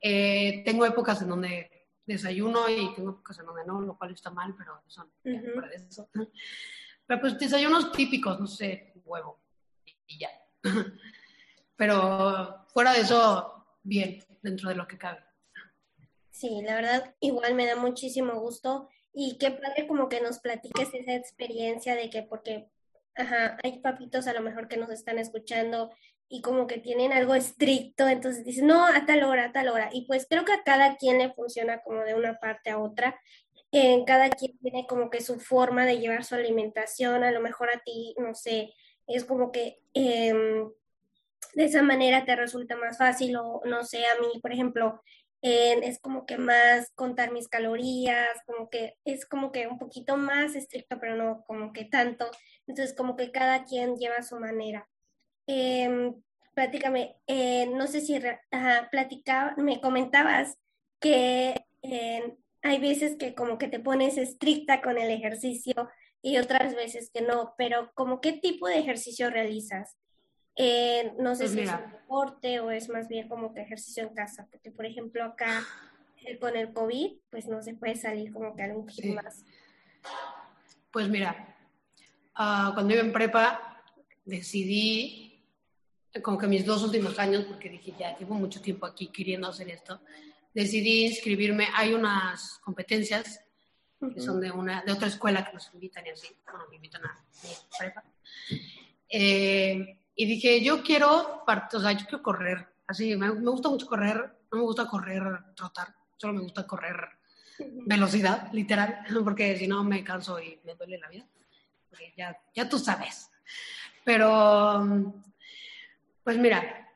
Eh, 0.00 0.62
tengo 0.64 0.84
épocas 0.84 1.22
en 1.22 1.28
donde 1.28 1.88
desayuno 2.04 2.68
y 2.68 2.94
tengo 2.94 3.10
épocas 3.10 3.38
en 3.38 3.46
donde 3.46 3.64
no, 3.64 3.80
lo 3.80 3.96
cual 3.96 4.12
está 4.12 4.30
mal, 4.30 4.54
pero 4.56 4.82
son 4.86 5.08
eso. 5.22 6.08
Pero 7.12 7.20
pues 7.20 7.38
desayunos 7.38 7.92
típicos, 7.92 8.40
no 8.40 8.46
sé, 8.46 8.94
huevo 9.04 9.38
y 10.06 10.18
ya. 10.18 10.30
Pero 11.76 12.64
fuera 12.68 12.94
de 12.94 13.00
eso, 13.00 13.66
bien, 13.82 14.24
dentro 14.40 14.70
de 14.70 14.76
lo 14.76 14.88
que 14.88 14.96
cabe. 14.96 15.22
Sí, 16.30 16.62
la 16.62 16.74
verdad, 16.74 17.14
igual 17.20 17.54
me 17.54 17.66
da 17.66 17.76
muchísimo 17.76 18.40
gusto 18.40 18.88
y 19.12 19.36
qué 19.36 19.50
padre 19.50 19.86
como 19.86 20.08
que 20.08 20.22
nos 20.22 20.38
platiques 20.38 20.88
esa 20.94 21.14
experiencia 21.14 21.94
de 21.96 22.08
que 22.08 22.22
porque, 22.22 22.70
ajá, 23.14 23.58
hay 23.62 23.80
papitos 23.80 24.26
a 24.26 24.32
lo 24.32 24.40
mejor 24.40 24.66
que 24.66 24.78
nos 24.78 24.88
están 24.88 25.18
escuchando 25.18 25.90
y 26.30 26.40
como 26.40 26.66
que 26.66 26.78
tienen 26.78 27.12
algo 27.12 27.34
estricto, 27.34 28.08
entonces 28.08 28.42
dicen, 28.42 28.68
no, 28.68 28.86
a 28.86 29.04
tal 29.04 29.22
hora, 29.24 29.44
a 29.44 29.52
tal 29.52 29.68
hora. 29.68 29.90
Y 29.92 30.06
pues 30.06 30.26
creo 30.26 30.46
que 30.46 30.54
a 30.54 30.62
cada 30.62 30.96
quien 30.96 31.18
le 31.18 31.30
funciona 31.34 31.82
como 31.82 32.00
de 32.04 32.14
una 32.14 32.38
parte 32.38 32.70
a 32.70 32.78
otra. 32.78 33.20
En 33.72 34.04
cada 34.04 34.30
quien 34.30 34.56
tiene 34.58 34.86
como 34.86 35.10
que 35.10 35.20
su 35.20 35.40
forma 35.40 35.86
de 35.86 35.98
llevar 35.98 36.24
su 36.24 36.34
alimentación, 36.34 37.24
a 37.24 37.30
lo 37.32 37.40
mejor 37.40 37.70
a 37.70 37.80
ti, 37.80 38.14
no 38.18 38.34
sé, 38.34 38.72
es 39.06 39.24
como 39.24 39.50
que 39.50 39.80
em, 39.94 40.70
de 41.54 41.64
esa 41.64 41.82
manera 41.82 42.24
te 42.24 42.36
resulta 42.36 42.76
más 42.76 42.98
fácil 42.98 43.36
o 43.36 43.62
no 43.64 43.84
sé, 43.84 44.04
a 44.06 44.20
mí, 44.20 44.40
por 44.40 44.52
ejemplo, 44.52 45.02
es 45.42 45.98
como 45.98 46.24
que 46.24 46.38
más 46.38 46.90
contar 46.94 47.32
mis 47.32 47.48
calorías, 47.48 48.38
como 48.46 48.70
que 48.70 48.94
es 49.04 49.26
como 49.26 49.50
que 49.50 49.66
un 49.66 49.78
poquito 49.78 50.16
más 50.16 50.54
estricto, 50.54 50.98
pero 51.00 51.16
no 51.16 51.44
como 51.46 51.72
que 51.72 51.84
tanto. 51.84 52.30
Entonces, 52.66 52.94
como 52.96 53.16
que 53.16 53.32
cada 53.32 53.64
quien 53.64 53.96
lleva 53.96 54.22
su 54.22 54.38
manera. 54.38 54.88
Eh, 55.48 56.12
platícame, 56.54 57.16
eh, 57.26 57.66
no 57.66 57.86
sé 57.88 58.00
si 58.00 58.20
platicaba, 58.90 59.54
me 59.56 59.80
comentabas 59.80 60.58
que 61.00 61.66
eh, 61.82 62.36
hay 62.62 62.78
veces 62.78 63.16
que 63.16 63.34
como 63.34 63.58
que 63.58 63.68
te 63.68 63.80
pones 63.80 64.16
estricta 64.16 64.80
con 64.80 64.98
el 64.98 65.10
ejercicio 65.10 65.90
y 66.22 66.38
otras 66.38 66.74
veces 66.74 67.10
que 67.12 67.20
no, 67.20 67.54
pero 67.58 67.90
como 67.94 68.20
qué 68.20 68.32
tipo 68.32 68.68
de 68.68 68.78
ejercicio 68.78 69.30
realizas? 69.30 69.96
Eh, 70.56 71.12
no 71.18 71.34
sé 71.34 71.44
pues 71.44 71.52
si 71.52 71.60
es 71.60 71.70
un 71.70 71.90
deporte 71.90 72.60
o 72.60 72.70
es 72.70 72.88
más 72.88 73.08
bien 73.08 73.28
como 73.28 73.52
que 73.52 73.62
ejercicio 73.62 74.04
en 74.04 74.14
casa, 74.14 74.46
porque 74.50 74.70
por 74.70 74.86
ejemplo 74.86 75.24
acá 75.24 75.66
con 76.40 76.56
el 76.56 76.72
COVID, 76.72 77.18
pues 77.30 77.46
no 77.46 77.62
se 77.62 77.74
puede 77.74 77.96
salir 77.96 78.32
como 78.32 78.54
que 78.54 78.62
a 78.62 78.76
un 78.76 78.86
más. 79.14 79.44
Pues 80.92 81.08
mira, 81.08 81.56
ah, 82.34 82.70
cuando 82.74 82.94
iba 82.94 83.02
en 83.02 83.12
prepa 83.12 83.82
decidí 84.24 85.44
como 86.22 86.38
que 86.38 86.46
mis 86.46 86.66
dos 86.66 86.84
últimos 86.84 87.18
años, 87.18 87.44
porque 87.44 87.70
dije, 87.70 87.94
ya 87.98 88.16
llevo 88.18 88.34
mucho 88.34 88.60
tiempo 88.60 88.86
aquí 88.86 89.08
queriendo 89.08 89.48
hacer 89.48 89.70
esto, 89.70 90.00
decidí 90.54 91.06
inscribirme. 91.06 91.68
Hay 91.74 91.94
unas 91.94 92.58
competencias 92.58 93.40
que 94.14 94.20
son 94.20 94.40
de, 94.40 94.50
una, 94.50 94.82
de 94.82 94.92
otra 94.92 95.08
escuela 95.08 95.44
que 95.44 95.52
nos 95.52 95.72
invitan 95.72 96.04
y 96.06 96.10
así, 96.10 96.28
bueno, 96.50 96.66
me 96.68 96.76
invitan 96.76 97.04
a 97.04 97.24
prepa. 97.78 98.02
Eh, 99.08 100.00
y 100.14 100.26
dije, 100.26 100.62
yo 100.62 100.82
quiero, 100.82 101.44
o 101.46 101.80
sea, 101.80 101.92
yo 101.92 102.06
quiero 102.06 102.22
correr, 102.22 102.66
así, 102.86 103.16
me, 103.16 103.32
me, 103.32 103.50
gusta 103.50 103.68
mucho 103.68 103.86
correr, 103.86 104.16
no 104.50 104.58
me 104.58 104.64
gusta 104.64 104.88
correr, 104.88 105.22
trotar, 105.54 105.94
solo 106.16 106.34
me 106.34 106.40
gusta 106.40 106.66
correr 106.66 106.96
velocidad, 107.58 108.52
literal, 108.52 109.04
porque 109.24 109.56
si 109.56 109.66
no 109.66 109.84
me 109.84 110.02
canso 110.02 110.40
y 110.40 110.58
me 110.64 110.74
duele 110.74 110.98
la 110.98 111.08
vida, 111.08 111.26
porque 111.88 112.12
ya, 112.16 112.36
ya 112.54 112.68
tú 112.68 112.78
sabes. 112.78 113.30
Pero 114.04 115.14
pues 116.24 116.38
mira, 116.38 116.88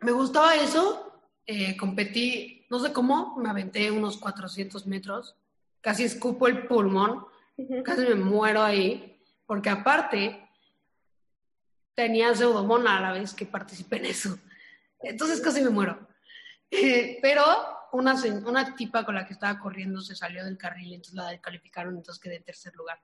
me 0.00 0.12
gustaba 0.12 0.54
eso, 0.54 1.22
eh, 1.46 1.76
competí, 1.76 2.57
no 2.68 2.78
sé 2.80 2.92
cómo, 2.92 3.36
me 3.36 3.48
aventé 3.48 3.90
unos 3.90 4.18
400 4.18 4.86
metros, 4.86 5.36
casi 5.80 6.04
escupo 6.04 6.48
el 6.48 6.66
pulmón, 6.66 7.26
casi 7.84 8.02
me 8.02 8.14
muero 8.14 8.62
ahí, 8.62 9.20
porque 9.46 9.70
aparte 9.70 10.48
tenía 11.94 12.34
pseudomona 12.34 12.98
a 12.98 13.00
la 13.00 13.12
vez 13.12 13.34
que 13.34 13.46
participé 13.46 13.96
en 13.96 14.06
eso. 14.06 14.38
Entonces 15.00 15.40
casi 15.40 15.62
me 15.62 15.70
muero. 15.70 16.06
Pero 16.70 17.44
una, 17.92 18.14
una 18.46 18.76
tipa 18.76 19.04
con 19.04 19.14
la 19.14 19.26
que 19.26 19.32
estaba 19.32 19.58
corriendo 19.58 20.00
se 20.00 20.14
salió 20.14 20.44
del 20.44 20.58
carril, 20.58 20.92
entonces 20.92 21.14
la 21.14 21.28
descalificaron, 21.28 21.96
entonces 21.96 22.22
quedé 22.22 22.36
en 22.36 22.44
tercer 22.44 22.74
lugar. 22.74 23.00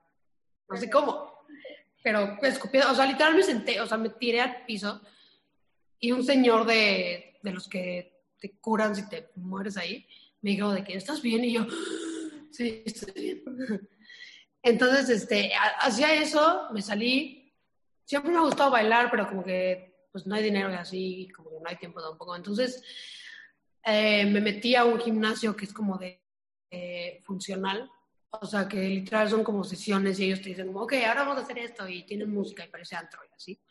No 0.69 0.77
sé 0.77 0.89
cómo, 0.89 1.45
pero 2.05 2.37
escupí, 2.43 2.77
o 2.77 2.93
sea, 2.93 3.05
literal 3.05 3.35
me 3.35 3.41
senté, 3.41 3.81
o 3.81 3.87
sea, 3.87 3.97
me 3.97 4.09
tiré 4.09 4.39
al 4.41 4.63
piso 4.65 5.01
y 5.99 6.11
un 6.11 6.23
señor 6.23 6.65
de, 6.65 7.39
de 7.41 7.51
los 7.51 7.67
que 7.67 8.14
curan 8.53 8.95
si 8.95 9.07
te 9.09 9.29
mueres 9.35 9.77
ahí, 9.77 10.07
me 10.41 10.51
dijo 10.51 10.71
de 10.71 10.83
que 10.83 10.95
estás 10.95 11.21
bien 11.21 11.43
y 11.43 11.53
yo, 11.53 11.65
sí, 12.51 12.83
estoy 12.85 13.13
bien. 13.13 13.43
Entonces, 14.63 15.09
este, 15.09 15.51
hacía 15.79 16.13
eso, 16.15 16.69
me 16.73 16.81
salí. 16.81 17.53
Siempre 18.03 18.31
me 18.31 18.37
ha 18.37 18.41
gustado 18.41 18.71
bailar, 18.71 19.09
pero 19.11 19.27
como 19.27 19.43
que 19.43 20.07
pues 20.11 20.25
no 20.25 20.35
hay 20.35 20.43
dinero 20.43 20.71
y 20.71 20.75
así, 20.75 21.27
como 21.35 21.49
que 21.49 21.55
no 21.59 21.69
hay 21.69 21.75
tiempo 21.75 22.01
tampoco. 22.01 22.35
Entonces, 22.35 22.81
eh, 23.83 24.25
me 24.25 24.41
metí 24.41 24.75
a 24.75 24.85
un 24.85 24.99
gimnasio 24.99 25.55
que 25.55 25.65
es 25.65 25.73
como 25.73 25.97
de 25.97 26.21
funcional. 27.25 27.89
O 28.29 28.45
sea, 28.45 28.67
que 28.67 28.77
literal 28.77 29.29
son 29.29 29.43
como 29.43 29.63
sesiones 29.63 30.19
y 30.19 30.25
ellos 30.25 30.41
te 30.41 30.49
dicen 30.49 30.71
ok, 30.73 30.93
ahora 31.07 31.23
vamos 31.23 31.37
a 31.37 31.41
hacer 31.41 31.59
esto 31.59 31.87
y 31.87 32.03
tienen 32.03 32.33
música 32.33 32.65
y 32.65 32.69
parece 32.69 32.95
antro 32.95 33.21
y 33.23 33.33
así 33.33 33.61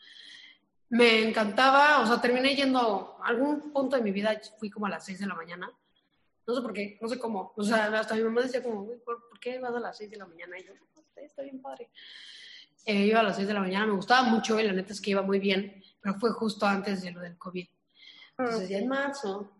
me 0.94 1.28
encantaba, 1.28 2.00
o 2.00 2.07
sea, 2.07 2.20
terminé 2.20 2.54
yendo, 2.54 3.18
a 3.20 3.26
algún 3.26 3.72
punto 3.72 3.96
de 3.96 4.02
mi 4.02 4.12
vida 4.12 4.40
fui 4.59 4.70
como 4.70 4.87
a 4.87 4.90
las 4.90 5.04
6 5.04 5.18
de 5.18 5.26
la 5.26 5.35
mañana 5.35 5.68
No 6.46 6.54
sé 6.54 6.62
por 6.62 6.72
qué, 6.72 6.98
no 7.00 7.09
sé 7.09 7.18
cómo. 7.18 7.52
O 7.57 7.64
sea, 7.64 7.87
hasta 7.98 8.14
mi 8.14 8.22
mamá 8.22 8.42
decía 8.42 8.62
como, 8.62 8.87
¿por, 9.04 9.28
¿por 9.28 9.40
qué 9.40 9.59
vas 9.59 9.74
a 9.74 9.80
las 9.80 9.96
6 9.96 10.11
de 10.11 10.18
la 10.18 10.26
mañana? 10.26 10.57
Y 10.57 10.64
yo, 10.64 10.72
está 11.16 11.42
bien 11.42 11.61
padre. 11.61 11.90
Eh, 12.87 13.07
iba 13.07 13.18
a 13.18 13.24
las 13.24 13.35
6 13.35 13.48
de 13.48 13.54
la 13.54 13.61
mañana, 13.61 13.87
me 13.87 13.96
gustaba 13.96 14.28
mucho 14.28 14.61
y 14.61 14.62
la 14.62 14.72
neta 14.72 14.92
es 14.92 15.00
que 15.00 15.11
iba 15.11 15.22
muy 15.22 15.40
bien, 15.40 15.83
pero 16.00 16.14
fue 16.20 16.30
justo 16.30 16.64
antes 16.64 17.02
de 17.02 17.11
lo 17.11 17.20
del 17.20 17.37
COVID. 17.38 17.66
Entonces, 18.38 18.68
ya 18.68 18.78
en 18.78 18.88
marzo, 18.88 19.50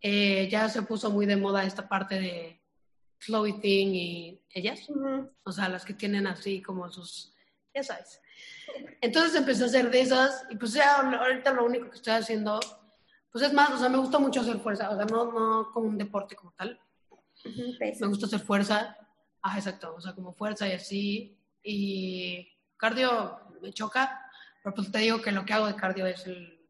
eh, 0.00 0.48
ya 0.48 0.68
se 0.68 0.82
puso 0.82 1.10
muy 1.10 1.26
de 1.26 1.36
moda 1.36 1.64
esta 1.64 1.88
parte 1.88 2.20
de 2.20 2.60
Chloe 3.18 3.54
Ting 3.54 3.94
y 3.94 4.40
ellas, 4.50 4.86
o 5.42 5.50
sea, 5.50 5.68
las 5.68 5.84
que 5.84 5.94
tienen 5.94 6.28
así 6.28 6.62
como 6.62 6.88
sus, 6.88 7.34
ya 7.74 7.82
sabes. 7.82 8.21
Entonces 9.00 9.34
empecé 9.34 9.64
a 9.64 9.66
hacer 9.66 9.90
de 9.90 10.00
esas 10.00 10.46
y 10.50 10.56
pues 10.56 10.72
ya 10.72 10.96
ahorita 10.96 11.52
lo 11.52 11.64
único 11.64 11.90
que 11.90 11.96
estoy 11.96 12.14
haciendo, 12.14 12.60
pues 13.30 13.44
es 13.44 13.52
más, 13.52 13.70
o 13.70 13.78
sea, 13.78 13.88
me 13.88 13.98
gusta 13.98 14.18
mucho 14.18 14.40
hacer 14.40 14.58
fuerza, 14.58 14.90
o 14.90 14.96
sea, 14.96 15.04
no, 15.04 15.32
no 15.32 15.72
como 15.72 15.88
un 15.88 15.98
deporte 15.98 16.36
como 16.36 16.52
tal. 16.52 16.80
me 17.44 18.06
gusta 18.06 18.26
hacer 18.26 18.40
fuerza, 18.40 18.96
ah, 19.42 19.56
exacto, 19.56 19.94
o 19.96 20.00
sea, 20.00 20.14
como 20.14 20.32
fuerza 20.32 20.68
y 20.68 20.72
así. 20.72 21.38
Y 21.62 22.48
cardio 22.76 23.40
me 23.60 23.72
choca, 23.72 24.30
pero 24.62 24.74
pues 24.74 24.90
te 24.90 24.98
digo 24.98 25.20
que 25.20 25.32
lo 25.32 25.44
que 25.44 25.52
hago 25.52 25.66
de 25.66 25.76
cardio 25.76 26.06
es 26.06 26.26
el, 26.26 26.60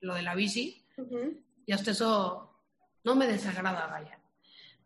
lo 0.00 0.14
de 0.14 0.22
la 0.22 0.34
bici. 0.34 0.84
Y 1.66 1.72
hasta 1.72 1.90
eso 1.90 2.62
no 3.04 3.14
me 3.14 3.26
desagrada, 3.26 3.86
vaya. 3.86 4.18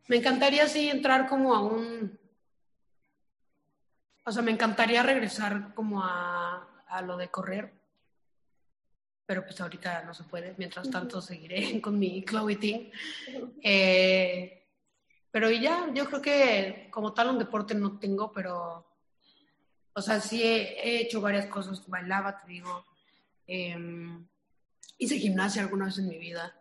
Me 0.08 0.16
encantaría 0.16 0.66
sí 0.66 0.88
entrar 0.88 1.28
como 1.28 1.54
a 1.54 1.62
un... 1.62 2.19
O 4.30 4.32
sea, 4.32 4.44
me 4.44 4.52
encantaría 4.52 5.02
regresar 5.02 5.74
como 5.74 6.04
a, 6.04 6.84
a 6.86 7.02
lo 7.02 7.16
de 7.16 7.32
correr, 7.32 7.74
pero 9.26 9.42
pues 9.42 9.60
ahorita 9.60 10.04
no 10.04 10.14
se 10.14 10.22
puede. 10.22 10.54
Mientras 10.56 10.88
tanto 10.88 11.20
seguiré 11.20 11.80
con 11.82 11.98
mi 11.98 12.24
Chloe 12.24 12.54
Team. 12.54 12.90
Eh, 13.60 14.68
pero 15.32 15.50
ya, 15.50 15.92
yo 15.92 16.06
creo 16.06 16.22
que 16.22 16.86
como 16.92 17.12
tal 17.12 17.30
un 17.30 17.40
deporte 17.40 17.74
no 17.74 17.98
tengo, 17.98 18.30
pero, 18.30 18.86
o 19.94 20.00
sea, 20.00 20.20
sí 20.20 20.40
he, 20.44 21.00
hecho 21.00 21.20
varias 21.20 21.46
cosas. 21.46 21.84
Bailaba, 21.88 22.38
te 22.38 22.52
digo. 22.52 22.84
Em, 23.48 24.24
hice 24.96 25.18
gimnasia 25.18 25.62
alguna 25.62 25.86
vez 25.86 25.98
en 25.98 26.06
mi 26.06 26.18
vida. 26.18 26.54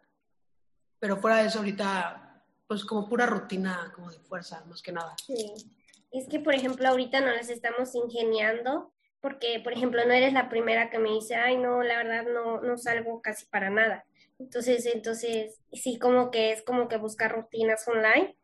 Pero 0.98 1.18
fuera 1.18 1.38
de 1.38 1.50
eso, 1.50 1.60
ahorita, 1.60 2.44
pues 2.66 2.84
como 2.84 3.08
pura 3.08 3.28
rutina, 3.28 3.92
como 3.94 4.10
de 4.10 4.18
fuerza, 4.18 4.66
más 4.66 4.82
que 4.82 4.92
nada. 4.92 5.16
Sí. 5.24 5.78
Es 6.12 6.28
que, 6.28 6.40
por 6.40 6.56
ejemplo, 6.56 6.88
ahorita 6.88 7.22
no 7.22 7.32
las 7.32 7.50
estamos 7.50 7.94
ingeniando, 7.96 8.94
porque, 9.22 9.60
por 9.64 9.74
ejemplo, 9.74 10.04
no 10.06 10.14
eres 10.14 10.34
la 10.34 10.50
primera 10.50 10.90
que 10.90 11.00
me 11.00 11.12
dice, 11.12 11.36
ay, 11.36 11.58
no, 11.58 11.84
la 11.84 11.98
verdad 11.98 12.26
no, 12.32 12.62
no 12.62 12.78
salgo 12.78 13.22
casi 13.22 13.46
para 13.46 13.70
nada. 13.70 14.06
Entonces, 14.40 14.86
entonces, 14.86 15.60
sí, 15.74 16.00
como 16.00 16.32
que 16.32 16.52
es 16.52 16.62
como 16.62 16.88
que 16.88 16.98
buscar 16.98 17.34
rutinas 17.34 17.88
online. 17.88 18.38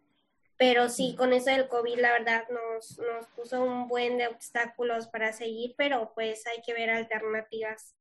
Pero 0.58 0.90
sí, 0.90 1.16
con 1.18 1.34
eso 1.34 1.50
del 1.50 1.68
COVID, 1.68 2.00
la 2.00 2.14
verdad, 2.14 2.46
nos, 2.50 2.98
nos 3.00 3.28
puso 3.36 3.62
un 3.62 3.88
buen 3.88 4.18
de 4.18 4.28
obstáculos 4.28 5.08
para 5.08 5.34
seguir, 5.34 5.76
pero 5.78 6.14
pues 6.14 6.46
hay 6.48 6.62
que 6.62 6.74
ver 6.74 6.90
alternativas. 6.90 7.96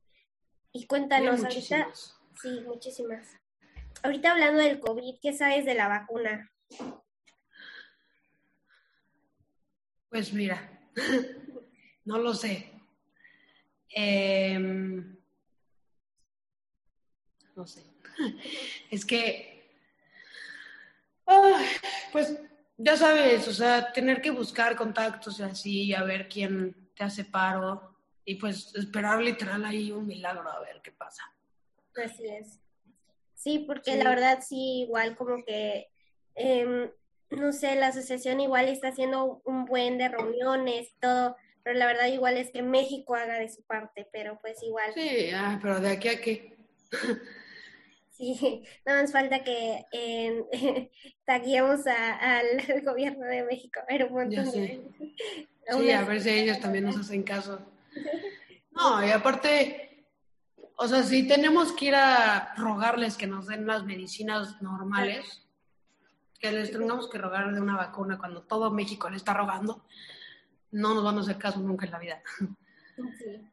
Y 0.72 0.86
cuéntanos, 0.86 1.42
ahorita. 1.42 1.88
Sí, 2.40 2.60
muchísimas. 2.66 3.28
Ahorita 4.02 4.32
hablando 4.32 4.60
del 4.60 4.80
COVID, 4.80 5.18
¿qué 5.20 5.32
sabes 5.32 5.64
de 5.64 5.74
la 5.74 5.88
vacuna? 5.88 6.52
Pues 10.14 10.32
mira, 10.32 10.70
no 12.04 12.18
lo 12.18 12.34
sé. 12.34 12.70
Em, 13.88 15.16
no 17.56 17.66
sé. 17.66 17.82
Es 18.92 19.04
que, 19.04 19.76
pues 22.12 22.38
ya 22.76 22.96
sabes, 22.96 23.48
o 23.48 23.52
sea, 23.52 23.92
tener 23.92 24.22
que 24.22 24.30
buscar 24.30 24.76
contactos 24.76 25.40
y 25.40 25.42
así, 25.42 25.94
a 25.94 26.04
ver 26.04 26.28
quién 26.28 26.92
te 26.94 27.02
hace 27.02 27.24
paro 27.24 27.96
y 28.24 28.36
pues 28.36 28.72
esperar 28.76 29.20
literal 29.20 29.64
ahí 29.64 29.90
un 29.90 30.06
milagro 30.06 30.48
a 30.48 30.60
ver 30.60 30.80
qué 30.80 30.92
pasa. 30.92 31.24
Así 31.96 32.24
es. 32.28 32.60
Sí, 33.34 33.64
porque 33.66 33.96
la 33.96 34.10
verdad 34.10 34.38
sí, 34.46 34.82
igual 34.82 35.16
como 35.16 35.44
que, 35.44 35.88
em, 36.36 36.88
no 37.30 37.52
sé, 37.52 37.74
la 37.76 37.88
asociación 37.88 38.40
igual 38.40 38.68
está 38.68 38.88
haciendo 38.88 39.42
un 39.44 39.64
buen 39.64 39.98
de 39.98 40.08
reuniones, 40.08 40.94
todo, 41.00 41.36
pero 41.62 41.78
la 41.78 41.86
verdad 41.86 42.06
igual 42.06 42.36
es 42.36 42.50
que 42.50 42.62
México 42.62 43.14
haga 43.14 43.38
de 43.38 43.48
su 43.48 43.62
parte, 43.62 44.08
pero 44.12 44.38
pues 44.40 44.62
igual. 44.62 44.92
Sí, 44.94 45.30
ah, 45.34 45.58
pero 45.60 45.80
de 45.80 45.90
aquí 45.90 46.08
a 46.08 46.20
qué. 46.20 46.56
Sí, 48.16 48.62
no 48.86 49.00
nos 49.00 49.10
falta 49.10 49.42
que 49.42 49.86
eh, 49.90 50.44
taguemos 51.26 51.80
al 51.86 52.82
gobierno 52.84 53.26
de 53.26 53.42
México, 53.42 53.80
pero 53.88 54.06
un 54.06 54.12
montón 54.12 54.52
de... 54.52 54.80
Sí, 55.68 55.90
a 55.90 56.04
ver 56.04 56.20
si 56.20 56.30
ellos 56.30 56.60
también 56.60 56.84
nos 56.84 56.96
hacen 56.96 57.24
caso. 57.24 57.60
No, 58.70 59.04
y 59.04 59.10
aparte, 59.10 60.06
o 60.76 60.86
sea, 60.86 61.02
si 61.02 61.26
tenemos 61.26 61.72
que 61.72 61.86
ir 61.86 61.94
a 61.96 62.54
rogarles 62.56 63.16
que 63.16 63.26
nos 63.26 63.46
den 63.46 63.66
las 63.66 63.84
medicinas 63.84 64.62
normales, 64.62 65.43
que 66.44 66.52
les 66.52 66.70
tengamos 66.70 67.08
que 67.08 67.16
rogar 67.16 67.54
de 67.54 67.60
una 67.60 67.74
vacuna 67.74 68.18
cuando 68.18 68.42
todo 68.42 68.70
México 68.70 69.08
le 69.08 69.16
está 69.16 69.32
rogando, 69.32 69.82
no 70.72 70.92
nos 70.94 71.02
vamos 71.02 71.26
a 71.26 71.30
hacer 71.30 71.40
caso 71.40 71.58
nunca 71.60 71.86
en 71.86 71.92
la 71.92 71.98
vida. 71.98 72.22
Sí. 73.18 73.50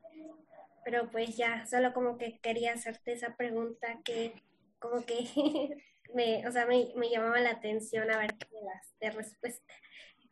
Pero 0.83 1.09
pues 1.09 1.37
ya, 1.37 1.65
solo 1.65 1.93
como 1.93 2.17
que 2.17 2.39
quería 2.39 2.73
hacerte 2.73 3.13
esa 3.13 3.37
pregunta 3.37 3.99
que 4.03 4.33
como 4.79 5.05
que 5.05 5.15
me, 6.13 6.45
o 6.45 6.51
sea, 6.51 6.65
me, 6.65 6.91
llamaba 7.09 7.39
la 7.39 7.51
atención 7.51 8.11
a 8.11 8.17
ver 8.17 8.35
qué 8.35 8.47
las 8.61 8.99
de 8.99 9.11
respuesta. 9.11 9.73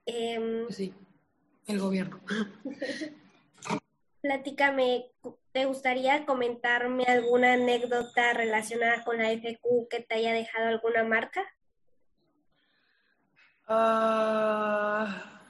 Em, 0.05 0.69
sí, 0.69 0.93
el 1.65 1.79
gobierno. 1.79 2.19
Platícame, 4.21 5.05
¿te 5.53 5.63
gustaría 5.63 6.25
comentarme 6.25 7.05
alguna 7.05 7.53
anécdota 7.53 8.33
relacionada 8.33 9.05
con 9.05 9.17
la 9.17 9.31
FQ 9.31 9.87
que 9.89 10.01
te 10.01 10.15
haya 10.15 10.33
dejado 10.33 10.67
alguna 10.67 11.05
marca? 11.05 11.45
Ah, 13.71 15.41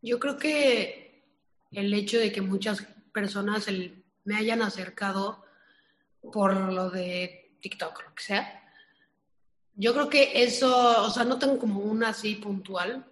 yo 0.00 0.20
creo 0.20 0.38
que 0.38 1.24
el 1.72 1.92
hecho 1.92 2.20
de 2.20 2.30
que 2.30 2.40
muchas 2.40 2.86
personas 3.12 3.66
me 4.22 4.36
hayan 4.36 4.62
acercado 4.62 5.44
por 6.32 6.54
lo 6.54 6.88
de 6.88 7.58
TikTok, 7.60 8.04
lo 8.04 8.14
que 8.14 8.22
sea, 8.22 8.62
yo 9.74 9.92
creo 9.92 10.08
que 10.08 10.44
eso, 10.44 11.04
o 11.04 11.10
sea, 11.10 11.24
no 11.24 11.36
tengo 11.38 11.58
como 11.58 11.80
una 11.80 12.10
así 12.10 12.36
puntual, 12.36 13.04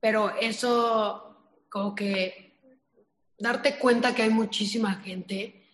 pero 0.00 0.36
eso 0.36 1.54
como 1.70 1.94
que 1.94 2.58
darte 3.38 3.78
cuenta 3.78 4.12
que 4.12 4.22
hay 4.22 4.30
muchísima 4.30 4.94
gente 4.96 5.64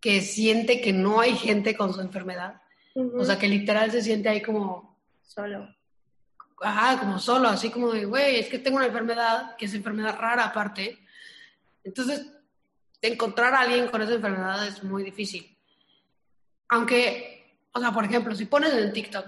que 0.00 0.20
siente 0.20 0.80
que 0.80 0.92
no 0.92 1.20
hay 1.20 1.36
gente 1.36 1.76
con 1.76 1.92
su 1.92 2.00
enfermedad. 2.00 2.62
O 2.94 3.24
sea, 3.24 3.36
que 3.36 3.48
literal 3.48 3.90
se 3.90 4.02
siente 4.02 4.28
ahí 4.28 4.42
como... 4.42 4.98
Solo. 5.22 5.68
Ajá, 6.60 6.98
como 6.98 7.18
solo, 7.18 7.48
así 7.48 7.70
como 7.70 7.92
de, 7.92 8.04
güey, 8.04 8.36
es 8.36 8.48
que 8.48 8.58
tengo 8.58 8.76
una 8.76 8.86
enfermedad, 8.86 9.56
que 9.56 9.64
es 9.64 9.74
enfermedad 9.74 10.18
rara 10.18 10.44
aparte. 10.44 10.98
Entonces, 11.82 12.30
encontrar 13.00 13.54
a 13.54 13.60
alguien 13.60 13.88
con 13.88 14.02
esa 14.02 14.14
enfermedad 14.14 14.66
es 14.66 14.82
muy 14.84 15.02
difícil. 15.02 15.56
Aunque, 16.68 17.58
o 17.72 17.80
sea, 17.80 17.92
por 17.92 18.04
ejemplo, 18.04 18.34
si 18.34 18.44
pones 18.44 18.72
en 18.74 18.92
TikTok 18.92 19.26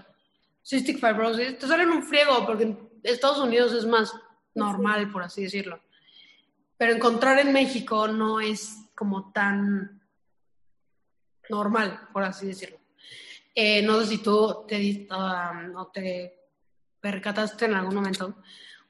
cystic 0.64 1.00
fibrosis, 1.00 1.58
te 1.58 1.66
salen 1.66 1.90
un 1.90 2.02
friego 2.02 2.46
porque 2.46 2.64
en 2.64 2.90
Estados 3.02 3.38
Unidos 3.38 3.72
es 3.72 3.86
más 3.86 4.12
normal, 4.54 5.10
por 5.10 5.22
así 5.22 5.42
decirlo 5.42 5.80
pero 6.82 6.94
encontrar 6.94 7.38
en 7.38 7.52
México 7.52 8.08
no 8.08 8.40
es 8.40 8.88
como 8.96 9.30
tan 9.30 10.02
normal, 11.48 12.08
por 12.12 12.24
así 12.24 12.48
decirlo. 12.48 12.80
Eh, 13.54 13.82
no 13.82 14.00
sé 14.00 14.06
si 14.08 14.18
tú 14.18 14.64
te, 14.66 15.06
um, 15.08 15.92
te 15.92 16.41
percataste 17.02 17.66
en 17.66 17.74
algún 17.74 17.96
momento. 17.96 18.36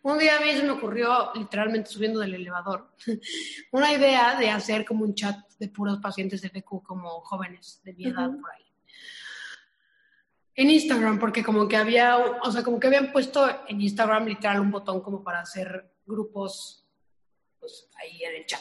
Un 0.03 0.19
día 0.19 0.37
a 0.37 0.41
mí 0.41 0.53
se 0.53 0.63
me 0.63 0.71
ocurrió, 0.71 1.33
literalmente 1.35 1.91
subiendo 1.91 2.21
del 2.21 2.35
elevador, 2.35 2.95
una 3.73 3.93
idea 3.93 4.37
de 4.37 4.51
hacer 4.51 4.85
como 4.85 5.05
un 5.05 5.15
chat 5.15 5.37
de 5.59 5.69
puros 5.69 5.99
pacientes 5.99 6.43
de 6.43 6.51
PQ, 6.51 6.83
como 6.83 7.21
jóvenes 7.21 7.81
de 7.85 7.95
mi 7.95 8.07
edad 8.07 8.31
por 8.41 8.51
ahí. 8.51 8.65
En 10.55 10.71
Instagram, 10.71 11.19
porque 11.19 11.43
como 11.43 11.67
que 11.67 11.77
había, 11.77 12.19
o 12.19 12.53
sea, 12.53 12.63
como 12.63 12.79
que 12.79 12.89
habían 12.89 13.11
puesto 13.11 13.49
en 13.67 13.81
Instagram 13.81 14.27
literal 14.27 14.61
un 14.61 14.71
botón 14.71 15.01
como 15.01 15.25
para 15.25 15.41
hacer 15.41 15.95
grupos 16.05 16.87
pues 17.59 17.89
ahí 18.03 18.23
en 18.25 18.37
el 18.37 18.47
chat. 18.47 18.61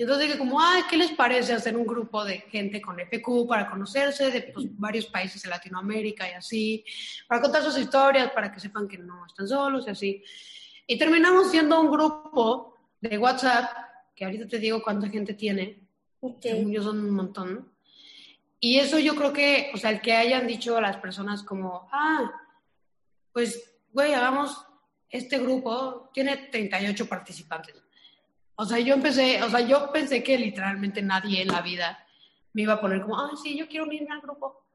Y 0.00 0.04
entonces 0.04 0.28
dije 0.28 0.38
como, 0.38 0.58
ay, 0.58 0.84
¿qué 0.88 0.96
les 0.96 1.10
parece 1.10 1.52
hacer 1.52 1.76
un 1.76 1.86
grupo 1.86 2.24
de 2.24 2.38
gente 2.38 2.80
con 2.80 2.96
FQ 2.98 3.46
para 3.46 3.68
conocerse 3.68 4.30
de 4.30 4.40
pues, 4.44 4.64
varios 4.78 5.04
países 5.04 5.42
de 5.42 5.50
Latinoamérica 5.50 6.26
y 6.26 6.32
así, 6.32 6.82
para 7.28 7.42
contar 7.42 7.62
sus 7.62 7.76
historias, 7.76 8.30
para 8.30 8.50
que 8.50 8.60
sepan 8.60 8.88
que 8.88 8.96
no 8.96 9.26
están 9.26 9.46
solos 9.46 9.84
y 9.86 9.90
así. 9.90 10.24
Y 10.86 10.96
terminamos 10.96 11.50
siendo 11.50 11.78
un 11.78 11.90
grupo 11.90 12.78
de 12.98 13.18
WhatsApp, 13.18 13.72
que 14.16 14.24
ahorita 14.24 14.48
te 14.48 14.58
digo 14.58 14.82
cuánta 14.82 15.06
gente 15.10 15.34
tiene, 15.34 15.86
okay. 16.20 16.64
yo 16.72 16.82
son 16.82 16.98
un 17.00 17.10
montón. 17.10 17.70
Y 18.58 18.78
eso 18.78 18.98
yo 18.98 19.14
creo 19.14 19.34
que, 19.34 19.70
o 19.74 19.76
sea, 19.76 19.90
el 19.90 20.00
que 20.00 20.14
hayan 20.14 20.46
dicho 20.46 20.78
a 20.78 20.80
las 20.80 20.96
personas 20.96 21.42
como, 21.42 21.90
ah, 21.92 22.32
pues, 23.34 23.74
güey, 23.92 24.14
hagamos 24.14 24.64
este 25.10 25.38
grupo, 25.40 26.08
tiene 26.14 26.48
38 26.50 27.06
participantes. 27.06 27.89
O 28.60 28.66
sea, 28.66 28.78
yo 28.78 28.92
empecé, 28.92 29.42
o 29.42 29.48
sea, 29.48 29.60
yo 29.60 29.90
pensé 29.90 30.22
que 30.22 30.36
literalmente 30.36 31.00
nadie 31.00 31.40
en 31.40 31.48
la 31.48 31.62
vida 31.62 32.06
me 32.52 32.60
iba 32.60 32.74
a 32.74 32.80
poner 32.80 33.00
como, 33.00 33.18
ah, 33.18 33.30
sí, 33.42 33.56
yo 33.56 33.66
quiero 33.66 33.86
unirme 33.86 34.12
al 34.12 34.20
grupo. 34.20 34.66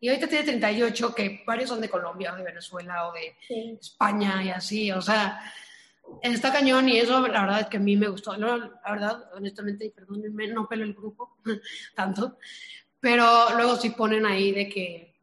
Y 0.00 0.08
ahorita 0.08 0.26
tiene 0.26 0.44
38, 0.44 1.14
que 1.14 1.44
varios 1.46 1.68
son 1.68 1.80
de 1.80 1.88
Colombia 1.88 2.32
o 2.32 2.36
de 2.36 2.42
Venezuela 2.42 3.06
o 3.06 3.12
de 3.12 3.36
España 3.80 4.42
y 4.42 4.50
así. 4.50 4.90
O 4.90 5.00
sea, 5.00 5.40
está 6.20 6.52
cañón 6.52 6.88
y 6.88 6.98
eso 6.98 7.20
la 7.20 7.42
verdad 7.42 7.60
es 7.60 7.66
que 7.68 7.76
a 7.76 7.80
mí 7.80 7.96
me 7.96 8.08
gustó. 8.08 8.36
la 8.36 8.72
verdad, 8.84 9.30
honestamente, 9.34 9.92
perdónenme, 9.94 10.48
no 10.48 10.66
pelo 10.66 10.82
el 10.82 10.92
grupo 10.92 11.38
tanto, 11.94 12.38
pero 12.98 13.54
luego 13.54 13.76
sí 13.76 13.90
ponen 13.90 14.26
ahí 14.26 14.50
de 14.50 14.68
que 14.68 15.14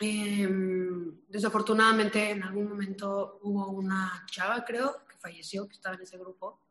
em, 0.00 1.20
desafortunadamente 1.28 2.30
en 2.30 2.42
algún 2.42 2.70
momento 2.70 3.38
hubo 3.44 3.68
una 3.68 4.26
chava, 4.28 4.64
creo, 4.64 5.06
que 5.08 5.16
falleció, 5.18 5.68
que 5.68 5.74
estaba 5.74 5.94
en 5.94 6.02
ese 6.02 6.18
grupo. 6.18 6.61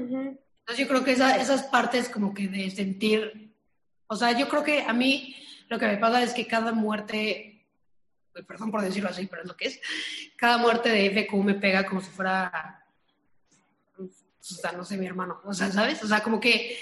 Entonces 0.00 0.78
yo 0.78 0.88
creo 0.88 1.04
que 1.04 1.12
esas 1.12 1.64
partes 1.64 2.08
como 2.08 2.34
que 2.34 2.48
de 2.48 2.70
sentir, 2.70 3.52
o 4.06 4.16
sea, 4.16 4.38
yo 4.38 4.48
creo 4.48 4.64
que 4.64 4.82
a 4.82 4.92
mí 4.92 5.36
lo 5.68 5.78
que 5.78 5.86
me 5.86 5.96
pasa 5.96 6.22
es 6.22 6.32
que 6.32 6.46
cada 6.46 6.72
muerte 6.72 7.50
perdón 8.46 8.70
por 8.70 8.82
decirlo 8.82 9.10
así, 9.10 9.26
pero 9.26 9.42
es 9.42 9.48
lo 9.48 9.56
que 9.56 9.66
es, 9.68 9.80
cada 10.36 10.58
muerte 10.58 10.88
de 10.88 11.10
FQ 11.10 11.34
me 11.42 11.54
pega 11.54 11.84
como 11.84 12.00
si 12.00 12.10
fuera, 12.10 12.84
o 13.98 14.08
sea, 14.40 14.72
no 14.72 14.84
sé, 14.84 14.96
mi 14.96 15.06
hermano, 15.06 15.40
o 15.44 15.52
sea, 15.52 15.70
¿sabes? 15.70 16.02
O 16.02 16.06
sea, 16.06 16.22
como 16.22 16.40
que, 16.40 16.78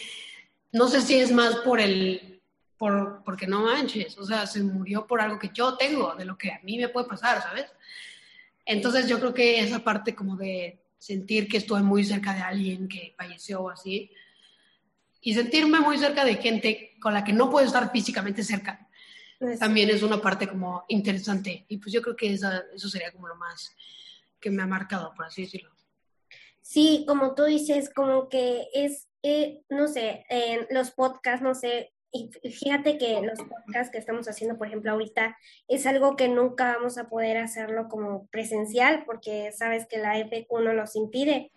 no 0.73 0.89
sé 0.89 1.01
si 1.01 1.15
es 1.17 1.33
más 1.33 1.57
por 1.57 1.81
el, 1.81 2.41
por, 2.77 3.23
porque 3.25 3.47
no 3.47 3.63
manches, 3.63 4.17
o 4.19 4.25
sea, 4.25 4.47
se 4.47 4.63
murió 4.63 5.07
por 5.07 5.21
algo 5.21 5.39
que 5.39 5.51
yo 5.53 5.77
tengo, 5.77 6.15
de 6.15 6.25
lo 6.25 6.37
que 6.37 6.53
a 6.53 6.61
mí 6.63 6.79
me 6.79 6.89
puede 6.89 7.09
pasar, 7.09 7.43
¿sabes? 7.43 7.67
Entonces 8.65 9.09
yo 9.09 9.19
creo 9.19 9.33
que 9.33 9.61
esa 9.61 9.79
parte 9.81 10.15
como 10.15 10.37
de 10.37 10.79
sentir 10.99 11.49
que 11.49 11.59
estuve 11.59 11.83
muy 11.83 12.05
cerca 12.05 12.35
de 12.35 12.43
alguien 12.43 12.89
que 12.89 13.15
falleció 13.17 13.63
o 13.63 13.71
así, 13.71 14.11
y 15.21 15.35
sentirme 15.35 15.81
muy 15.81 15.99
cerca 15.99 16.25
de 16.25 16.37
gente 16.37 16.97
con 17.01 17.15
la 17.15 17.25
que 17.25 17.33
no 17.33 17.51
puedo 17.51 17.67
estar 17.67 17.91
físicamente 17.91 18.43
cerca, 18.43 18.89
pues 19.39 19.59
también 19.59 19.91
es 19.91 20.03
una 20.03 20.21
parte 20.21 20.49
como 20.49 20.85
interesante. 20.89 21.65
Y 21.69 21.79
pues 21.79 21.93
yo 21.93 22.03
creo 22.03 22.17
que 22.17 22.33
esa, 22.33 22.65
eso 22.75 22.89
sería 22.89 23.13
como 23.13 23.29
lo 23.29 23.37
más 23.37 23.75
que 24.41 24.51
me 24.51 24.63
ha 24.63 24.67
marcado, 24.67 25.13
por 25.15 25.27
así 25.27 25.43
decirlo. 25.43 25.71
Sí, 26.61 27.05
como 27.07 27.35
tú 27.35 27.45
dices, 27.45 27.91
como 27.95 28.29
que 28.29 28.69
es, 28.75 29.09
eh, 29.23 29.63
no 29.71 29.89
sé, 29.89 30.25
en 30.29 30.67
los 30.71 30.91
podcasts, 30.91 31.43
no 31.43 31.55
sé, 31.55 31.93
y 32.13 32.31
fíjate 32.51 32.99
que 32.99 33.21
los 33.23 33.39
podcasts 33.39 33.91
que 33.91 33.99
estamos 33.99 34.29
haciendo, 34.29 34.57
por 34.57 34.67
ejemplo, 34.67 34.93
ahorita, 34.93 35.37
es 35.69 35.87
algo 35.87 36.17
que 36.17 36.29
nunca 36.29 36.75
vamos 36.77 36.99
a 36.99 37.09
poder 37.09 37.39
hacerlo 37.39 37.89
como 37.89 38.27
presencial, 38.29 39.05
porque 39.05 39.53
sabes 39.53 39.87
que 39.87 39.99
la 39.99 40.19
FQ 40.19 40.61
no 40.61 40.73
los 40.73 40.97
impide, 40.97 41.53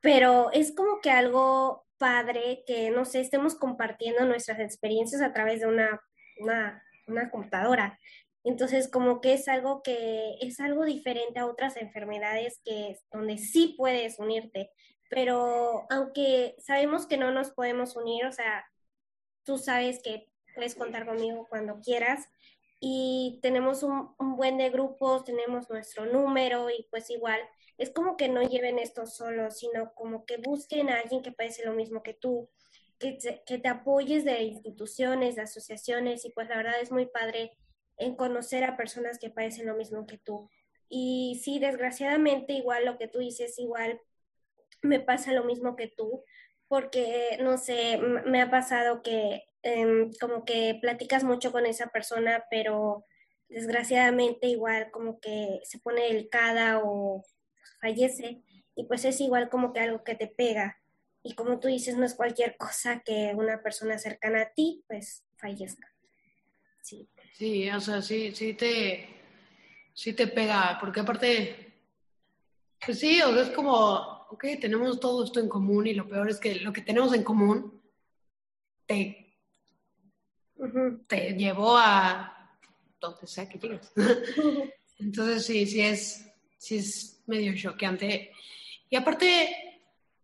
pero 0.00 0.50
es 0.52 0.74
como 0.74 1.00
que 1.00 1.10
algo 1.10 1.84
padre 1.98 2.64
que, 2.66 2.90
no 2.90 3.04
sé, 3.04 3.20
estemos 3.20 3.54
compartiendo 3.54 4.24
nuestras 4.24 4.58
experiencias 4.60 5.20
a 5.20 5.32
través 5.32 5.60
de 5.60 5.66
una, 5.66 6.00
una 6.38 6.82
una 7.10 7.30
computadora. 7.30 7.98
Entonces, 8.44 8.88
como 8.88 9.20
que 9.20 9.34
es 9.34 9.48
algo 9.48 9.82
que 9.82 10.36
es 10.40 10.60
algo 10.60 10.84
diferente 10.84 11.40
a 11.40 11.46
otras 11.46 11.76
enfermedades 11.76 12.60
que 12.64 12.96
donde 13.12 13.36
sí 13.36 13.74
puedes 13.76 14.18
unirte, 14.18 14.70
pero 15.10 15.86
aunque 15.90 16.54
sabemos 16.58 17.06
que 17.06 17.18
no 17.18 17.32
nos 17.32 17.50
podemos 17.50 17.96
unir, 17.96 18.24
o 18.24 18.32
sea, 18.32 18.64
tú 19.50 19.58
sabes 19.58 20.00
que 20.00 20.28
puedes 20.54 20.76
contar 20.76 21.04
conmigo 21.04 21.48
cuando 21.48 21.80
quieras 21.80 22.28
y 22.78 23.40
tenemos 23.42 23.82
un, 23.82 24.14
un 24.16 24.36
buen 24.36 24.58
de 24.58 24.70
grupos, 24.70 25.24
tenemos 25.24 25.68
nuestro 25.68 26.06
número 26.06 26.70
y 26.70 26.86
pues 26.88 27.10
igual 27.10 27.40
es 27.76 27.90
como 27.90 28.16
que 28.16 28.28
no 28.28 28.42
lleven 28.42 28.78
esto 28.78 29.06
solo, 29.06 29.50
sino 29.50 29.92
como 29.94 30.24
que 30.24 30.36
busquen 30.36 30.88
a 30.88 31.00
alguien 31.00 31.20
que 31.20 31.32
parece 31.32 31.66
lo 31.66 31.72
mismo 31.72 32.04
que 32.04 32.14
tú, 32.14 32.48
que 33.00 33.18
te, 33.58 33.68
apoyes 33.68 34.24
de 34.24 34.40
instituciones, 34.44 35.34
de 35.34 35.42
asociaciones 35.42 36.24
y 36.24 36.30
pues 36.30 36.48
la 36.48 36.58
verdad 36.58 36.80
es 36.80 36.92
muy 36.92 37.06
padre 37.06 37.58
en 37.96 38.14
conocer 38.14 38.62
a 38.62 38.76
personas 38.76 39.18
que 39.18 39.30
padecen 39.30 39.66
lo 39.66 39.74
mismo 39.74 40.06
que 40.06 40.18
tú. 40.18 40.48
Y 40.88 41.40
sí, 41.42 41.58
desgraciadamente 41.58 42.52
igual 42.52 42.84
lo 42.84 42.98
que 42.98 43.08
tú 43.08 43.18
dices, 43.18 43.58
igual 43.58 44.00
me 44.80 45.00
pasa 45.00 45.32
lo 45.32 45.42
mismo 45.42 45.74
que 45.74 45.88
tú, 45.88 46.22
porque 46.70 47.36
no 47.40 47.58
sé, 47.58 47.98
me 47.98 48.40
ha 48.40 48.48
pasado 48.48 49.02
que 49.02 49.42
em, 49.64 50.12
como 50.20 50.44
que 50.44 50.78
platicas 50.80 51.24
mucho 51.24 51.50
con 51.50 51.66
esa 51.66 51.88
persona, 51.88 52.44
pero 52.48 53.04
desgraciadamente 53.48 54.46
igual 54.46 54.92
como 54.92 55.18
que 55.18 55.58
se 55.64 55.80
pone 55.80 56.02
delicada 56.02 56.80
o 56.84 57.24
fallece 57.80 58.44
y 58.76 58.84
pues 58.84 59.04
es 59.04 59.20
igual 59.20 59.48
como 59.48 59.72
que 59.72 59.80
algo 59.80 60.04
que 60.04 60.14
te 60.14 60.28
pega 60.28 60.78
y 61.24 61.34
como 61.34 61.58
tú 61.58 61.66
dices, 61.66 61.96
no 61.96 62.06
es 62.06 62.14
cualquier 62.14 62.56
cosa 62.56 63.02
que 63.04 63.32
una 63.34 63.60
persona 63.64 63.98
cercana 63.98 64.42
a 64.42 64.52
ti, 64.54 64.84
pues 64.86 65.24
fallezca. 65.38 65.92
Sí. 66.82 67.08
Sí, 67.32 67.68
o 67.68 67.80
sea, 67.80 68.00
sí, 68.00 68.30
sí 68.32 68.54
te, 68.54 69.08
sí 69.92 70.12
te 70.12 70.28
pega, 70.28 70.78
porque 70.80 71.00
aparte, 71.00 71.74
pues 72.86 73.00
sí, 73.00 73.20
o 73.22 73.34
sea, 73.34 73.42
es 73.42 73.50
como, 73.50 74.19
ok, 74.30 74.44
tenemos 74.60 75.00
todo 75.00 75.24
esto 75.24 75.40
en 75.40 75.48
común 75.48 75.88
y 75.88 75.94
lo 75.94 76.08
peor 76.08 76.30
es 76.30 76.38
que 76.38 76.54
lo 76.56 76.72
que 76.72 76.82
tenemos 76.82 77.12
en 77.14 77.24
común 77.24 77.82
te, 78.86 79.36
te 81.08 81.32
llevó 81.34 81.76
a 81.76 82.58
donde 83.00 83.26
sea 83.26 83.48
que 83.48 83.58
llegues. 83.58 83.92
Entonces 84.98 85.44
sí, 85.44 85.66
sí 85.66 85.80
es, 85.80 86.30
sí 86.58 86.76
es 86.76 87.22
medio 87.26 87.56
choqueante. 87.56 88.30
Y 88.88 88.96
aparte, 88.96 89.80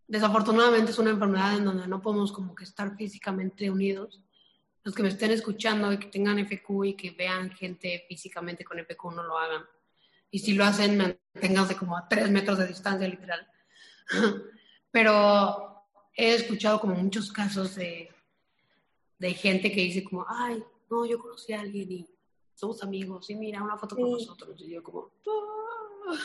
desafortunadamente 0.06 0.92
es 0.92 0.98
una 0.98 1.10
enfermedad 1.10 1.56
en 1.56 1.64
donde 1.64 1.88
no 1.88 2.00
podemos 2.00 2.30
como 2.30 2.54
que 2.54 2.64
estar 2.64 2.96
físicamente 2.96 3.70
unidos. 3.70 4.22
Los 4.84 4.94
que 4.94 5.02
me 5.02 5.08
estén 5.08 5.32
escuchando 5.32 5.92
y 5.92 5.98
que 5.98 6.06
tengan 6.06 6.38
FQ 6.46 6.84
y 6.84 6.94
que 6.94 7.10
vean 7.10 7.50
gente 7.50 8.04
físicamente 8.08 8.64
con 8.64 8.78
FQ 8.78 9.04
no 9.16 9.24
lo 9.24 9.36
hagan. 9.36 9.64
Y 10.30 10.38
si 10.38 10.52
lo 10.52 10.64
hacen, 10.64 10.96
manténganse 10.96 11.74
como 11.74 11.96
a 11.96 12.06
tres 12.06 12.30
metros 12.30 12.58
de 12.58 12.68
distancia, 12.68 13.08
literal. 13.08 13.48
Pero 14.90 15.84
he 16.14 16.34
escuchado 16.34 16.80
como 16.80 16.94
muchos 16.94 17.30
casos 17.32 17.74
de, 17.74 18.10
de 19.18 19.34
gente 19.34 19.70
que 19.70 19.82
dice 19.82 20.04
como, 20.04 20.24
ay, 20.28 20.62
no, 20.90 21.04
yo 21.04 21.18
conocí 21.18 21.52
a 21.52 21.60
alguien 21.60 21.90
y 21.92 22.06
somos 22.54 22.82
amigos 22.82 23.28
y 23.30 23.34
mira 23.34 23.62
una 23.62 23.76
foto 23.76 23.96
con 23.96 24.10
nosotros. 24.10 24.60
Y 24.60 24.70
yo 24.70 24.82
como, 24.82 25.10
ah". 25.26 26.16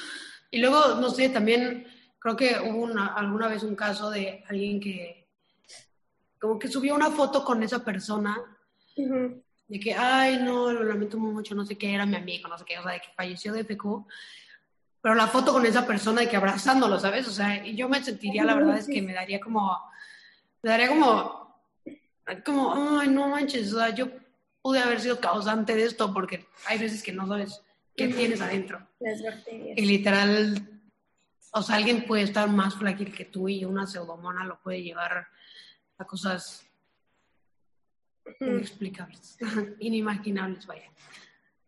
y 0.50 0.60
luego, 0.60 0.96
no 0.96 1.10
sé, 1.10 1.30
también 1.30 1.86
creo 2.20 2.36
que 2.36 2.56
hubo 2.64 2.88
alguna 3.16 3.48
vez 3.48 3.64
un 3.64 3.76
caso 3.76 4.10
de 4.10 4.44
alguien 4.48 4.80
que 4.80 5.28
como 6.40 6.58
que 6.58 6.68
subió 6.68 6.96
una 6.96 7.12
foto 7.12 7.46
con 7.46 7.62
esa 7.62 7.86
persona 7.86 8.36
de 8.96 9.80
que, 9.80 9.94
ay, 9.94 10.40
no, 10.44 10.72
lo 10.72 10.84
lamento 10.84 11.18
mucho, 11.18 11.54
no 11.54 11.66
sé 11.66 11.78
qué, 11.78 11.94
era 11.94 12.06
mi 12.06 12.16
amigo, 12.16 12.50
no 12.50 12.58
sé 12.58 12.66
qué, 12.66 12.80
o 12.80 12.84
sea, 12.84 12.94
de 12.94 13.00
que 13.00 13.14
falleció 13.16 13.54
de 13.54 13.64
FQ, 13.64 14.06
pero 15.02 15.16
la 15.16 15.28
foto 15.28 15.54
con 15.54 15.66
esa 15.66 15.86
persona 15.86 16.22
de 16.22 16.30
que 16.30 16.38
abrazándolo, 16.38 17.00
¿sabes? 17.00 17.28
O 17.28 17.32
sea, 17.32 17.66
y 17.66 17.76
yo 17.76 17.90
me 17.90 18.04
sentiría, 18.04 18.44
la 18.44 18.56
verdad 18.56 18.78
es 18.78 18.88
que 18.88 19.02
me 19.02 19.14
daría 19.14 19.40
como, 19.40 19.78
me 20.62 20.70
daría 20.70 20.90
como, 20.90 21.64
como, 22.46 23.00
ay, 23.00 23.10
no 23.10 23.28
manches, 23.28 23.74
o 23.74 23.80
sea, 23.80 23.90
yo 23.90 24.08
pude 24.62 24.80
haber 24.80 25.02
sido 25.02 25.20
causante 25.20 25.76
de 25.76 25.86
esto 25.86 26.14
porque 26.14 26.46
hay 26.68 26.78
veces 26.78 27.02
que 27.02 27.12
no 27.12 27.28
sabes 27.28 27.62
qué 27.96 28.08
tienes 28.10 28.42
adentro. 28.42 28.88
Las 29.00 29.24
bacterias. 29.24 29.78
Y 29.78 29.86
literal 29.86 30.82
o 31.54 31.62
sea, 31.62 31.76
alguien 31.76 32.06
puede 32.06 32.24
estar 32.24 32.50
más 32.50 32.76
frágil 32.76 33.14
que 33.14 33.26
tú 33.26 33.50
y 33.50 33.66
una 33.66 33.86
pseudomona 33.86 34.46
lo 34.46 34.62
puede 34.62 34.82
llevar 34.82 35.28
a 35.98 36.06
cosas 36.06 36.66
inexplicables, 38.40 39.38
inimaginables, 39.80 40.66
vaya. 40.66 40.90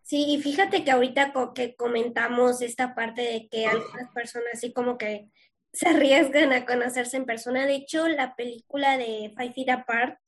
Sí, 0.04 0.26
y 0.28 0.42
fíjate 0.42 0.84
que 0.84 0.92
ahorita 0.92 1.34
que 1.56 1.76
comentamos 1.76 2.62
esta 2.62 2.94
parte 2.94 3.22
de 3.22 3.48
que 3.50 3.66
algunas 3.68 4.12
personas 4.14 4.50
así 4.54 4.74
como 4.74 4.98
que 4.98 5.30
se 5.72 5.90
arriesgan 5.90 6.54
a 6.54 6.66
conocerse 6.66 7.18
en 7.18 7.26
persona. 7.26 7.66
De 7.66 7.76
hecho, 7.76 8.08
la 8.10 8.36
película 8.36 8.98
de 8.98 9.34
Five 9.38 9.54
Feet 9.54 9.70
Apart, 9.70 10.20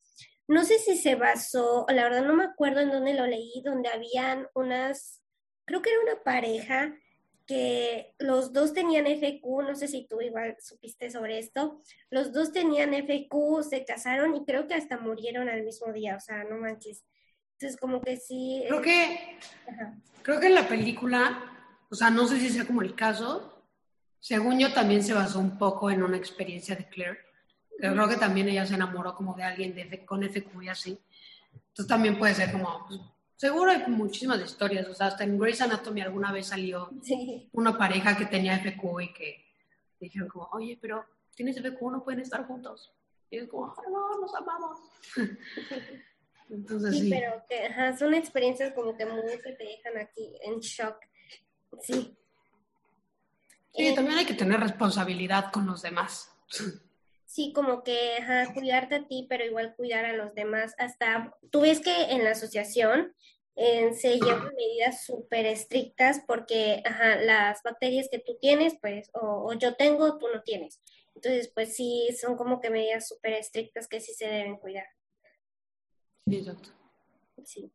no 0.47 0.63
sé 0.63 0.79
si 0.79 0.97
se 0.97 1.15
basó, 1.15 1.85
la 1.89 2.03
verdad 2.03 2.23
no 2.25 2.35
me 2.35 2.45
acuerdo 2.45 2.81
en 2.81 2.91
dónde 2.91 3.13
lo 3.13 3.27
leí, 3.27 3.61
donde 3.65 3.89
habían 3.89 4.47
unas, 4.55 5.21
creo 5.65 5.81
que 5.81 5.91
era 5.91 6.01
una 6.01 6.23
pareja 6.23 6.95
que 7.47 8.13
los 8.19 8.53
dos 8.53 8.73
tenían 8.73 9.07
FQ, 9.07 9.63
no 9.63 9.75
sé 9.75 9.87
si 9.87 10.07
tú 10.07 10.21
igual 10.21 10.55
supiste 10.59 11.11
sobre 11.11 11.37
esto, 11.39 11.81
los 12.09 12.33
dos 12.33 12.51
tenían 12.51 12.93
FQ, 12.93 13.63
se 13.63 13.85
casaron 13.85 14.35
y 14.35 14.45
creo 14.45 14.67
que 14.67 14.75
hasta 14.75 14.97
murieron 14.97 15.49
al 15.49 15.63
mismo 15.63 15.91
día, 15.93 16.15
o 16.15 16.19
sea, 16.19 16.43
no 16.43 16.57
manches. 16.57 17.05
Entonces, 17.55 17.79
como 17.79 18.01
que 18.01 18.17
sí. 18.17 18.63
Creo 18.67 18.81
que, 18.81 19.39
creo 20.21 20.39
que 20.39 20.47
en 20.47 20.55
la 20.55 20.67
película, 20.67 21.41
o 21.89 21.95
sea, 21.95 22.09
no 22.09 22.27
sé 22.27 22.39
si 22.39 22.49
sea 22.49 22.65
como 22.65 22.81
el 22.81 22.95
caso, 22.95 23.63
según 24.19 24.59
yo 24.59 24.73
también 24.73 25.03
se 25.03 25.13
basó 25.13 25.39
un 25.39 25.57
poco 25.57 25.89
en 25.89 26.03
una 26.03 26.17
experiencia 26.17 26.75
de 26.75 26.89
Claire. 26.89 27.19
Creo 27.77 28.09
que 28.09 28.17
también 28.17 28.49
ella 28.49 28.65
se 28.65 28.75
enamoró 28.75 29.15
como 29.15 29.35
de 29.35 29.43
alguien 29.43 29.75
de, 29.75 30.05
con 30.05 30.23
FQ 30.23 30.63
y 30.63 30.69
así. 30.69 30.99
Entonces 31.53 31.87
también 31.87 32.17
puede 32.17 32.33
ser 32.33 32.51
como, 32.51 32.85
pues, 32.87 32.99
seguro 33.35 33.71
hay 33.71 33.85
muchísimas 33.87 34.41
historias, 34.41 34.87
o 34.87 34.93
sea, 34.93 35.07
hasta 35.07 35.23
en 35.23 35.37
Grey's 35.37 35.61
Anatomy 35.61 36.01
alguna 36.01 36.31
vez 36.31 36.47
salió 36.47 36.89
una 37.53 37.77
pareja 37.77 38.17
que 38.17 38.25
tenía 38.25 38.59
FQ 38.59 39.01
y 39.01 39.13
que 39.13 39.45
dijeron 39.99 40.27
como, 40.27 40.49
oye, 40.53 40.77
pero 40.81 41.05
tienes 41.35 41.57
FQ, 41.57 41.81
no 41.91 42.03
pueden 42.03 42.21
estar 42.21 42.45
juntos. 42.45 42.93
Y 43.29 43.37
es 43.37 43.47
como, 43.47 43.73
no, 43.91 44.21
nos 44.21 44.35
amamos. 44.35 44.79
Entonces, 46.65 46.99
sí, 46.99 47.09
pero 47.11 47.43
que, 47.47 47.97
son 47.97 48.15
experiencias 48.15 48.73
como 48.73 48.97
que 48.97 49.05
muy 49.05 49.21
que 49.21 49.51
te 49.51 49.63
dejan 49.63 49.97
aquí 49.99 50.35
en 50.41 50.59
shock. 50.59 50.97
Sí. 51.81 52.17
Sí, 53.75 53.87
eh, 53.87 53.93
también 53.93 54.17
hay 54.17 54.25
que 54.25 54.33
tener 54.33 54.59
responsabilidad 54.59 55.51
con 55.51 55.67
los 55.67 55.83
demás. 55.83 56.31
Sí, 57.25 57.53
como 57.53 57.83
que 57.83 58.17
cuidarte 58.55 58.95
a 58.95 59.07
ti, 59.07 59.27
pero 59.29 59.45
igual 59.45 59.75
cuidar 59.75 60.05
a 60.05 60.13
los 60.13 60.33
demás. 60.33 60.73
Hasta 60.79 61.35
tú 61.51 61.61
ves 61.61 61.81
que 61.81 61.93
en 62.11 62.23
la 62.23 62.31
asociación 62.31 63.13
eh, 63.55 63.93
se 63.93 64.15
llevan 64.15 64.55
medidas 64.55 65.05
súper 65.05 65.45
estrictas 65.45 66.21
porque 66.25 66.81
las 67.21 67.61
bacterias 67.61 68.07
que 68.09 68.19
tú 68.19 68.37
tienes, 68.41 68.75
pues, 68.81 69.11
o, 69.13 69.53
yo 69.53 69.75
tengo, 69.75 70.17
tú 70.17 70.27
no 70.33 70.41
tienes. 70.41 70.81
Entonces, 71.13 71.51
pues 71.53 71.75
sí, 71.75 72.07
son 72.19 72.37
como 72.37 72.59
que 72.59 72.71
medidas 72.71 73.07
súper 73.07 73.33
estrictas 73.33 73.87
que 73.87 74.01
sí 74.01 74.13
se 74.13 74.25
deben 74.25 74.57
cuidar. 74.57 74.87
Sí, 76.27 76.37
exacto. 76.37 76.69
Sí. 77.43 77.71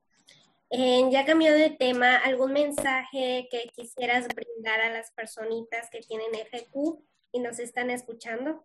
Eh, 0.70 1.08
ya 1.10 1.24
cambió 1.24 1.52
de 1.52 1.70
tema, 1.70 2.16
¿algún 2.16 2.52
mensaje 2.52 3.48
que 3.50 3.70
quisieras 3.74 4.28
brindar 4.28 4.80
a 4.80 4.92
las 4.92 5.10
personitas 5.12 5.88
que 5.90 6.00
tienen 6.00 6.28
FQ 6.34 7.02
y 7.32 7.40
nos 7.40 7.58
están 7.58 7.90
escuchando? 7.90 8.64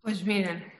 Pues 0.00 0.24
miren, 0.24 0.72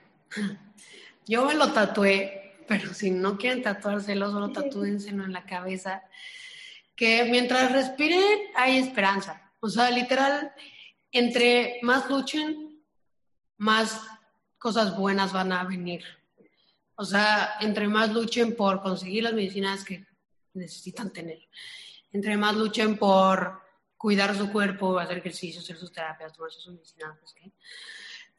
yo 1.27 1.45
me 1.45 1.53
lo 1.53 1.73
tatué, 1.73 2.55
pero 2.67 2.93
si 2.93 3.11
no 3.11 3.37
quieren 3.37 3.61
tatuárselo, 3.61 4.31
solo 4.31 4.51
tatúenselo 4.51 5.25
en 5.25 5.33
la 5.33 5.45
cabeza. 5.45 6.03
Que 6.95 7.25
mientras 7.25 7.71
respiren 7.71 8.39
hay 8.55 8.79
esperanza. 8.79 9.53
O 9.59 9.69
sea, 9.69 9.91
literal, 9.91 10.53
entre 11.11 11.79
más 11.81 12.09
luchen, 12.09 12.83
más 13.57 14.01
cosas 14.57 14.97
buenas 14.97 15.33
van 15.33 15.51
a 15.51 15.63
venir. 15.63 16.03
O 17.01 17.05
sea, 17.05 17.55
entre 17.61 17.87
más 17.87 18.11
luchen 18.11 18.57
por 18.57 18.81
conseguir 18.81 19.23
las 19.23 19.31
medicinas 19.31 19.85
que 19.85 20.05
necesitan 20.53 21.13
tener, 21.13 21.39
entre 22.11 22.35
más 22.35 22.57
luchen 22.57 22.97
por 22.97 23.61
cuidar 23.95 24.35
su 24.35 24.51
cuerpo, 24.51 24.99
hacer 24.99 25.19
ejercicio, 25.19 25.61
hacer 25.61 25.77
sus 25.77 25.93
terapias, 25.93 26.33
tomar 26.33 26.51
sus 26.51 26.73
medicinas, 26.73 27.17
¿okay? 27.31 27.53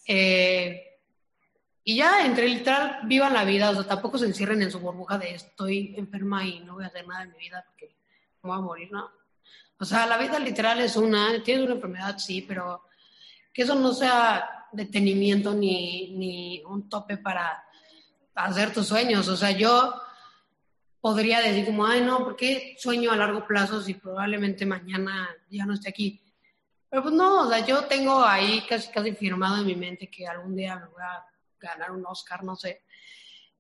Eh, 0.07 1.01
y 1.85 1.97
ya, 1.97 2.27
entre 2.27 2.49
literal, 2.51 2.99
vivan 3.05 3.33
la 3.33 3.45
vida, 3.45 3.71
o 3.71 3.75
sea, 3.77 3.85
tampoco 3.85 4.19
se 4.19 4.27
encierren 4.27 4.61
en 4.61 4.71
su 4.71 4.79
burbuja 4.79 5.17
de 5.17 5.37
estoy 5.37 5.95
enferma 5.97 6.45
y 6.45 6.61
no 6.61 6.75
voy 6.75 6.85
a 6.85 6.89
hacer 6.89 7.09
nada 7.09 7.23
en 7.23 7.33
mi 7.33 7.39
vida 7.39 7.65
porque 7.67 7.97
me 8.43 8.51
voy 8.51 8.59
a 8.59 8.61
morir, 8.61 8.93
¿no? 8.93 9.11
O 9.79 9.87
sea, 9.87 10.07
la 10.07 10.19
vida 10.19 10.39
literal 10.39 10.81
es 10.81 10.97
una, 10.97 11.43
tienes 11.43 11.65
una 11.65 11.77
enfermedad, 11.77 12.19
sí, 12.19 12.43
pero 12.43 12.85
que 13.55 13.63
eso 13.63 13.75
no 13.75 13.95
sea 13.95 14.69
detenimiento 14.71 15.55
ni, 15.55 16.13
ni 16.13 16.63
un 16.67 16.91
tope 16.91 17.17
para 17.17 17.65
hacer 18.45 18.73
tus 18.73 18.87
sueños. 18.87 19.29
O 19.29 19.37
sea, 19.37 19.51
yo 19.51 20.01
podría 21.01 21.41
decir 21.41 21.65
como, 21.67 21.87
ay, 21.87 22.03
no, 22.03 22.19
¿por 22.19 22.37
qué 22.37 22.77
sueño 22.79 23.11
a 23.11 23.17
largo 23.17 23.47
plazo 23.47 23.81
si 23.81 23.95
probablemente 23.95 24.67
mañana 24.67 25.29
ya 25.51 25.65
no 25.65 25.75
esté 25.75 25.89
aquí? 25.89 26.23
Pero 26.89 27.03
pues 27.03 27.15
no, 27.15 27.43
o 27.47 27.49
sea, 27.49 27.65
yo 27.65 27.85
tengo 27.85 28.25
ahí 28.25 28.65
casi, 28.69 28.91
casi 28.91 29.13
firmado 29.13 29.59
en 29.59 29.67
mi 29.67 29.77
mente 29.77 30.11
que 30.11 30.27
algún 30.27 30.57
día 30.57 30.77
me 30.77 30.87
voy 30.87 31.03
a 31.03 31.25
ganar 31.61 31.93
un 31.93 32.05
Oscar, 32.05 32.43
no 32.43 32.57
sé. 32.57 32.83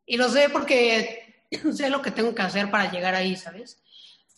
Y 0.04 0.16
lo 0.16 0.28
sé 0.28 0.48
porque 0.48 1.44
sé 1.72 1.90
lo 1.90 2.02
que 2.02 2.10
tengo 2.10 2.34
que 2.34 2.42
hacer 2.42 2.70
para 2.70 2.90
llegar 2.90 3.14
ahí, 3.14 3.36
¿sabes? 3.36 3.82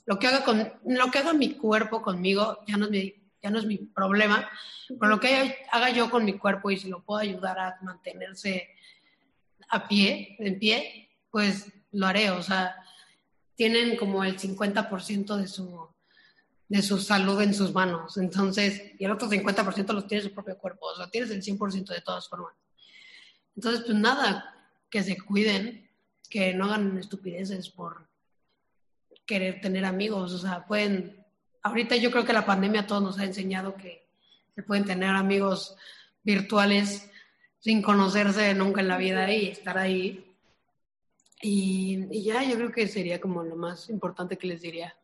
Lo 0.05 0.19
que 0.19 0.27
haga, 0.27 0.45
con, 0.45 0.73
lo 0.85 1.11
que 1.11 1.19
haga 1.19 1.33
mi 1.33 1.55
cuerpo 1.55 2.03
conmigo 2.03 2.59
ya 2.67 2.77
no 2.77 2.87
es 2.87 2.91
mi, 2.91 3.15
ya 3.43 3.51
no 3.51 3.59
es 3.59 3.67
mi 3.67 3.79
problema, 3.79 4.49
pero 4.89 5.07
lo 5.07 5.21
que 5.21 5.65
haga 5.71 5.91
yo 5.91 6.11
con 6.11 6.25
mi 6.25 6.35
cuerpo 6.35 6.71
y 6.71 6.77
si 6.77 6.89
lo 6.89 7.03
puedo 7.03 7.21
ayudar 7.21 7.59
a 7.59 7.79
mantenerse 7.83 8.69
a 9.73 9.89
pie, 9.89 10.37
en 10.39 10.59
pie, 10.59 11.09
pues 11.31 11.73
lo 11.93 12.07
haré. 12.07 12.31
O 12.31 12.43
sea, 12.43 12.77
tienen 13.57 13.97
como 13.97 14.23
el 14.23 14.39
50% 14.39 15.37
de 15.37 15.49
su, 15.49 15.89
de 16.69 16.83
su 16.83 16.99
salud 16.99 17.41
en 17.41 17.55
sus 17.55 17.73
manos. 17.73 18.19
Entonces, 18.19 18.93
y 18.99 19.05
el 19.05 19.11
otro 19.11 19.29
50% 19.29 19.93
los 19.93 20.07
tiene 20.07 20.23
su 20.23 20.33
propio 20.33 20.59
cuerpo. 20.59 20.87
O 20.87 20.97
sea, 20.97 21.11
tienes 21.11 21.31
el 21.31 21.43
100% 21.43 21.87
de 21.87 22.03
todas 22.03 22.29
formas. 22.29 22.53
Entonces, 23.57 23.85
pues 23.87 23.97
nada, 23.97 24.55
que 24.91 25.03
se 25.03 25.19
cuiden, 25.19 25.91
que 26.29 26.53
no 26.53 26.67
hagan 26.67 26.99
estupideces 26.99 27.71
por 27.71 28.09
querer 29.25 29.63
tener 29.63 29.87
amigos. 29.87 30.33
O 30.33 30.39
sea, 30.39 30.67
pueden, 30.67 31.25
ahorita 31.63 31.97
yo 31.97 32.11
creo 32.11 32.27
que 32.27 32.35
la 32.35 32.45
pandemia 32.45 32.83
a 32.83 32.87
todos 32.87 33.03
nos 33.03 33.19
ha 33.19 33.25
enseñado 33.25 33.75
que 33.75 34.07
se 34.55 34.63
pueden 34.63 34.85
tener 34.85 35.09
amigos 35.11 35.77
virtuales 36.23 37.11
sin 37.63 37.81
conocerse 37.81 38.53
nunca 38.55 38.81
en 38.81 38.89
la 38.89 38.99
vida 38.99 39.33
y 39.33 39.49
estar 39.49 39.79
ahí. 39.79 40.37
Y, 41.41 42.07
y, 42.11 42.25
ya, 42.25 42.43
yo 42.43 42.57
creo 42.57 42.73
que 42.73 42.87
sería 42.89 43.21
como 43.21 43.43
lo 43.43 43.57
más 43.57 43.89
importante 43.89 44.37
que 44.37 44.49
les 44.49 44.61
diría. 44.61 44.95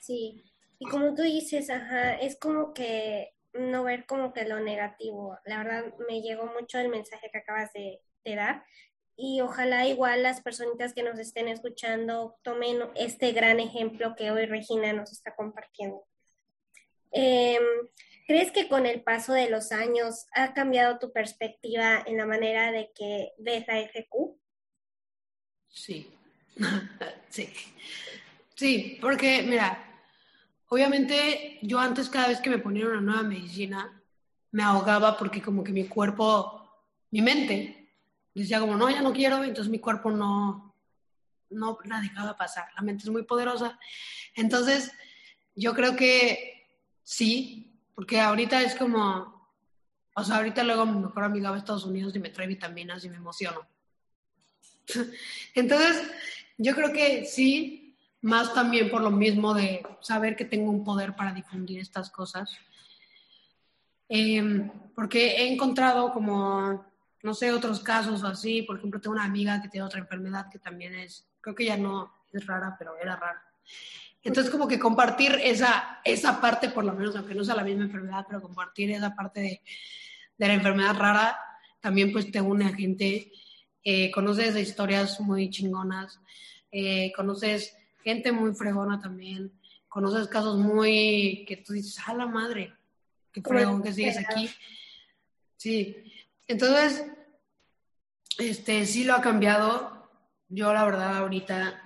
Sí, 0.00 0.44
y 0.78 0.88
como 0.88 1.14
tú 1.14 1.22
dices, 1.22 1.68
ajá, 1.68 2.14
es 2.14 2.38
como 2.38 2.72
que 2.72 3.34
no 3.52 3.82
ver 3.82 4.06
como 4.06 4.32
que 4.32 4.44
lo 4.44 4.60
negativo. 4.60 5.36
La 5.44 5.58
verdad 5.58 5.92
me 6.08 6.22
llegó 6.22 6.46
mucho 6.46 6.78
el 6.78 6.88
mensaje 6.88 7.28
que 7.32 7.38
acabas 7.38 7.72
de, 7.72 8.00
dar 8.24 8.64
y 9.16 9.40
ojalá 9.40 9.86
igual 9.86 10.24
las 10.24 10.40
personitas 10.40 10.92
que 10.92 11.04
nos 11.04 11.18
estén 11.20 11.46
escuchando 11.46 12.36
tomen 12.42 12.78
este 12.96 13.30
gran 13.32 13.60
ejemplo 13.60 14.16
que 14.16 14.32
hoy 14.32 14.46
Regina 14.46 14.92
nos 14.92 15.12
está 15.12 15.34
compartiendo. 15.34 16.04
Em, 17.12 17.62
¿Crees 18.26 18.50
que 18.50 18.68
con 18.68 18.86
el 18.86 19.02
paso 19.02 19.32
de 19.32 19.48
los 19.48 19.70
años 19.70 20.26
ha 20.34 20.52
cambiado 20.52 20.98
tu 20.98 21.12
perspectiva 21.12 22.02
en 22.06 22.16
la 22.16 22.26
manera 22.26 22.72
de 22.72 22.90
que 22.92 23.32
ves 23.38 23.64
la 23.68 23.78
FQ? 23.80 24.36
Sí, 25.68 26.10
sí, 27.28 27.48
sí, 28.54 28.98
porque 29.00 29.42
mira, 29.42 30.02
obviamente 30.68 31.58
yo 31.62 31.78
antes 31.78 32.08
cada 32.08 32.28
vez 32.28 32.40
que 32.40 32.50
me 32.50 32.58
ponía 32.58 32.86
una 32.86 33.00
nueva 33.00 33.22
medicina 33.22 34.02
me 34.50 34.62
ahogaba 34.62 35.16
porque 35.16 35.40
como 35.40 35.62
que 35.62 35.72
mi 35.72 35.86
cuerpo, 35.86 36.68
mi 37.10 37.22
mente 37.22 37.92
decía 38.34 38.58
como 38.58 38.76
no, 38.76 38.90
ya 38.90 39.02
no 39.02 39.12
quiero, 39.12 39.44
entonces 39.44 39.70
mi 39.70 39.78
cuerpo 39.78 40.10
no, 40.10 40.74
no 41.50 41.78
la 41.84 42.00
dejaba 42.00 42.36
pasar. 42.36 42.68
La 42.74 42.82
mente 42.82 43.04
es 43.04 43.10
muy 43.10 43.22
poderosa. 43.22 43.78
Entonces, 44.34 44.92
yo 45.54 45.74
creo 45.74 45.94
que 45.96 46.66
sí, 47.02 47.75
porque 47.96 48.20
ahorita 48.20 48.62
es 48.62 48.74
como, 48.74 49.50
o 50.14 50.22
sea, 50.22 50.36
ahorita 50.36 50.62
luego 50.62 50.84
mi 50.84 51.00
mejor 51.00 51.24
amiga 51.24 51.48
va 51.48 51.56
a 51.56 51.58
Estados 51.58 51.86
Unidos 51.86 52.14
y 52.14 52.18
me 52.18 52.28
trae 52.28 52.46
vitaminas 52.46 53.02
y 53.04 53.08
me 53.08 53.16
emociono. 53.16 53.66
Entonces, 55.54 56.02
yo 56.58 56.74
creo 56.74 56.92
que 56.92 57.24
sí, 57.24 57.96
más 58.20 58.52
también 58.52 58.90
por 58.90 59.00
lo 59.00 59.10
mismo 59.10 59.54
de 59.54 59.82
saber 60.02 60.36
que 60.36 60.44
tengo 60.44 60.70
un 60.70 60.84
poder 60.84 61.16
para 61.16 61.32
difundir 61.32 61.80
estas 61.80 62.10
cosas. 62.10 62.54
Em, 64.10 64.70
porque 64.94 65.36
he 65.36 65.50
encontrado 65.50 66.12
como, 66.12 66.84
no 67.22 67.32
sé, 67.32 67.50
otros 67.50 67.80
casos 67.80 68.24
así. 68.24 68.60
Por 68.60 68.76
ejemplo, 68.76 69.00
tengo 69.00 69.16
una 69.16 69.24
amiga 69.24 69.62
que 69.62 69.68
tiene 69.68 69.86
otra 69.86 70.00
enfermedad 70.00 70.50
que 70.50 70.58
también 70.58 70.94
es, 70.94 71.26
creo 71.40 71.54
que 71.54 71.64
ya 71.64 71.78
no 71.78 72.12
es 72.30 72.44
rara, 72.44 72.76
pero 72.78 72.94
era 72.98 73.16
rara. 73.16 73.42
Entonces, 74.26 74.50
como 74.50 74.66
que 74.66 74.80
compartir 74.80 75.38
esa, 75.40 76.00
esa 76.04 76.40
parte, 76.40 76.68
por 76.68 76.84
lo 76.84 76.92
menos, 76.92 77.14
aunque 77.14 77.34
no 77.34 77.44
sea 77.44 77.54
la 77.54 77.62
misma 77.62 77.84
enfermedad, 77.84 78.26
pero 78.26 78.42
compartir 78.42 78.90
esa 78.90 79.14
parte 79.14 79.40
de, 79.40 79.62
de 80.36 80.48
la 80.48 80.54
enfermedad 80.54 80.96
rara, 80.96 81.38
también 81.80 82.10
pues 82.10 82.32
te 82.32 82.40
une 82.40 82.64
a 82.64 82.74
gente, 82.74 83.30
eh, 83.84 84.10
conoces 84.10 84.56
historias 84.56 85.20
muy 85.20 85.48
chingonas, 85.48 86.20
eh, 86.72 87.12
conoces 87.14 87.76
gente 88.02 88.32
muy 88.32 88.52
fregona 88.52 89.00
también, 89.00 89.52
conoces 89.86 90.26
casos 90.26 90.58
muy 90.58 91.44
que 91.46 91.58
tú 91.58 91.72
dices, 91.72 91.96
a 92.04 92.12
la 92.12 92.26
madre, 92.26 92.74
qué 93.30 93.40
fregón 93.40 93.80
que 93.80 93.92
sigues 93.92 94.18
aquí. 94.18 94.50
Sí, 95.56 95.96
entonces, 96.48 97.04
este, 98.38 98.86
sí 98.86 99.04
lo 99.04 99.14
ha 99.14 99.20
cambiado. 99.20 100.10
Yo 100.48 100.72
la 100.72 100.84
verdad 100.84 101.18
ahorita 101.18 101.85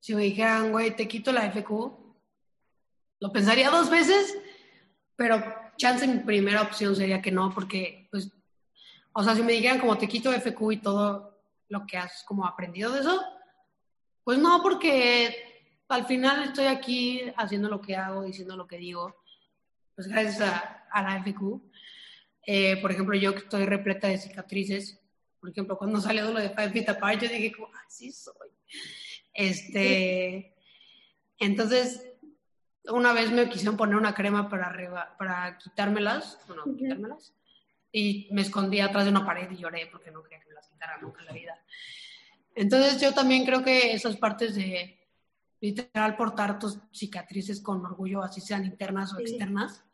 si 0.00 0.14
me 0.14 0.22
dijeran, 0.22 0.72
güey, 0.72 0.94
te 0.94 1.08
quito 1.08 1.32
la 1.32 1.50
FQ, 1.50 1.70
lo 3.20 3.32
pensaría 3.32 3.70
dos 3.70 3.90
veces, 3.90 4.38
pero 5.16 5.42
chance 5.76 6.06
mi 6.06 6.18
primera 6.18 6.62
opción 6.62 6.94
sería 6.94 7.20
que 7.20 7.32
no, 7.32 7.50
porque, 7.52 8.08
pues, 8.10 8.30
o 9.12 9.22
sea, 9.22 9.34
si 9.34 9.42
me 9.42 9.52
dijeran 9.52 9.80
como 9.80 9.98
te 9.98 10.08
quito 10.08 10.32
FQ 10.32 10.72
y 10.72 10.76
todo 10.78 11.40
lo 11.68 11.86
que 11.86 11.96
has 11.96 12.22
como 12.24 12.46
aprendido 12.46 12.92
de 12.92 13.00
eso, 13.00 13.20
pues 14.24 14.38
no, 14.38 14.62
porque 14.62 15.64
al 15.88 16.06
final 16.06 16.44
estoy 16.44 16.66
aquí 16.66 17.22
haciendo 17.36 17.68
lo 17.68 17.80
que 17.80 17.96
hago, 17.96 18.24
diciendo 18.24 18.56
lo 18.56 18.66
que 18.66 18.78
digo, 18.78 19.16
pues 19.94 20.06
gracias 20.06 20.40
a, 20.40 21.02
la 21.02 21.22
FQ. 21.22 21.60
Eh, 22.46 22.76
por 22.80 22.92
ejemplo, 22.92 23.16
yo 23.16 23.32
que 23.32 23.40
estoy 23.40 23.66
repleta 23.66 24.08
de 24.08 24.18
cicatrices, 24.18 25.00
Por 25.40 25.50
ejemplo, 25.50 25.78
cuando 25.78 26.00
salió 26.00 26.30
lo 26.32 26.40
de 26.40 26.50
Five 26.50 26.70
Feet 26.70 26.88
Apart, 26.88 27.22
yo 27.22 27.28
dije 27.28 27.52
como, 27.52 27.68
así 27.86 28.10
soy. 28.12 28.50
Este, 29.38 30.52
entonces, 31.38 32.04
una 32.88 33.12
vez 33.12 33.30
me 33.30 33.48
quisieron 33.48 33.76
poner 33.76 33.94
una 33.94 34.12
crema 34.12 34.48
para, 34.48 34.66
arriba, 34.66 35.14
para 35.16 35.56
quitármelas, 35.58 36.40
bueno, 36.48 36.64
quitármelas, 36.76 37.32
y 37.92 38.28
me 38.32 38.42
escondí 38.42 38.80
atrás 38.80 39.04
de 39.04 39.12
una 39.12 39.24
pared 39.24 39.48
y 39.48 39.56
lloré 39.56 39.86
porque 39.92 40.10
no 40.10 40.24
quería 40.24 40.40
que 40.40 40.48
me 40.48 40.54
las 40.54 40.68
quitara 40.68 40.98
nunca 41.00 41.20
en 41.20 41.26
la 41.26 41.32
vida. 41.32 41.56
Entonces, 42.56 43.00
yo 43.00 43.14
también 43.14 43.44
creo 43.44 43.62
que 43.62 43.92
esas 43.92 44.16
partes 44.16 44.56
de 44.56 44.98
literal 45.60 46.16
portar 46.16 46.58
tus 46.58 46.80
cicatrices 46.92 47.60
con 47.60 47.86
orgullo, 47.86 48.24
así 48.24 48.40
sean 48.40 48.64
internas 48.64 49.14
o 49.14 49.20
externas, 49.20 49.84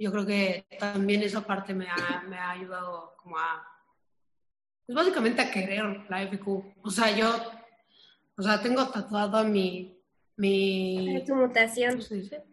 yo 0.00 0.10
creo 0.10 0.26
que 0.26 0.66
también 0.80 1.22
esa 1.22 1.46
parte 1.46 1.74
me 1.74 1.88
ha, 1.88 2.24
me 2.26 2.36
ha 2.36 2.50
ayudado 2.50 3.14
como 3.18 3.38
a, 3.38 3.64
pues 4.84 4.96
básicamente 4.96 5.42
a 5.42 5.50
querer 5.52 6.06
la 6.10 6.26
FQ. 6.26 6.48
O 6.82 6.90
sea, 6.90 7.16
yo, 7.16 7.30
o 8.36 8.42
sea, 8.42 8.60
tengo 8.62 8.88
tatuado 8.88 9.44
mi... 9.44 9.98
mi 10.36 11.22
tu 11.26 11.34
mutación. 11.34 11.92
¿cómo 11.92 12.02
se 12.02 12.14
dice? 12.16 12.44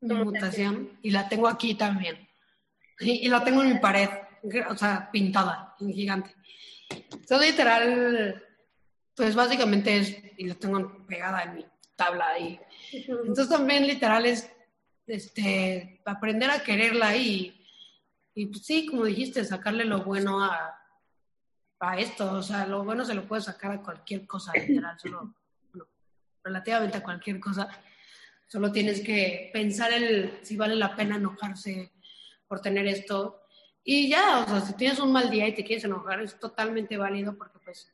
Mi 0.00 0.14
mutación. 0.14 0.98
Y 1.02 1.10
la 1.10 1.28
tengo 1.28 1.48
aquí 1.48 1.74
también. 1.74 2.28
Y, 2.98 3.26
y, 3.26 3.28
la 3.28 3.42
tengo 3.42 3.62
en 3.62 3.74
mi 3.74 3.78
pared, 3.78 4.08
o 4.68 4.76
sea, 4.76 5.08
pintada, 5.10 5.74
en 5.80 5.92
gigante. 5.92 6.34
Entonces, 6.90 7.50
literal, 7.50 8.44
pues 9.14 9.34
básicamente 9.34 9.96
es, 9.98 10.16
y 10.36 10.48
la 10.48 10.54
tengo 10.54 11.06
pegada 11.06 11.42
en 11.44 11.54
mi 11.54 11.66
tabla 11.96 12.28
ahí. 12.28 12.58
Entonces 12.92 13.48
también 13.48 13.86
literal 13.86 14.26
es 14.26 14.50
este, 15.06 16.00
aprender 16.04 16.50
a 16.50 16.62
quererla 16.62 17.16
y, 17.16 17.62
y 18.34 18.46
pues 18.46 18.64
sí, 18.64 18.86
como 18.86 19.04
dijiste, 19.04 19.44
sacarle 19.44 19.84
lo 19.84 20.04
bueno 20.04 20.42
a, 20.42 20.79
a 21.80 21.98
esto, 21.98 22.32
o 22.32 22.42
sea, 22.42 22.66
lo 22.66 22.84
bueno 22.84 23.04
se 23.04 23.14
lo 23.14 23.26
puede 23.26 23.42
sacar 23.42 23.72
a 23.72 23.82
cualquier 23.82 24.26
cosa, 24.26 24.52
literal, 24.54 24.98
solo, 24.98 25.34
relativamente 26.44 26.98
a 26.98 27.02
cualquier 27.02 27.40
cosa. 27.40 27.68
Solo 28.46 28.70
tienes 28.70 29.00
que 29.00 29.50
pensar 29.52 29.92
el, 29.92 30.40
si 30.42 30.56
vale 30.56 30.76
la 30.76 30.94
pena 30.94 31.16
enojarse 31.16 31.92
por 32.46 32.60
tener 32.60 32.86
esto. 32.86 33.42
Y 33.82 34.08
ya, 34.08 34.40
o 34.40 34.46
sea, 34.46 34.60
si 34.60 34.74
tienes 34.74 34.98
un 34.98 35.12
mal 35.12 35.30
día 35.30 35.48
y 35.48 35.54
te 35.54 35.64
quieres 35.64 35.84
enojar, 35.84 36.20
es 36.20 36.38
totalmente 36.38 36.96
válido 36.96 37.36
porque 37.36 37.58
pues, 37.64 37.92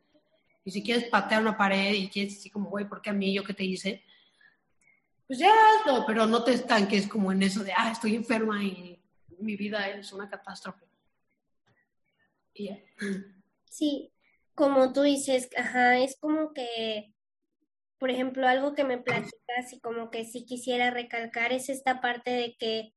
y 0.64 0.70
si 0.70 0.82
quieres 0.82 1.04
patear 1.04 1.42
una 1.42 1.56
pared 1.56 1.92
y 1.92 2.08
quieres 2.08 2.34
decir 2.34 2.50
como, 2.50 2.70
güey, 2.70 2.88
¿por 2.88 3.00
qué 3.00 3.10
a 3.10 3.12
mí 3.12 3.32
yo 3.32 3.44
qué 3.44 3.54
te 3.54 3.64
hice? 3.64 4.02
pues 5.26 5.38
ya 5.38 5.50
hazlo, 5.50 6.04
pero 6.06 6.26
no 6.26 6.44
te 6.44 6.52
estanques 6.52 7.08
como 7.08 7.32
en 7.32 7.42
eso 7.42 7.64
de, 7.64 7.72
ah, 7.76 7.90
estoy 7.90 8.14
enferma 8.14 8.62
y 8.62 8.98
mi 9.38 9.56
vida 9.56 9.88
es 9.88 10.12
una 10.12 10.30
catástrofe. 10.30 10.86
Y 12.54 12.68
ya. 12.68 12.78
Sí, 13.70 14.12
como 14.54 14.92
tú 14.92 15.02
dices, 15.02 15.48
ajá, 15.56 15.98
es 15.98 16.16
como 16.18 16.52
que, 16.52 17.12
por 17.98 18.10
ejemplo, 18.10 18.46
algo 18.48 18.74
que 18.74 18.84
me 18.84 18.98
platicas 18.98 19.72
y 19.72 19.80
como 19.80 20.10
que 20.10 20.24
sí 20.24 20.44
quisiera 20.46 20.90
recalcar 20.90 21.52
es 21.52 21.68
esta 21.70 22.00
parte 22.00 22.30
de 22.30 22.56
que 22.58 22.94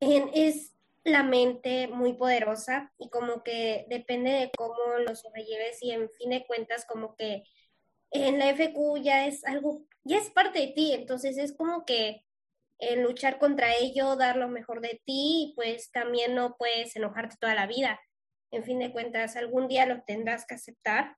es 0.00 0.74
la 1.04 1.22
mente 1.22 1.88
muy 1.88 2.14
poderosa 2.14 2.92
y 2.98 3.10
como 3.10 3.42
que 3.42 3.86
depende 3.88 4.30
de 4.32 4.50
cómo 4.56 4.98
lo 5.06 5.14
sobrelleves 5.16 5.82
y 5.82 5.92
en 5.92 6.10
fin 6.10 6.30
de 6.30 6.46
cuentas 6.46 6.86
como 6.86 7.16
que 7.16 7.44
en 8.12 8.38
la 8.38 8.50
FQ 8.50 8.98
ya 9.02 9.26
es 9.26 9.44
algo 9.44 9.84
ya 10.04 10.18
es 10.18 10.30
parte 10.30 10.60
de 10.60 10.68
ti, 10.68 10.92
entonces 10.92 11.38
es 11.38 11.54
como 11.56 11.84
que 11.84 12.24
eh, 12.78 12.96
luchar 12.96 13.38
contra 13.38 13.74
ello, 13.76 14.16
dar 14.16 14.36
lo 14.36 14.48
mejor 14.48 14.80
de 14.80 15.00
ti, 15.04 15.52
pues 15.56 15.90
también 15.92 16.34
no 16.34 16.56
puedes 16.58 16.96
enojarte 16.96 17.36
toda 17.40 17.54
la 17.54 17.66
vida. 17.66 18.00
En 18.52 18.62
fin 18.64 18.78
de 18.78 18.92
cuentas, 18.92 19.36
algún 19.36 19.66
día 19.66 19.86
lo 19.86 20.02
tendrás 20.02 20.46
que 20.46 20.54
aceptar 20.54 21.16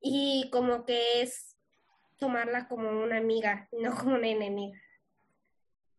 y 0.00 0.48
como 0.50 0.84
que 0.84 1.20
es 1.20 1.56
tomarla 2.16 2.68
como 2.68 2.88
una 2.88 3.18
amiga, 3.18 3.68
no 3.72 3.94
como 3.94 4.14
una 4.14 4.28
enemiga. 4.28 4.80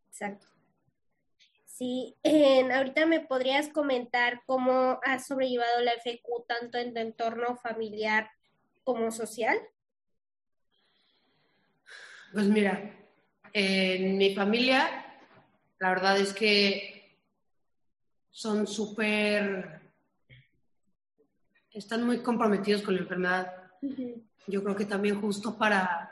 Exacto. 0.08 0.48
Sí, 1.66 2.16
ahorita 2.74 3.06
me 3.06 3.20
podrías 3.20 3.70
comentar 3.70 4.42
cómo 4.48 5.00
has 5.04 5.28
sobrellevado 5.28 5.82
la 5.82 5.92
FQ 5.92 6.46
tanto 6.48 6.80
en 6.80 6.94
tu 6.94 7.00
entorno 7.00 7.56
familiar 7.58 8.32
como 8.84 9.12
social. 9.12 9.60
Pues 12.34 12.48
mira, 12.48 12.96
en 13.54 14.18
mi 14.18 14.34
familia, 14.34 14.90
la 15.80 15.90
verdad 15.90 16.20
es 16.20 16.34
que 16.34 17.20
son 18.32 18.66
súper, 18.66 19.77
están 21.78 22.04
muy 22.04 22.20
comprometidos 22.20 22.82
con 22.82 22.96
la 22.96 23.02
enfermedad. 23.02 23.54
Yo 24.48 24.64
creo 24.64 24.76
que 24.76 24.86
también 24.86 25.22
justo 25.22 25.58
para 25.58 26.10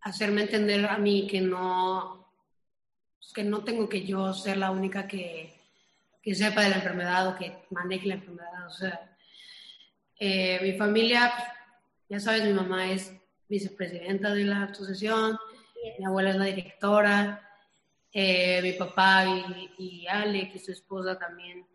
hacerme 0.00 0.42
entender 0.42 0.84
a 0.86 0.96
mí 0.98 1.26
que 1.26 1.40
no, 1.40 2.32
que 3.34 3.44
no 3.44 3.62
tengo 3.62 3.88
que 3.88 4.04
yo 4.04 4.32
ser 4.32 4.56
la 4.56 4.70
única 4.70 5.06
que, 5.06 5.52
que 6.22 6.34
sepa 6.34 6.62
de 6.62 6.70
la 6.70 6.76
enfermedad 6.76 7.28
o 7.28 7.36
que 7.36 7.64
maneje 7.70 8.08
la 8.08 8.14
enfermedad. 8.14 8.66
O 8.66 8.70
sea, 8.70 9.16
eh, 10.18 10.58
mi 10.62 10.72
familia, 10.72 11.32
ya 12.08 12.18
sabes, 12.18 12.44
mi 12.44 12.54
mamá 12.54 12.90
es 12.90 13.12
vicepresidenta 13.48 14.32
de 14.32 14.44
la 14.44 14.64
asociación, 14.64 15.38
mi 15.98 16.04
abuela 16.04 16.30
es 16.30 16.36
la 16.36 16.44
directora, 16.46 17.50
eh, 18.10 18.62
mi 18.62 18.72
papá 18.72 19.26
y, 19.26 19.70
y, 19.78 20.06
Ale, 20.06 20.50
que 20.50 20.58
es 20.58 20.64
su 20.64 20.72
esposa, 20.72 21.18
también 21.18 21.66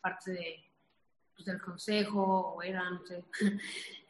parte 0.00 0.32
de, 0.32 0.73
pues, 1.34 1.46
del 1.46 1.60
consejo, 1.60 2.54
o 2.56 2.62
eran, 2.62 2.94
no 2.94 3.06
sé. 3.06 3.24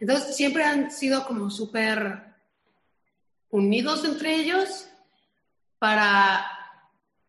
Entonces, 0.00 0.36
siempre 0.36 0.64
han 0.64 0.90
sido 0.90 1.26
como 1.26 1.50
súper 1.50 2.34
unidos 3.50 4.04
entre 4.04 4.34
ellos 4.34 4.88
para 5.78 6.44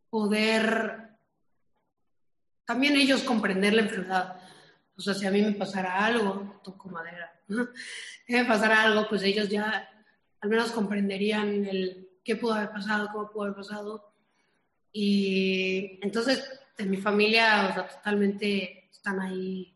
poder 0.10 1.06
también 2.66 2.96
ellos 2.96 3.22
comprender 3.22 3.74
la 3.74 3.84
enfermedad. 3.84 4.41
O 4.98 5.02
sea, 5.02 5.14
si 5.14 5.26
a 5.26 5.32
mí 5.32 5.41
me 5.41 5.52
pasara 5.52 6.04
algo, 6.06 6.60
toco 6.64 6.89
madera, 6.89 7.32
si 8.26 8.34
me 8.34 8.46
pasara 8.46 8.84
algo, 8.84 9.08
pues 9.08 9.24
ellos 9.24 9.50
ya 9.50 9.88
al 10.41 10.50
menos 10.50 10.72
comprenderían 10.72 11.66
el 11.66 12.10
qué 12.24 12.36
pudo 12.36 12.54
haber 12.54 12.72
pasado, 12.72 13.10
cómo 13.12 13.30
pudo 13.30 13.43
haber 13.43 13.56
pasado. 13.56 14.14
Y 14.91 16.00
entonces, 16.02 16.50
en 16.78 16.89
mi 16.89 16.98
familia, 16.98 17.68
o 17.70 17.74
sea, 17.74 17.88
totalmente 17.88 18.89
están 18.91 19.20
ahí, 19.20 19.74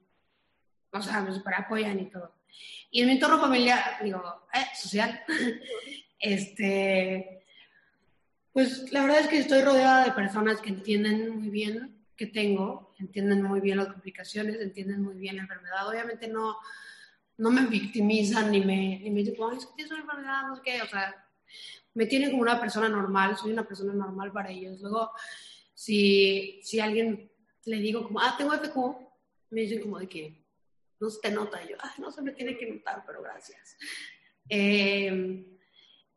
o 0.92 1.02
sea, 1.02 1.22
me 1.22 1.34
super 1.34 1.54
apoyan 1.56 2.00
y 2.00 2.10
todo. 2.10 2.34
Y 2.92 3.02
en 3.02 3.08
mi 3.08 3.14
entorno 3.14 3.40
familiar, 3.40 3.80
digo, 4.04 4.48
eh, 4.54 4.66
social, 4.76 5.22
este, 6.20 7.44
pues 8.52 8.92
la 8.92 9.04
verdad 9.04 9.22
es 9.22 9.28
que 9.28 9.38
estoy 9.38 9.62
rodeada 9.62 10.06
de 10.06 10.12
personas 10.12 10.60
que 10.60 10.70
entienden 10.70 11.30
muy 11.38 11.50
bien 11.50 12.00
que 12.20 12.28
tengo, 12.28 12.94
entienden 13.00 13.42
muy 13.42 13.62
bien 13.62 13.78
las 13.78 13.88
complicaciones, 13.88 14.60
entienden 14.60 15.02
muy 15.02 15.16
bien 15.16 15.38
la 15.38 15.44
enfermedad. 15.44 15.88
Obviamente 15.88 16.28
no, 16.28 16.58
no 17.38 17.50
me 17.50 17.66
victimizan 17.66 18.52
ni 18.52 18.60
me, 18.60 19.00
ni 19.00 19.10
me 19.10 19.20
dicen, 19.24 19.36
es 19.56 19.66
que 19.66 19.74
tienes 19.78 19.92
una 19.94 20.02
enfermedad, 20.02 20.42
no 20.48 20.58
sé 20.58 20.62
qué, 20.66 20.82
o 20.82 20.88
sea, 20.88 21.16
me 21.94 22.08
tienen 22.08 22.32
como 22.32 22.42
una 22.42 22.60
persona 22.60 22.90
normal, 22.90 23.38
soy 23.38 23.54
una 23.54 23.66
persona 23.66 23.94
normal 23.94 24.34
para 24.34 24.52
ellos. 24.52 24.82
Luego, 24.82 25.12
si, 25.74 26.60
si 26.62 26.82
alguien 26.82 27.32
le 27.64 27.78
digo 27.78 28.04
como, 28.04 28.20
ah, 28.20 28.36
tengo 28.38 28.54
FQ, 28.54 28.78
me 29.52 29.62
dicen 29.62 29.82
como 29.82 29.98
de 29.98 30.10
que 30.10 30.39
no 31.00 31.10
se 31.10 31.22
te 31.22 31.32
nota. 31.32 31.64
Yo, 31.66 31.78
ah, 31.82 31.94
no 31.98 32.12
se 32.12 32.22
me 32.22 32.32
tiene 32.32 32.58
que 32.58 32.72
notar, 32.72 33.04
pero 33.06 33.22
gracias. 33.22 33.78
Eh, 34.50 35.46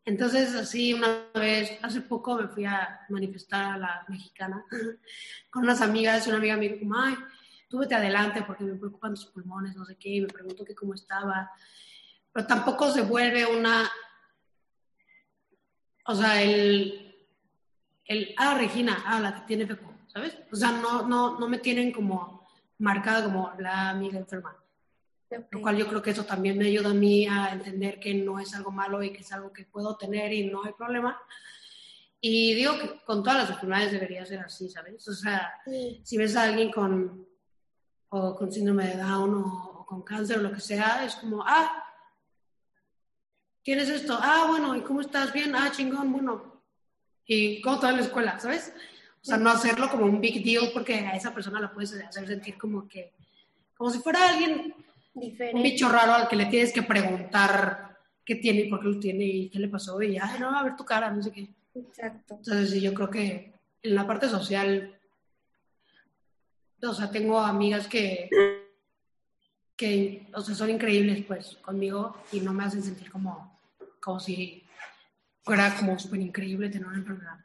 entonces, 0.05 0.55
así 0.55 0.95
una 0.95 1.29
vez, 1.35 1.79
hace 1.83 2.01
poco 2.01 2.37
me 2.37 2.49
fui 2.49 2.65
a 2.65 3.01
manifestar 3.09 3.75
a 3.75 3.79
la 3.79 4.05
mexicana 4.09 4.65
con 5.51 5.63
unas 5.63 5.81
amigas, 5.81 6.27
una 6.27 6.39
amiga 6.39 6.57
me 6.57 6.69
dijo 6.69 6.93
ay, 6.97 7.15
tú 7.69 7.79
vete 7.79 7.95
adelante 7.95 8.43
porque 8.43 8.65
me 8.65 8.75
preocupan 8.75 9.15
tus 9.15 9.27
pulmones, 9.27 9.77
no 9.77 9.85
sé 9.85 9.97
qué, 9.97 10.09
y 10.09 10.21
me 10.21 10.27
preguntó 10.27 10.65
que 10.65 10.75
cómo 10.75 10.95
estaba. 10.95 11.51
Pero 12.33 12.47
tampoco 12.47 12.91
se 12.91 13.03
vuelve 13.03 13.47
una, 13.47 13.89
o 16.07 16.15
sea, 16.15 16.43
el, 16.43 17.15
el 18.07 18.35
ah, 18.39 18.59
Regina, 18.59 19.05
ah, 19.07 19.21
la 19.21 19.35
que 19.35 19.41
tiene 19.43 19.67
FECO, 19.67 19.95
¿sabes? 20.09 20.37
O 20.51 20.57
sea, 20.57 20.73
no, 20.73 21.07
no, 21.07 21.39
no 21.39 21.49
me 21.49 21.59
tienen 21.59 21.93
como 21.93 22.45
marcada 22.79 23.25
como 23.25 23.53
la 23.59 23.91
amiga 23.91 24.19
enferma. 24.19 24.62
Lo 25.51 25.61
cual 25.61 25.77
yo 25.77 25.87
creo 25.89 26.03
que 26.03 26.11
eso 26.11 26.25
también 26.25 26.59
me 26.59 26.67
ayuda 26.67 26.91
a 26.91 26.95
mí 26.95 27.27
a 27.27 27.53
entender 27.53 27.99
que 27.99 28.15
no 28.15 28.39
es 28.39 28.55
algo 28.55 28.71
malo 28.71 29.03
y 29.03 29.13
que 29.13 29.21
es 29.21 29.33
algo 29.33 29.53
que 29.53 29.65
puedo 29.65 29.97
tener 29.97 30.33
y 30.33 30.47
no 30.47 30.65
hay 30.65 30.73
problema. 30.73 31.21
Y 32.21 32.55
digo 32.55 32.79
que 32.79 33.01
con 33.05 33.23
todas 33.23 33.41
las 33.41 33.51
enfermedades 33.51 33.93
debería 33.93 34.25
ser 34.25 34.41
así, 34.41 34.69
¿sabes? 34.69 35.07
O 35.09 35.13
sea, 35.13 35.55
si 36.03 36.17
ves 36.17 36.37
a 36.37 36.45
alguien 36.45 36.71
con, 36.71 37.27
o 38.11 38.37
con 38.37 38.53
síndrome 38.53 38.87
de 38.87 38.97
Down 38.97 39.43
o, 39.45 39.85
con 39.87 40.03
cáncer 40.03 40.39
o 40.39 40.43
lo 40.43 40.53
que 40.53 40.61
sea, 40.61 41.05
es 41.05 41.17
como, 41.17 41.43
ah, 41.45 41.85
tienes 43.63 43.89
esto, 43.89 44.19
ah, 44.21 44.47
bueno, 44.49 44.77
¿y 44.77 44.83
cómo 44.83 45.01
estás? 45.01 45.33
Bien, 45.33 45.55
ah, 45.57 45.71
chingón, 45.73 46.13
bueno. 46.13 46.63
¿Y 47.27 47.61
cómo 47.61 47.81
te 47.81 47.87
va 47.87 47.93
la 47.93 48.03
escuela, 48.03 48.39
sabes? 48.39 48.73
O 49.21 49.25
sea, 49.25 49.37
no 49.37 49.51
hacerlo 49.51 49.89
como 49.89 50.05
un 50.05 50.21
big 50.21 50.45
deal 50.45 50.71
porque 50.73 50.95
a 50.95 51.17
esa 51.17 51.33
persona 51.35 51.61
la 51.61 51.73
puedes 51.73 51.93
hacer 51.93 52.27
sentir 52.27 52.59
como 52.59 52.89
que, 52.89 53.13
como 53.77 53.91
si 53.91 53.99
fuera 53.99 54.29
alguien 54.29 54.75
Diferente. 55.15 55.57
un 55.57 55.63
bicho 55.63 55.89
raro 55.89 56.15
al 56.15 56.29
que 56.29 56.37
le 56.37 56.47
tienes 56.47 56.73
que 56.73 56.83
preguntar 56.83 57.99
qué 58.25 58.37
tiene 58.37 58.61
y 58.61 58.71
por 58.71 58.81
qué 58.81 58.89
lo 58.89 59.01
tiene 59.01 59.25
y 59.25 59.51
qué 59.51 59.59
le 59.59 59.69
pasó 59.69 60.01
y 60.01 60.15
ya, 60.15 60.39
no, 60.39 60.57
a 60.57 60.63
ver 60.63 60.77
tu 60.77 60.85
cara, 60.85 61.11
no 61.11 61.23
sé 61.23 61.33
qué. 61.33 61.49
Exacto. 61.75 62.37
Entonces, 62.39 62.71
sí, 62.71 62.81
yo 62.81 62.95
creo 62.95 63.11
que 63.11 63.53
en 63.83 63.95
la 63.95 64.07
parte 64.07 64.29
social, 64.29 64.99
o 66.83 66.95
sea, 66.95 67.11
tengo 67.11 67.41
amigas 67.41 67.89
que, 67.89 68.31
que 69.77 70.27
o 70.35 70.41
sea, 70.41 70.55
son 70.55 70.71
increíbles, 70.71 71.25
pues, 71.27 71.57
conmigo 71.57 72.17
y 72.33 72.41
no 72.41 72.53
me 72.53 72.65
hacen 72.65 72.83
sentir 72.83 73.11
como, 73.11 73.59
como 74.01 74.21
si 74.21 74.65
fuera 75.43 75.75
como 75.77 75.99
súper 75.99 76.21
increíble 76.21 76.69
tener 76.69 76.87
una 76.87 76.99
enfermedad. 76.99 77.39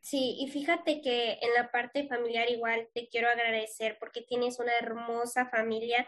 Sí, 0.00 0.36
y 0.38 0.48
fíjate 0.48 1.00
que 1.00 1.38
en 1.40 1.54
la 1.54 1.70
parte 1.70 2.06
familiar 2.06 2.50
igual 2.50 2.88
te 2.92 3.08
quiero 3.08 3.28
agradecer 3.28 3.96
porque 3.98 4.20
tienes 4.20 4.58
una 4.58 4.72
hermosa 4.78 5.46
familia, 5.46 6.06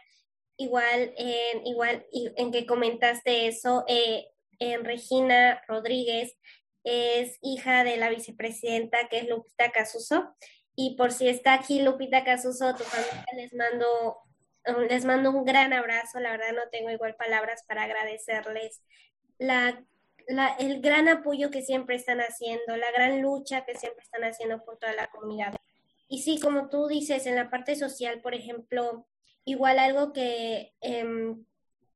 igual 0.57 1.13
en, 1.17 1.67
igual, 1.67 2.07
en 2.13 2.53
que 2.53 2.67
comentaste 2.67 3.47
eso, 3.47 3.85
eh, 3.89 4.29
en 4.59 4.85
Regina 4.85 5.63
Rodríguez 5.69 6.37
es 6.85 7.39
hija 7.43 7.85
de 7.85 7.97
la 7.97 8.09
vicepresidenta 8.11 9.09
que 9.09 9.19
es 9.19 9.29
Lupita 9.29 9.71
Casuso, 9.73 10.35
y 10.75 10.97
por 10.97 11.13
si 11.13 11.29
está 11.29 11.55
aquí 11.55 11.83
Lupita 11.83 12.25
Casuso, 12.25 12.75
tu 12.75 12.85
familia 12.85 13.25
les 13.35 13.55
mando, 13.55 14.19
les 14.89 15.05
mando 15.05 15.31
un 15.31 15.45
gran 15.45 15.73
abrazo, 15.73 16.21
la 16.21 16.31
verdad 16.33 16.53
no 16.53 16.69
tengo 16.71 16.91
igual 16.91 17.17
palabras 17.17 17.65
para 17.67 17.85
agradecerles 17.85 18.83
la 19.39 19.85
el 20.59 20.81
gran 20.81 21.09
apoyo 21.09 21.51
que 21.51 21.63
siempre 21.63 21.97
están 21.97 22.19
haciendo, 22.19 22.77
la 22.77 22.91
gran 22.91 23.23
lucha 23.23 23.65
que 23.65 23.77
siempre 23.77 24.03
están 24.03 24.25
haciendo 24.25 24.65
por 24.65 24.79
toda 24.79 24.93
la 24.95 25.07
comunidad. 25.09 25.55
Y 26.09 26.23
sí, 26.23 26.41
como 26.41 26.69
tú 26.69 26.87
dices, 26.87 27.27
en 27.27 27.37
la 27.37 27.51
parte 27.51 27.77
social, 27.77 28.21
por 28.21 28.35
ejemplo, 28.35 29.07
igual 29.47 29.79
algo 29.79 30.13
que 30.13 30.75
em, 30.83 31.45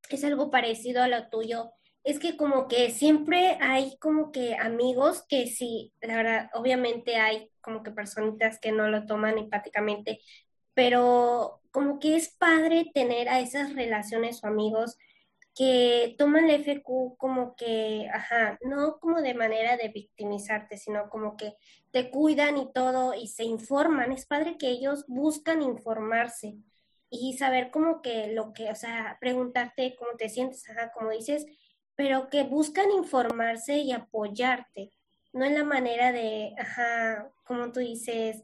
es 0.09 0.24
algo 0.24 0.51
parecido 0.51 1.03
a 1.03 1.09
lo 1.09 1.28
tuyo, 1.28 1.72
es 2.05 2.18
que 2.18 2.36
como 2.36 2.68
que 2.68 2.90
siempre 2.90 3.59
hay 3.61 3.98
como 3.98 4.32
que 4.32 4.57
amigos 4.57 5.24
que 5.28 5.46
sí, 5.46 5.92
la 6.01 6.16
verdad, 6.16 6.51
obviamente 6.55 7.16
hay 7.16 7.51
como 7.61 7.82
que 7.82 7.90
personitas 7.90 8.59
que 8.59 8.72
no 8.72 8.88
lo 8.88 9.05
toman 9.07 9.36
empáticamente, 9.38 10.20
pero 10.74 11.61
como 11.72 11.98
que 11.98 12.16
es 12.16 12.30
padre 12.30 12.90
tener 12.94 13.28
a 13.28 13.40
esas 13.40 13.74
relaciones 13.74 14.42
o 14.42 14.46
amigos 14.46 14.96
que 15.55 16.14
toman 16.18 16.48
el 16.48 16.62
FQ 16.62 17.16
como 17.18 17.55
que, 17.57 18.09
ajá, 18.12 18.59
no 18.62 18.98
como 19.01 19.20
de 19.20 19.34
manera 19.34 19.76
de 19.76 19.88
victimizarte, 19.88 20.78
sino 20.78 21.11
como 21.11 21.36
que 21.36 21.55
te 21.90 22.11
cuidan 22.11 22.57
y 22.57 22.72
todo 22.72 23.14
y 23.14 23.26
se 23.28 23.44
informan. 23.44 24.12
Es 24.12 24.26
padre 24.26 24.57
que 24.57 24.68
ellos 24.68 25.05
buscan 25.09 25.62
informarse 25.62 26.57
y 27.11 27.36
saber 27.36 27.70
como 27.70 28.02
que 28.02 28.32
lo 28.32 28.52
que, 28.52 28.70
o 28.70 28.74
sea, 28.74 29.18
preguntarte 29.20 29.96
cómo 29.96 30.12
te 30.16 30.28
sientes, 30.28 30.68
ajá, 30.70 30.92
como 30.92 31.11
dices, 31.11 31.46
pero 31.96 32.30
que 32.30 32.44
buscan 32.44 32.90
informarse 32.92 33.78
y 33.78 33.92
apoyarte, 33.92 34.92
no 35.32 35.44
en 35.44 35.54
la 35.54 35.64
manera 35.64 36.12
de, 36.12 36.54
ajá, 36.58 37.30
como 37.44 37.72
tú 37.72 37.80
dices, 37.80 38.42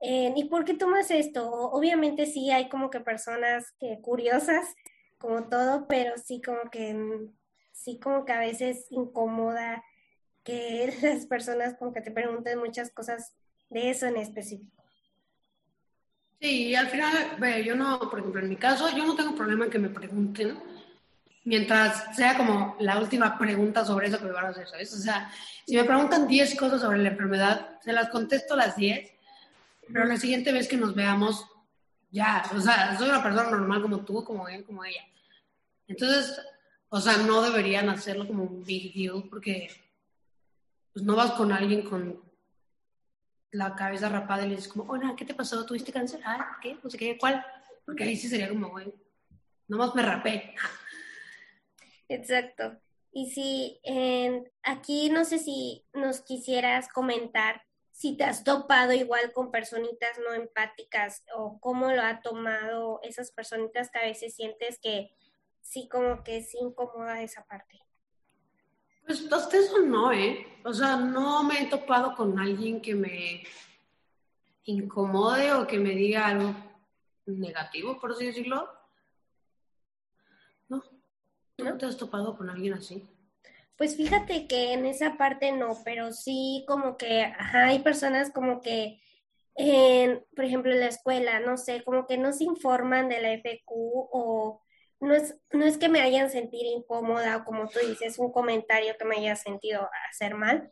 eh, 0.00 0.32
¿y 0.36 0.44
por 0.44 0.64
qué 0.64 0.74
tomas 0.74 1.10
esto? 1.10 1.50
Obviamente 1.50 2.26
sí 2.26 2.50
hay 2.50 2.68
como 2.68 2.90
que 2.90 3.00
personas 3.00 3.72
que 3.80 4.00
curiosas 4.00 4.74
como 5.18 5.48
todo, 5.48 5.86
pero 5.88 6.16
sí 6.18 6.40
como 6.42 6.70
que, 6.70 6.94
mm, 6.94 7.34
sí 7.72 7.98
como 7.98 8.24
que 8.24 8.32
a 8.32 8.40
veces 8.40 8.86
incomoda 8.90 9.84
que 10.44 10.86
las 11.02 11.26
personas 11.26 11.74
como 11.76 11.92
que 11.92 12.00
te 12.00 12.10
pregunten 12.10 12.58
muchas 12.58 12.90
cosas 12.90 13.34
de 13.70 13.90
eso 13.90 14.06
en 14.06 14.16
específico. 14.16 14.77
Sí, 16.40 16.74
al 16.74 16.88
final, 16.88 17.64
yo 17.64 17.74
no, 17.74 17.98
por 17.98 18.20
ejemplo, 18.20 18.40
en 18.40 18.48
mi 18.48 18.56
caso, 18.56 18.88
yo 18.96 19.04
no 19.04 19.16
tengo 19.16 19.34
problema 19.34 19.64
en 19.64 19.70
que 19.72 19.78
me 19.78 19.88
pregunten, 19.88 20.56
mientras 21.44 22.14
sea 22.14 22.36
como 22.36 22.76
la 22.78 22.98
última 23.00 23.36
pregunta 23.36 23.84
sobre 23.84 24.06
eso 24.06 24.18
que 24.18 24.26
me 24.26 24.32
van 24.32 24.46
a 24.46 24.48
hacer, 24.50 24.68
¿sabes? 24.68 24.94
O 24.94 24.98
sea, 24.98 25.32
si 25.66 25.74
me 25.74 25.84
preguntan 25.84 26.28
10 26.28 26.54
cosas 26.56 26.80
sobre 26.80 26.98
la 26.98 27.08
enfermedad, 27.08 27.80
se 27.82 27.92
las 27.92 28.08
contesto 28.10 28.54
las 28.54 28.76
10, 28.76 29.10
pero 29.92 30.04
la 30.04 30.16
siguiente 30.16 30.52
vez 30.52 30.68
que 30.68 30.76
nos 30.76 30.94
veamos, 30.94 31.44
ya, 32.10 32.44
o 32.54 32.60
sea, 32.60 32.96
soy 32.96 33.08
una 33.08 33.22
persona 33.22 33.50
normal 33.50 33.82
como 33.82 34.04
tú, 34.04 34.22
como 34.22 34.48
él, 34.48 34.64
como 34.64 34.84
ella. 34.84 35.02
Entonces, 35.88 36.40
o 36.88 37.00
sea, 37.00 37.16
no 37.16 37.42
deberían 37.42 37.88
hacerlo 37.88 38.26
como 38.26 38.44
un 38.44 38.64
big 38.64 38.94
deal 38.94 39.24
porque 39.28 39.68
pues 40.92 41.04
no 41.04 41.16
vas 41.16 41.32
con 41.32 41.50
alguien 41.50 41.82
con 41.82 42.27
la 43.50 43.74
cabeza 43.74 44.08
rapada 44.08 44.44
y 44.44 44.50
le 44.50 44.56
dices 44.56 44.72
como, 44.72 44.90
hola, 44.92 45.14
¿qué 45.16 45.24
te 45.24 45.34
pasó? 45.34 45.64
¿Tuviste 45.64 45.92
cáncer? 45.92 46.20
Ah, 46.24 46.58
¿qué? 46.62 46.76
No 46.82 46.90
sé 46.90 46.98
qué, 46.98 47.18
¿cuál? 47.18 47.44
Porque 47.84 48.04
ahí 48.04 48.16
sí 48.16 48.28
sería 48.28 48.48
como, 48.48 48.70
güey, 48.70 48.92
nomás 49.66 49.94
me 49.94 50.02
rapé. 50.02 50.54
Exacto. 52.08 52.78
Y 53.12 53.30
si 53.30 53.80
aquí 54.62 55.10
no 55.10 55.24
sé 55.24 55.38
si 55.38 55.86
nos 55.94 56.20
quisieras 56.20 56.88
comentar 56.88 57.62
si 57.98 58.16
te 58.16 58.22
has 58.22 58.44
topado 58.44 58.92
igual 58.92 59.32
con 59.32 59.50
personitas 59.50 60.20
no 60.20 60.32
empáticas 60.32 61.24
o 61.34 61.58
cómo 61.58 61.90
lo 61.90 62.02
ha 62.02 62.20
tomado 62.20 63.00
esas 63.02 63.32
personitas 63.32 63.90
que 63.90 63.98
a 63.98 64.02
veces 64.02 64.36
sientes 64.36 64.78
que 64.78 65.10
sí 65.62 65.88
como 65.88 66.22
que 66.22 66.42
sí 66.42 66.58
incomoda 66.60 67.22
esa 67.22 67.44
parte. 67.46 67.80
Pues 69.08 69.26
hasta 69.32 69.56
eso 69.56 69.80
no, 69.80 70.12
¿eh? 70.12 70.46
O 70.64 70.74
sea, 70.74 70.96
no 70.96 71.42
me 71.42 71.62
he 71.62 71.66
topado 71.66 72.14
con 72.14 72.38
alguien 72.38 72.82
que 72.82 72.94
me 72.94 73.42
incomode 74.64 75.50
o 75.54 75.66
que 75.66 75.78
me 75.78 75.94
diga 75.94 76.26
algo 76.26 76.54
negativo, 77.24 77.98
por 77.98 78.12
así 78.12 78.26
decirlo. 78.26 78.68
No, 80.68 80.84
¿no 81.56 81.78
te 81.78 81.86
has 81.86 81.96
topado 81.96 82.36
con 82.36 82.50
alguien 82.50 82.74
así? 82.74 83.08
Pues 83.78 83.96
fíjate 83.96 84.46
que 84.46 84.74
en 84.74 84.84
esa 84.84 85.16
parte 85.16 85.52
no, 85.52 85.78
pero 85.86 86.12
sí 86.12 86.66
como 86.68 86.98
que 86.98 87.32
hay 87.38 87.78
personas 87.78 88.30
como 88.30 88.60
que, 88.60 89.00
por 90.36 90.44
ejemplo, 90.44 90.70
en 90.70 90.80
la 90.80 90.88
escuela, 90.88 91.40
no 91.40 91.56
sé, 91.56 91.82
como 91.82 92.06
que 92.06 92.18
no 92.18 92.34
se 92.34 92.44
informan 92.44 93.08
de 93.08 93.22
la 93.22 93.32
FQ 93.32 93.70
o 93.72 94.60
no 95.00 95.14
es, 95.14 95.36
no 95.52 95.64
es 95.64 95.78
que 95.78 95.88
me 95.88 96.00
hayan 96.00 96.30
sentido 96.30 96.70
incómoda 96.76 97.38
o 97.38 97.44
como 97.44 97.68
tú 97.68 97.78
dices, 97.80 98.18
un 98.18 98.32
comentario 98.32 98.96
que 98.98 99.04
me 99.04 99.16
haya 99.16 99.36
sentido 99.36 99.88
hacer 100.10 100.34
mal, 100.34 100.70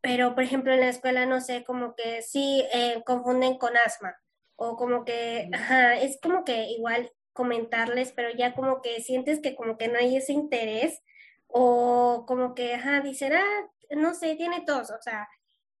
pero 0.00 0.34
por 0.34 0.44
ejemplo 0.44 0.72
en 0.72 0.80
la 0.80 0.88
escuela 0.88 1.26
no 1.26 1.40
sé, 1.40 1.64
como 1.64 1.94
que 1.94 2.22
sí 2.22 2.64
eh, 2.72 3.02
confunden 3.04 3.58
con 3.58 3.76
asma 3.76 4.16
o 4.56 4.76
como 4.76 5.04
que, 5.04 5.48
ajá, 5.54 5.96
es 6.00 6.18
como 6.20 6.44
que 6.44 6.70
igual 6.70 7.12
comentarles, 7.32 8.12
pero 8.12 8.30
ya 8.36 8.54
como 8.54 8.82
que 8.82 9.00
sientes 9.02 9.40
que 9.40 9.54
como 9.54 9.78
que 9.78 9.88
no 9.88 9.98
hay 9.98 10.16
ese 10.16 10.32
interés 10.32 11.00
o 11.46 12.24
como 12.26 12.54
que, 12.54 12.74
ajá, 12.74 13.00
dicen, 13.00 13.32
ah, 13.34 13.70
no 13.90 14.14
sé, 14.14 14.34
tiene 14.36 14.62
tos, 14.66 14.90
o 14.90 15.00
sea, 15.00 15.28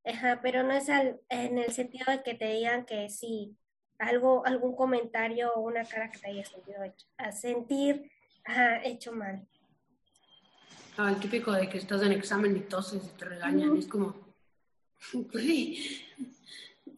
ajá, 0.04 0.40
pero 0.42 0.62
no 0.62 0.72
es 0.74 0.88
al, 0.88 1.20
en 1.28 1.58
el 1.58 1.72
sentido 1.72 2.06
de 2.12 2.22
que 2.22 2.34
te 2.34 2.46
digan 2.48 2.86
que 2.86 3.10
sí, 3.10 3.56
algo, 3.98 4.46
algún 4.46 4.74
comentario 4.74 5.52
o 5.54 5.60
una 5.60 5.84
cara 5.84 6.10
que 6.10 6.18
te 6.18 6.28
haya 6.28 6.44
sentido 6.44 6.82
hecho, 6.84 7.06
a 7.16 7.32
sentir 7.32 8.10
hecho 8.84 9.12
mal. 9.12 9.46
Ah, 10.96 11.10
el 11.10 11.20
típico 11.20 11.52
de 11.52 11.68
que 11.68 11.78
estás 11.78 12.02
en 12.02 12.12
examen 12.12 12.56
y 12.56 12.60
toses 12.60 13.04
y 13.04 13.16
te 13.16 13.24
regañan, 13.24 13.76
es 13.76 13.86
como, 13.86 14.14
sí, 15.32 16.04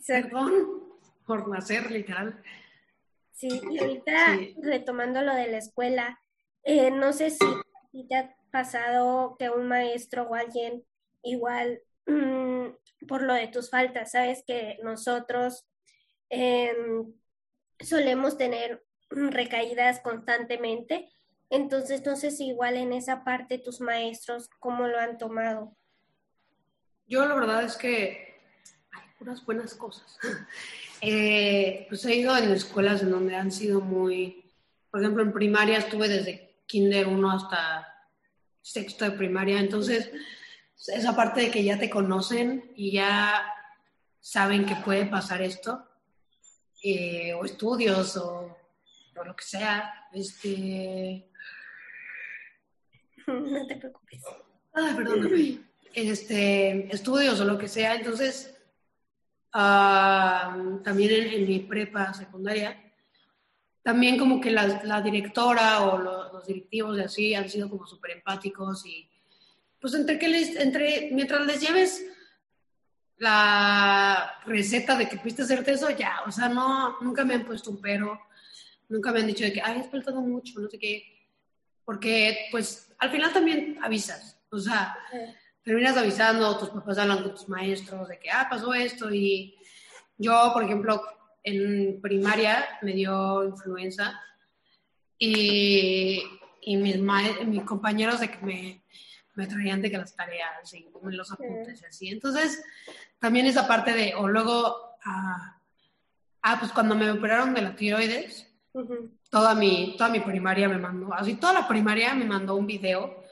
perdón 0.06 0.80
por 1.26 1.48
nacer, 1.48 1.90
literal. 1.90 2.42
Sí, 3.32 3.60
y 3.70 3.78
ahorita 3.80 4.38
retomando 4.62 5.22
lo 5.22 5.34
de 5.34 5.48
la 5.48 5.58
escuela, 5.58 6.20
eh, 6.62 6.90
no 6.90 7.12
sé 7.12 7.30
si 7.30 8.06
te 8.08 8.16
ha 8.16 8.34
pasado 8.50 9.36
que 9.38 9.50
un 9.50 9.68
maestro 9.68 10.24
o 10.24 10.34
alguien 10.34 10.84
igual 11.22 11.82
mm, 12.06 13.06
por 13.06 13.22
lo 13.22 13.34
de 13.34 13.48
tus 13.48 13.70
faltas, 13.70 14.12
sabes 14.12 14.44
que 14.46 14.78
nosotros 14.82 15.66
Em, 16.30 17.12
solemos 17.80 18.38
tener 18.38 18.84
recaídas 19.10 20.00
constantemente. 20.00 21.10
Entonces, 21.50 22.04
no 22.06 22.16
sé 22.16 22.30
si 22.30 22.48
igual 22.48 22.76
en 22.76 22.92
esa 22.92 23.24
parte 23.24 23.58
tus 23.58 23.80
maestros, 23.80 24.48
¿cómo 24.60 24.86
lo 24.86 24.98
han 24.98 25.18
tomado? 25.18 25.76
Yo 27.06 27.26
la 27.26 27.34
verdad 27.34 27.64
es 27.64 27.76
que 27.76 28.40
hay 28.92 29.02
puras 29.18 29.44
buenas 29.44 29.74
cosas. 29.74 30.18
Eh, 31.02 31.86
pues 31.88 32.04
he 32.04 32.14
ido 32.14 32.36
en 32.36 32.50
escuelas 32.50 33.00
en 33.00 33.10
donde 33.10 33.34
han 33.34 33.50
sido 33.50 33.80
muy, 33.80 34.44
por 34.90 35.00
ejemplo, 35.00 35.22
en 35.22 35.32
primaria 35.32 35.78
estuve 35.78 36.08
desde 36.08 36.60
kinder 36.66 37.06
1 37.06 37.30
hasta 37.30 37.90
sexto 38.60 39.06
de 39.06 39.12
primaria, 39.12 39.60
entonces 39.60 40.10
esa 40.88 41.16
parte 41.16 41.40
de 41.40 41.50
que 41.50 41.64
ya 41.64 41.78
te 41.78 41.88
conocen 41.88 42.70
y 42.76 42.92
ya 42.92 43.50
saben 44.20 44.66
que 44.66 44.76
puede 44.76 45.06
pasar 45.06 45.40
esto, 45.40 45.89
eh, 46.82 47.34
o 47.34 47.44
estudios 47.44 48.16
o, 48.16 48.56
lo 49.24 49.36
que 49.36 49.44
sea. 49.44 50.08
Este... 50.12 51.26
No 53.26 53.66
te 53.66 53.76
preocupes. 53.76 54.22
Ay, 54.72 54.94
perdóname. 54.94 55.60
Este, 55.94 56.92
estudios 56.92 57.38
o 57.40 57.44
lo 57.44 57.58
que 57.58 57.68
sea. 57.68 57.94
Entonces, 57.94 58.56
ah, 59.52 60.56
también 60.82 61.32
en, 61.32 61.46
mi 61.46 61.60
prepa 61.60 62.12
secundaria, 62.12 62.82
también 63.82 64.18
como 64.18 64.40
que 64.40 64.50
la, 64.50 64.82
la 64.84 65.00
directora 65.00 65.82
o 65.82 65.98
los 65.98 66.46
directivos 66.46 66.96
de 66.96 67.04
así 67.04 67.34
han 67.34 67.48
sido 67.48 67.68
como 67.68 67.86
súper 67.86 68.12
empáticos 68.12 68.84
y 68.86 69.08
pues 69.80 69.94
entre 69.94 70.18
que 70.18 70.28
les, 70.28 70.56
entre, 70.56 71.10
mientras 71.12 71.46
les 71.46 71.60
lleves 71.60 72.04
la 73.20 74.40
receta 74.46 74.96
de 74.96 75.06
que 75.06 75.18
pudiste 75.18 75.42
hacerte 75.42 75.72
eso, 75.72 75.90
ya, 75.90 76.22
o 76.26 76.32
sea, 76.32 76.48
no, 76.48 76.98
nunca 77.02 77.22
me 77.22 77.34
han 77.34 77.44
puesto 77.44 77.70
un 77.70 77.80
pero, 77.80 78.18
nunca 78.88 79.12
me 79.12 79.20
han 79.20 79.26
dicho 79.26 79.44
de 79.44 79.52
que, 79.52 79.60
ay, 79.60 79.78
has 79.78 79.90
faltado 79.90 80.22
mucho, 80.22 80.58
no 80.58 80.70
sé 80.70 80.78
qué, 80.78 81.04
porque 81.84 82.48
pues 82.50 82.90
al 82.98 83.10
final 83.10 83.30
también 83.30 83.78
avisas, 83.82 84.40
o 84.50 84.58
sea, 84.58 84.96
terminas 85.62 85.98
avisando, 85.98 86.56
tus 86.58 86.70
papás 86.70 86.96
hablan 86.96 87.22
con 87.22 87.34
tus 87.34 87.46
maestros 87.46 88.08
de 88.08 88.18
que, 88.18 88.30
ah, 88.30 88.46
pasó 88.48 88.72
esto 88.72 89.12
y 89.12 89.54
yo, 90.16 90.50
por 90.54 90.64
ejemplo, 90.64 91.02
en 91.42 92.00
primaria 92.00 92.78
me 92.80 92.94
dio 92.94 93.44
influenza 93.44 94.18
y, 95.18 96.22
y 96.62 96.76
mis, 96.78 96.96
mis 96.96 97.62
compañeros 97.64 98.20
de 98.20 98.30
que 98.30 98.38
me, 98.38 98.82
me 99.34 99.46
traían 99.46 99.82
de 99.82 99.90
que 99.90 99.98
las 99.98 100.16
tareas 100.16 100.72
y 100.72 100.86
los 101.02 101.32
apuntes 101.32 101.82
y 101.82 101.84
así. 101.84 102.08
Entonces, 102.08 102.62
también 103.20 103.46
esa 103.46 103.68
parte 103.68 103.92
de, 103.92 104.14
o 104.14 104.26
luego, 104.26 104.96
ah, 105.04 105.60
ah 106.42 106.56
pues 106.58 106.72
cuando 106.72 106.94
me 106.94 107.10
operaron 107.10 107.54
de 107.54 107.62
la 107.62 107.76
tiroides, 107.76 108.48
toda, 109.30 109.54
mi, 109.54 109.94
toda 109.96 110.10
mi 110.10 110.20
primaria 110.20 110.68
me 110.68 110.78
mandó, 110.78 111.12
así 111.14 111.34
toda 111.34 111.52
la 111.52 111.68
primaria 111.68 112.14
me 112.14 112.24
mandó 112.24 112.56
un 112.56 112.66
video 112.66 113.22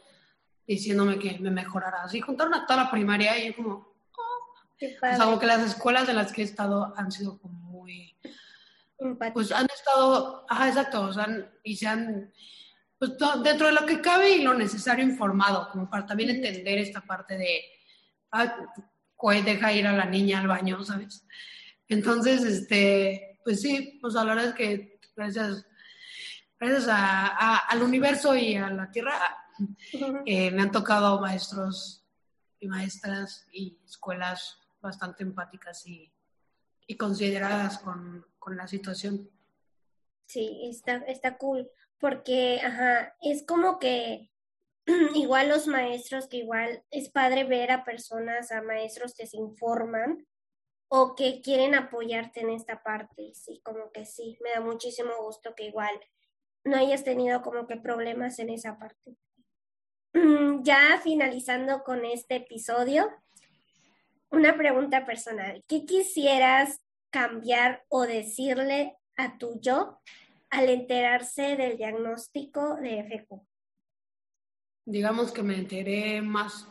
diciéndome 0.67 1.19
que 1.19 1.39
me 1.39 1.51
mejorara. 1.51 2.03
Así 2.03 2.21
juntaron 2.21 2.55
a 2.55 2.67
toda 2.67 2.85
la 2.85 2.91
primaria 2.91 3.39
y 3.39 3.49
yo 3.49 3.57
como, 3.57 3.73
oh. 3.73 4.55
o 4.81 5.17
sea, 5.17 5.25
como 5.25 5.39
que 5.39 5.47
las 5.47 5.63
escuelas 5.63 6.09
en 6.09 6.17
las 6.17 6.31
que 6.31 6.43
he 6.43 6.45
estado 6.45 6.93
han 6.97 7.11
sido 7.11 7.39
como 7.41 7.55
muy, 7.55 8.15
pues 9.33 9.51
han 9.53 9.67
estado, 9.75 10.45
ajá, 10.49 10.69
exacto, 10.69 11.03
o 11.03 11.13
sea, 11.13 11.27
y 11.63 11.77
se 11.77 11.87
han 11.87 12.33
pues, 12.99 13.13
dentro 13.43 13.69
de 13.69 13.73
lo 13.73 13.87
que 13.87 14.01
cabe 14.01 14.31
y 14.31 14.43
lo 14.43 14.55
necesario 14.55 15.05
informado, 15.05 15.71
como 15.71 15.89
para 15.89 16.05
también 16.05 16.31
entender 16.31 16.79
esta 16.79 17.01
parte 17.01 17.39
de, 17.39 17.61
ah, 18.33 18.57
deja 19.45 19.73
ir 19.73 19.87
a 19.87 19.93
la 19.93 20.07
niña 20.07 20.41
al 20.41 20.49
baño, 20.49 20.85
¿sabes? 20.85 21.27
Entonces, 21.89 22.43
este, 22.45 23.41
pues 23.45 23.61
sí, 23.61 23.99
pues 24.01 24.15
la 24.15 24.25
verdad 24.25 24.47
es 24.47 24.55
que 24.55 25.01
gracias, 25.17 25.67
gracias 26.59 26.89
al 26.89 27.83
universo 27.83 28.37
y 28.37 28.57
a 28.57 28.71
la 28.71 28.91
tierra, 28.91 29.15
eh, 30.27 30.51
me 30.51 30.63
han 30.63 30.71
tocado 30.71 31.21
maestros 31.21 32.05
y 32.61 32.69
maestras 32.69 33.47
y 33.53 33.79
escuelas 33.85 34.59
bastante 34.81 35.23
empáticas 35.23 35.87
y, 35.87 36.13
y 36.87 36.97
consideradas 36.97 37.79
con, 37.79 38.25
con 38.39 38.57
la 38.57 38.69
situación. 38.69 39.29
Sí, 40.27 40.61
está, 40.71 40.97
está 41.07 41.37
cool 41.39 41.71
porque, 41.99 42.61
ajá, 42.61 43.17
es 43.21 43.45
como 43.45 43.79
que 43.79 44.31
igual 45.15 45.49
los 45.49 45.67
maestros, 45.67 46.29
que 46.29 46.39
igual 46.39 46.83
es 46.91 47.11
padre 47.11 47.45
ver 47.45 47.71
a 47.71 47.85
personas, 47.85 48.51
a 48.53 48.63
maestros 48.63 49.15
que 49.15 49.27
se 49.27 49.37
informan 49.37 50.27
o 50.89 51.15
que 51.15 51.43
quieren 51.43 51.75
apoyarte 51.75 52.41
en 52.41 52.51
esta 52.51 52.83
parte. 52.83 53.33
Sí, 53.35 53.61
como 53.63 53.93
que 53.93 54.07
sí, 54.07 54.39
me 54.43 54.51
da 54.51 54.61
muchísimo 54.61 55.11
gusto 55.21 55.55
que 55.55 55.65
igual 55.65 55.93
no 56.65 56.77
hayas 56.77 57.05
tenido 57.05 57.43
como 57.43 57.67
que 57.67 57.77
problemas 57.77 58.39
en 58.39 58.51
esa 58.51 58.79
parte. 58.79 59.17
Ya 60.63 61.01
finalizando 61.03 61.85
con 61.85 62.05
este 62.05 62.37
episodio, 62.37 63.09
una 64.31 64.57
pregunta 64.57 65.07
personal. 65.07 65.63
¿Qué 65.69 65.85
quisieras 65.87 66.81
cambiar 67.11 67.85
o 67.89 68.03
decirle 68.03 68.97
a 69.17 69.39
tu 69.39 69.61
yo 69.61 70.01
al 70.51 70.69
enterarse 70.69 71.57
del 71.57 71.77
diagnóstico 71.77 72.77
de 72.77 73.05
FQ? 73.05 73.48
Digamos 74.91 75.33
que 75.33 75.43
me 75.43 75.55
enteré 75.55 76.23
más 76.23 76.67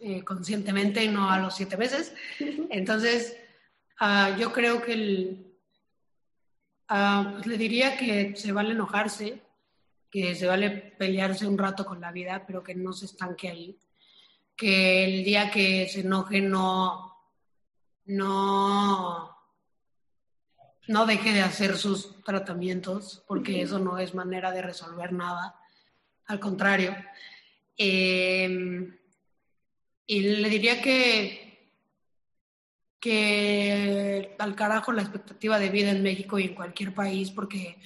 eh, 0.00 0.24
conscientemente 0.24 1.04
y 1.04 1.06
no 1.06 1.30
a 1.30 1.38
los 1.38 1.54
siete 1.54 1.76
meses. 1.76 2.12
Entonces, 2.70 3.36
uh, 4.00 4.36
yo 4.36 4.52
creo 4.52 4.82
que 4.82 4.92
el, 4.94 5.56
uh, 6.90 7.38
le 7.48 7.56
diría 7.56 7.96
que 7.96 8.34
se 8.34 8.50
vale 8.50 8.72
enojarse, 8.72 9.40
que 10.10 10.34
se 10.34 10.48
vale 10.48 10.70
pelearse 10.98 11.46
un 11.46 11.56
rato 11.56 11.86
con 11.86 12.00
la 12.00 12.10
vida, 12.10 12.42
pero 12.44 12.64
que 12.64 12.74
no 12.74 12.92
se 12.92 13.06
estanque 13.06 13.48
ahí. 13.48 13.78
Que 14.56 15.04
el 15.04 15.24
día 15.24 15.48
que 15.48 15.86
se 15.86 16.00
enoje 16.00 16.40
no, 16.40 17.16
no, 18.06 19.38
no 20.88 21.06
deje 21.06 21.32
de 21.32 21.42
hacer 21.42 21.76
sus 21.76 22.24
tratamientos, 22.24 23.22
porque 23.28 23.62
eso 23.62 23.78
no 23.78 23.98
es 23.98 24.16
manera 24.16 24.50
de 24.50 24.62
resolver 24.62 25.12
nada. 25.12 25.54
Al 26.26 26.40
contrario. 26.40 26.92
Em, 27.76 28.96
y 30.06 30.20
le 30.20 30.48
diría 30.48 30.80
que, 30.80 31.72
que 33.00 34.34
al 34.38 34.54
carajo 34.54 34.92
la 34.92 35.02
expectativa 35.02 35.58
de 35.58 35.70
vida 35.70 35.90
en 35.90 36.02
México 36.02 36.38
y 36.38 36.44
en 36.44 36.54
cualquier 36.54 36.94
país, 36.94 37.30
porque 37.30 37.76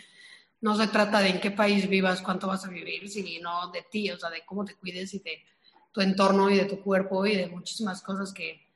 no 0.61 0.77
se 0.77 0.89
trata 0.89 1.21
de 1.21 1.31
en 1.31 1.41
qué 1.41 1.51
país 1.51 1.89
vivas, 1.89 2.23
cuánto 2.23 2.47
vas 2.47 2.65
a 2.65 2.71
vivir, 2.71 3.09
sino 3.09 3.71
de 3.73 3.83
ti, 3.83 4.11
o 4.11 4.19
sea, 4.19 4.31
de 4.31 4.45
cómo 4.45 4.65
te 4.65 4.77
cuides 4.77 5.15
y 5.15 5.19
de 5.21 5.43
tu 5.93 6.01
entorno 6.01 6.51
y 6.51 6.57
de 6.57 6.67
tu 6.67 6.83
cuerpo 6.83 7.27
y 7.27 7.37
de 7.37 7.49
muchísimas 7.49 8.03
cosas 8.03 8.33
que, 8.33 8.71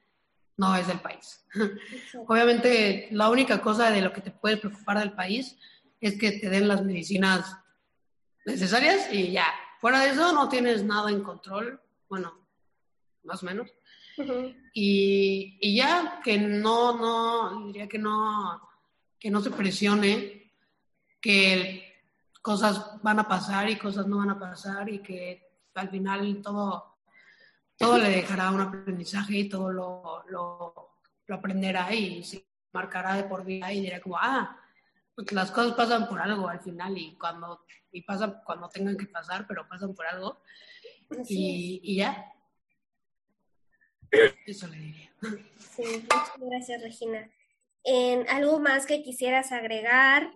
no 0.57 0.77
es 0.77 0.87
del 0.87 1.01
país. 1.01 1.45
Obviamente, 2.27 3.09
la 3.11 3.29
única 3.31 3.61
cosa 3.61 3.91
de 3.91 4.01
lo 4.01 4.13
que 4.13 4.21
te 4.21 4.31
puede 4.31 4.57
preocupar 4.57 4.99
del 4.99 5.13
país 5.13 5.57
es 6.01 6.19
que 6.19 6.33
te 6.33 6.49
den 6.49 6.69
las 6.69 6.85
medicinas 6.85 7.57
necesarias 8.45 9.09
y 9.13 9.33
ya. 9.33 9.47
Fuera 9.85 10.01
de 10.01 10.13
eso, 10.13 10.33
no 10.33 10.49
tienes 10.49 10.83
nada 10.83 11.11
en 11.11 11.23
control. 11.23 11.79
Bueno, 12.09 12.33
más 13.25 13.43
o 13.43 13.45
menos. 13.45 13.71
y, 14.73 15.59
y, 15.61 15.77
ya, 15.77 16.23
que 16.25 16.39
no, 16.39 16.97
no, 16.97 17.67
diría 17.67 17.87
que 17.87 17.99
no, 17.99 18.67
que 19.19 19.31
no 19.31 19.43
se 19.43 19.51
presione, 19.51 20.55
que 21.21 22.01
cosas 22.41 22.99
van 23.03 23.19
a 23.19 23.29
pasar 23.29 23.69
y 23.69 23.77
cosas 23.77 24.07
no 24.07 24.17
van 24.17 24.31
a 24.31 24.39
pasar 24.39 24.89
y 24.89 25.01
que 25.01 25.51
al 25.75 25.91
final 25.91 26.41
todo 26.41 26.97
todo 27.77 27.99
le 27.99 28.09
dejará 28.09 28.53
un 28.53 28.63
aprendizaje 28.63 29.37
y 29.37 29.49
todo 29.51 29.71
lo, 29.71 30.25
lo, 30.31 30.97
aprenderá 31.29 31.93
y 31.93 32.25
se 32.25 32.43
marcará 32.73 33.17
de 33.17 33.25
por 33.25 33.45
vida 33.45 33.71
y 33.71 33.83
dirá 33.83 34.01
como, 34.01 34.17
ah, 34.17 34.64
pues 35.15 35.33
las 35.33 35.51
cosas 35.51 35.75
pasan 35.75 36.09
por 36.09 36.21
algo 36.21 36.49
al 36.49 36.61
final 36.61 36.97
y 36.99 37.15
cuando 37.17 37.65
y 37.93 38.03
pasan 38.03 38.41
cuando 38.45 38.69
tengan 38.69 38.97
que 38.97 39.07
pasar, 39.07 39.47
pero 39.47 39.69
pasan 39.69 39.95
por 39.95 40.07
algo 40.07 40.41
y, 41.29 41.81
y, 41.83 41.97
ya. 41.97 42.33
Eso 44.47 44.67
le 44.69 44.77
diría. 44.77 45.11
Sí, 45.59 45.83
muchas 45.83 46.39
gracias, 46.39 46.83
Regina. 46.83 47.31
¿En 47.85 48.29
¿Algo 48.29 48.59
más 48.59 48.87
que 48.87 49.03
quisieras 49.03 49.53
agregar 49.53 50.33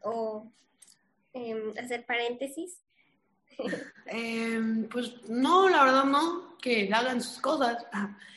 o 0.00 0.50
em, 1.32 1.72
hacer 1.78 2.06
paréntesis? 2.06 2.80
Em, 4.06 4.88
pues 4.88 5.28
no, 5.28 5.68
la 5.68 5.84
verdad 5.84 6.04
no, 6.04 6.56
que 6.58 6.88
hagan 6.92 7.20
sus 7.20 7.40
cosas 7.40 7.84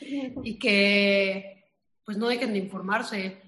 y 0.00 0.58
que 0.58 1.64
pues 2.04 2.18
no 2.18 2.28
dejen 2.28 2.52
de 2.52 2.58
informarse. 2.58 3.40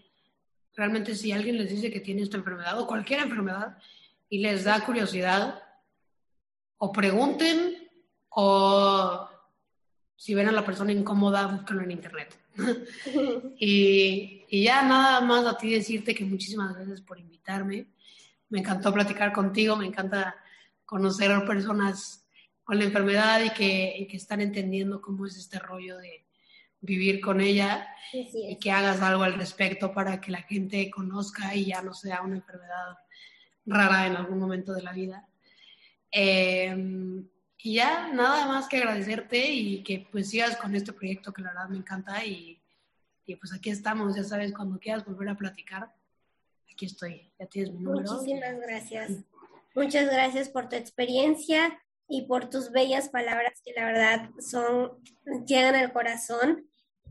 Realmente 0.77 1.15
si 1.15 1.33
alguien 1.33 1.57
les 1.57 1.71
dice 1.71 1.91
que 1.91 2.01
tiene 2.01 2.23
esta 2.23 2.37
enfermedad 2.37 2.79
o 2.81 2.87
cualquier 2.87 3.21
enfermedad 3.21 3.79
y 4.29 4.39
les 4.39 4.65
da 4.65 4.85
curiosidad, 4.85 5.63
o 6.79 6.93
pregunten 6.93 7.89
o 8.31 9.29
si 10.17 10.35
ven 10.35 10.49
a 10.49 10.53
la 10.53 10.65
persona 10.65 10.93
incómoda, 10.93 11.47
búsquenlo 11.47 11.83
en 11.83 11.93
internet. 11.93 12.37
y, 13.59 14.45
y 14.49 14.63
ya 14.65 14.83
nada 14.83 15.21
más 15.21 15.47
a 15.47 15.57
ti 15.57 15.71
decirte 15.71 16.15
que 16.15 16.25
muchísimas 16.25 16.75
gracias 16.75 17.01
por 17.01 17.19
invitarme. 17.19 17.87
Me 18.49 18.61
encantó 18.61 18.93
platicar 18.93 19.33
contigo, 19.33 19.77
me 19.77 19.87
encanta 19.87 20.37
conocer 20.85 21.33
a 21.33 21.45
personas 21.45 22.27
con 22.63 22.79
la 22.79 22.85
enfermedad 22.85 23.43
y 23.43 23.51
que, 23.51 24.07
que 24.11 24.17
están 24.17 24.41
entendiendo 24.41 25.01
cómo 25.01 25.27
es 25.27 25.37
este 25.37 25.59
rollo 25.59 25.99
de 25.99 26.25
vivir 26.85 27.21
con 27.21 27.41
ella 27.41 27.89
y 28.13 28.57
que 28.57 28.71
hagas 28.71 29.01
algo 29.01 29.23
al 29.23 29.35
respecto 29.35 29.93
para 29.93 30.21
que 30.21 30.31
la 30.31 30.43
gente 30.43 30.91
conozca 30.91 31.55
y 31.55 31.67
ya 31.67 31.83
no 31.83 31.95
sea 31.95 32.23
una 32.23 32.37
enfermedad 32.37 32.99
rara 33.67 34.07
en 34.07 34.17
algún 34.17 34.39
momento 34.39 34.73
de 34.73 34.83
la 34.83 34.93
vida. 34.93 35.27
Em, 36.11 37.27
y 37.59 37.75
ya, 37.75 38.13
nada 38.13 38.47
más 38.47 38.69
que 38.69 38.77
agradecerte 38.77 39.51
y 39.51 39.83
que 39.83 40.07
pues 40.13 40.31
sigas 40.31 40.57
con 40.57 40.75
este 40.75 40.93
proyecto 40.93 41.33
que 41.33 41.43
la 41.43 41.49
verdad 41.49 41.69
me 41.71 41.79
encanta 41.79 42.25
y, 42.25 42.61
y 43.27 43.37
pues 43.37 43.53
aquí 43.53 43.71
estamos, 43.71 44.15
ya 44.15 44.23
sabes, 44.23 44.53
cuando 44.53 44.79
quieras 44.79 45.05
volver 45.05 45.31
a 45.31 45.37
platicar, 45.37 45.93
aquí 46.71 46.87
estoy, 46.87 47.33
ya 47.39 47.47
tienes 47.47 47.73
mi 47.73 47.83
número. 47.83 48.13
Muchísimas 48.13 48.61
gracias. 48.61 49.11
Muchas 49.75 50.07
gracias 50.07 50.49
por 50.51 50.69
tu 50.69 50.77
experiencia 50.77 51.81
y 52.09 52.23
por 52.27 52.51
tus 52.51 52.71
bellas 52.71 53.09
palabras 53.09 53.61
que 53.65 53.73
la 53.73 53.87
verdad 53.87 54.31
son, 54.39 54.93
llegan 55.47 55.75
al 55.75 55.93
corazón. 55.93 56.69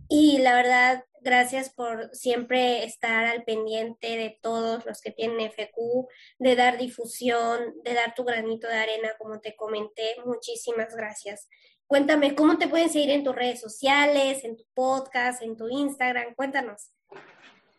Y 0.10 0.39
la 0.39 0.56
verdad, 0.56 1.04
Gracias 1.24 1.70
por 1.70 2.10
siempre 2.14 2.84
estar 2.84 3.24
al 3.24 3.45
pendiente 3.45 4.18
de 4.18 4.38
todos 4.41 4.86
los 4.86 4.99
que 4.99 5.12
tienen 5.12 5.49
FQ, 5.49 6.08
de 6.38 6.56
dar 6.58 6.78
difusión, 6.78 7.76
de 7.86 7.93
dar 7.93 8.14
tu 8.14 8.26
granito 8.26 8.68
de 8.68 8.74
arena, 8.74 9.10
como 9.18 9.39
te 9.39 9.56
comenté. 9.56 10.18
Muchísimas 10.26 10.93
gracias. 10.93 11.47
Cuéntame, 11.88 12.36
¿cómo 12.36 12.58
te 12.58 12.68
pueden 12.68 12.89
seguir 12.89 13.12
en 13.12 13.24
tus 13.24 13.34
redes 13.34 13.62
sociales, 13.62 14.43
en 14.43 14.58
tu 14.58 14.66
podcast, 14.74 15.41
en 15.41 15.56
tu 15.56 15.70
Instagram? 15.70 16.36
Cuéntanos. 16.36 16.91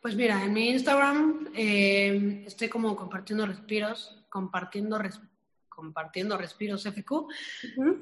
Pues 0.00 0.16
mira, 0.16 0.42
en 0.42 0.52
mi 0.54 0.70
Instagram 0.70 1.50
eh, 1.54 2.44
estoy 2.46 2.68
como 2.70 2.96
compartiendo 2.96 3.44
respiros, 3.44 4.24
compartiendo, 4.30 4.98
compartiendo 5.68 6.38
respiros 6.38 6.86
FQ. 6.86 7.26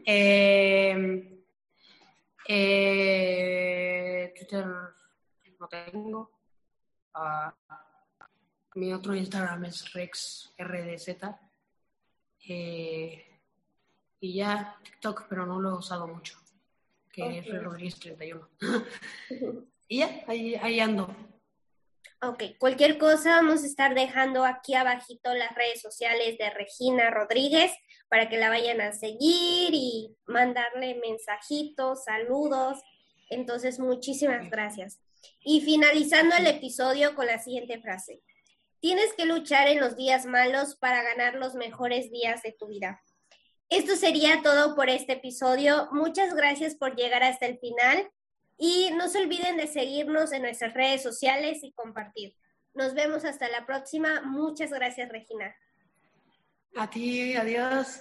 eh, 0.07 1.41
eh, 2.49 4.32
Twitter 4.36 4.66
no 5.59 5.68
tengo. 5.68 6.30
Uh, 7.14 7.51
mi 8.74 8.93
otro 8.93 9.14
Instagram 9.14 9.64
es 9.66 9.93
RexRDZ. 9.93 11.09
Eh, 12.49 13.40
y 14.20 14.34
ya 14.34 14.76
TikTok, 14.82 15.26
pero 15.28 15.47
no 15.47 15.61
lo 15.61 15.70
he 15.70 15.78
usado 15.78 16.07
mucho. 16.09 16.38
Que 17.12 17.22
okay. 17.22 17.38
es 17.38 17.62
Rodríguez 17.62 17.99
31. 17.99 18.49
y 19.88 19.99
ya, 19.99 20.24
ahí, 20.26 20.55
ahí 20.57 20.80
ando. 20.80 21.14
Ok, 22.25 22.45
cualquier 22.61 22.99
cosa 22.99 23.31
vamos 23.31 23.64
a 23.64 23.66
estar 23.66 23.97
dejando 23.97 24.45
aquí 24.45 24.75
abajito 24.75 25.35
las 25.35 25.53
redes 25.57 25.81
sociales 25.81 26.39
de 26.39 26.51
Regina 26.51 27.11
Rodríguez 27.11 27.73
para 28.09 28.29
que 28.29 28.37
la 28.37 28.49
vayan 28.49 28.81
a 28.81 28.93
seguir 28.93 29.75
y 29.75 30.14
mandarle 30.27 31.01
mensajitos, 31.05 32.05
saludos. 32.05 32.81
Entonces, 33.29 33.81
muchísimas 33.81 34.49
gracias. 34.51 35.01
Y 35.41 35.62
finalizando 35.62 36.37
el 36.37 36.47
episodio 36.47 37.16
con 37.16 37.27
la 37.27 37.43
siguiente 37.43 37.81
frase. 37.81 38.23
Tienes 38.79 39.12
que 39.14 39.27
luchar 39.27 39.66
en 39.66 39.81
los 39.81 39.97
días 39.97 40.25
malos 40.25 40.77
para 40.77 41.03
ganar 41.03 41.35
los 41.35 41.57
mejores 41.57 42.12
días 42.12 42.41
de 42.43 42.53
tu 42.53 42.68
vida. 42.68 43.03
Esto 43.68 43.97
sería 43.97 44.43
todo 44.45 44.77
por 44.77 44.91
este 44.91 45.14
episodio. 45.14 45.89
Muchas 45.91 46.35
gracias 46.35 46.77
por 46.77 46.95
llegar 46.95 47.25
hasta 47.25 47.47
el 47.47 47.59
final 47.59 48.12
y 48.59 48.90
no 48.96 49.09
se 49.09 49.20
olviden 49.22 49.57
de 49.57 49.66
seguirnos 49.66 50.32
en 50.32 50.42
nuestras 50.42 50.74
redes 50.74 51.03
sociales 51.03 51.59
y 51.62 51.72
compartir. 51.72 52.36
Nos 52.74 52.94
vemos 52.94 53.24
hasta 53.24 53.48
la 53.48 53.66
próxima. 53.66 54.22
Muchas 54.22 54.70
gracias, 54.70 55.09
Regina. 55.09 55.55
A 56.74 56.88
ti, 56.88 57.36
adiós. 57.36 58.00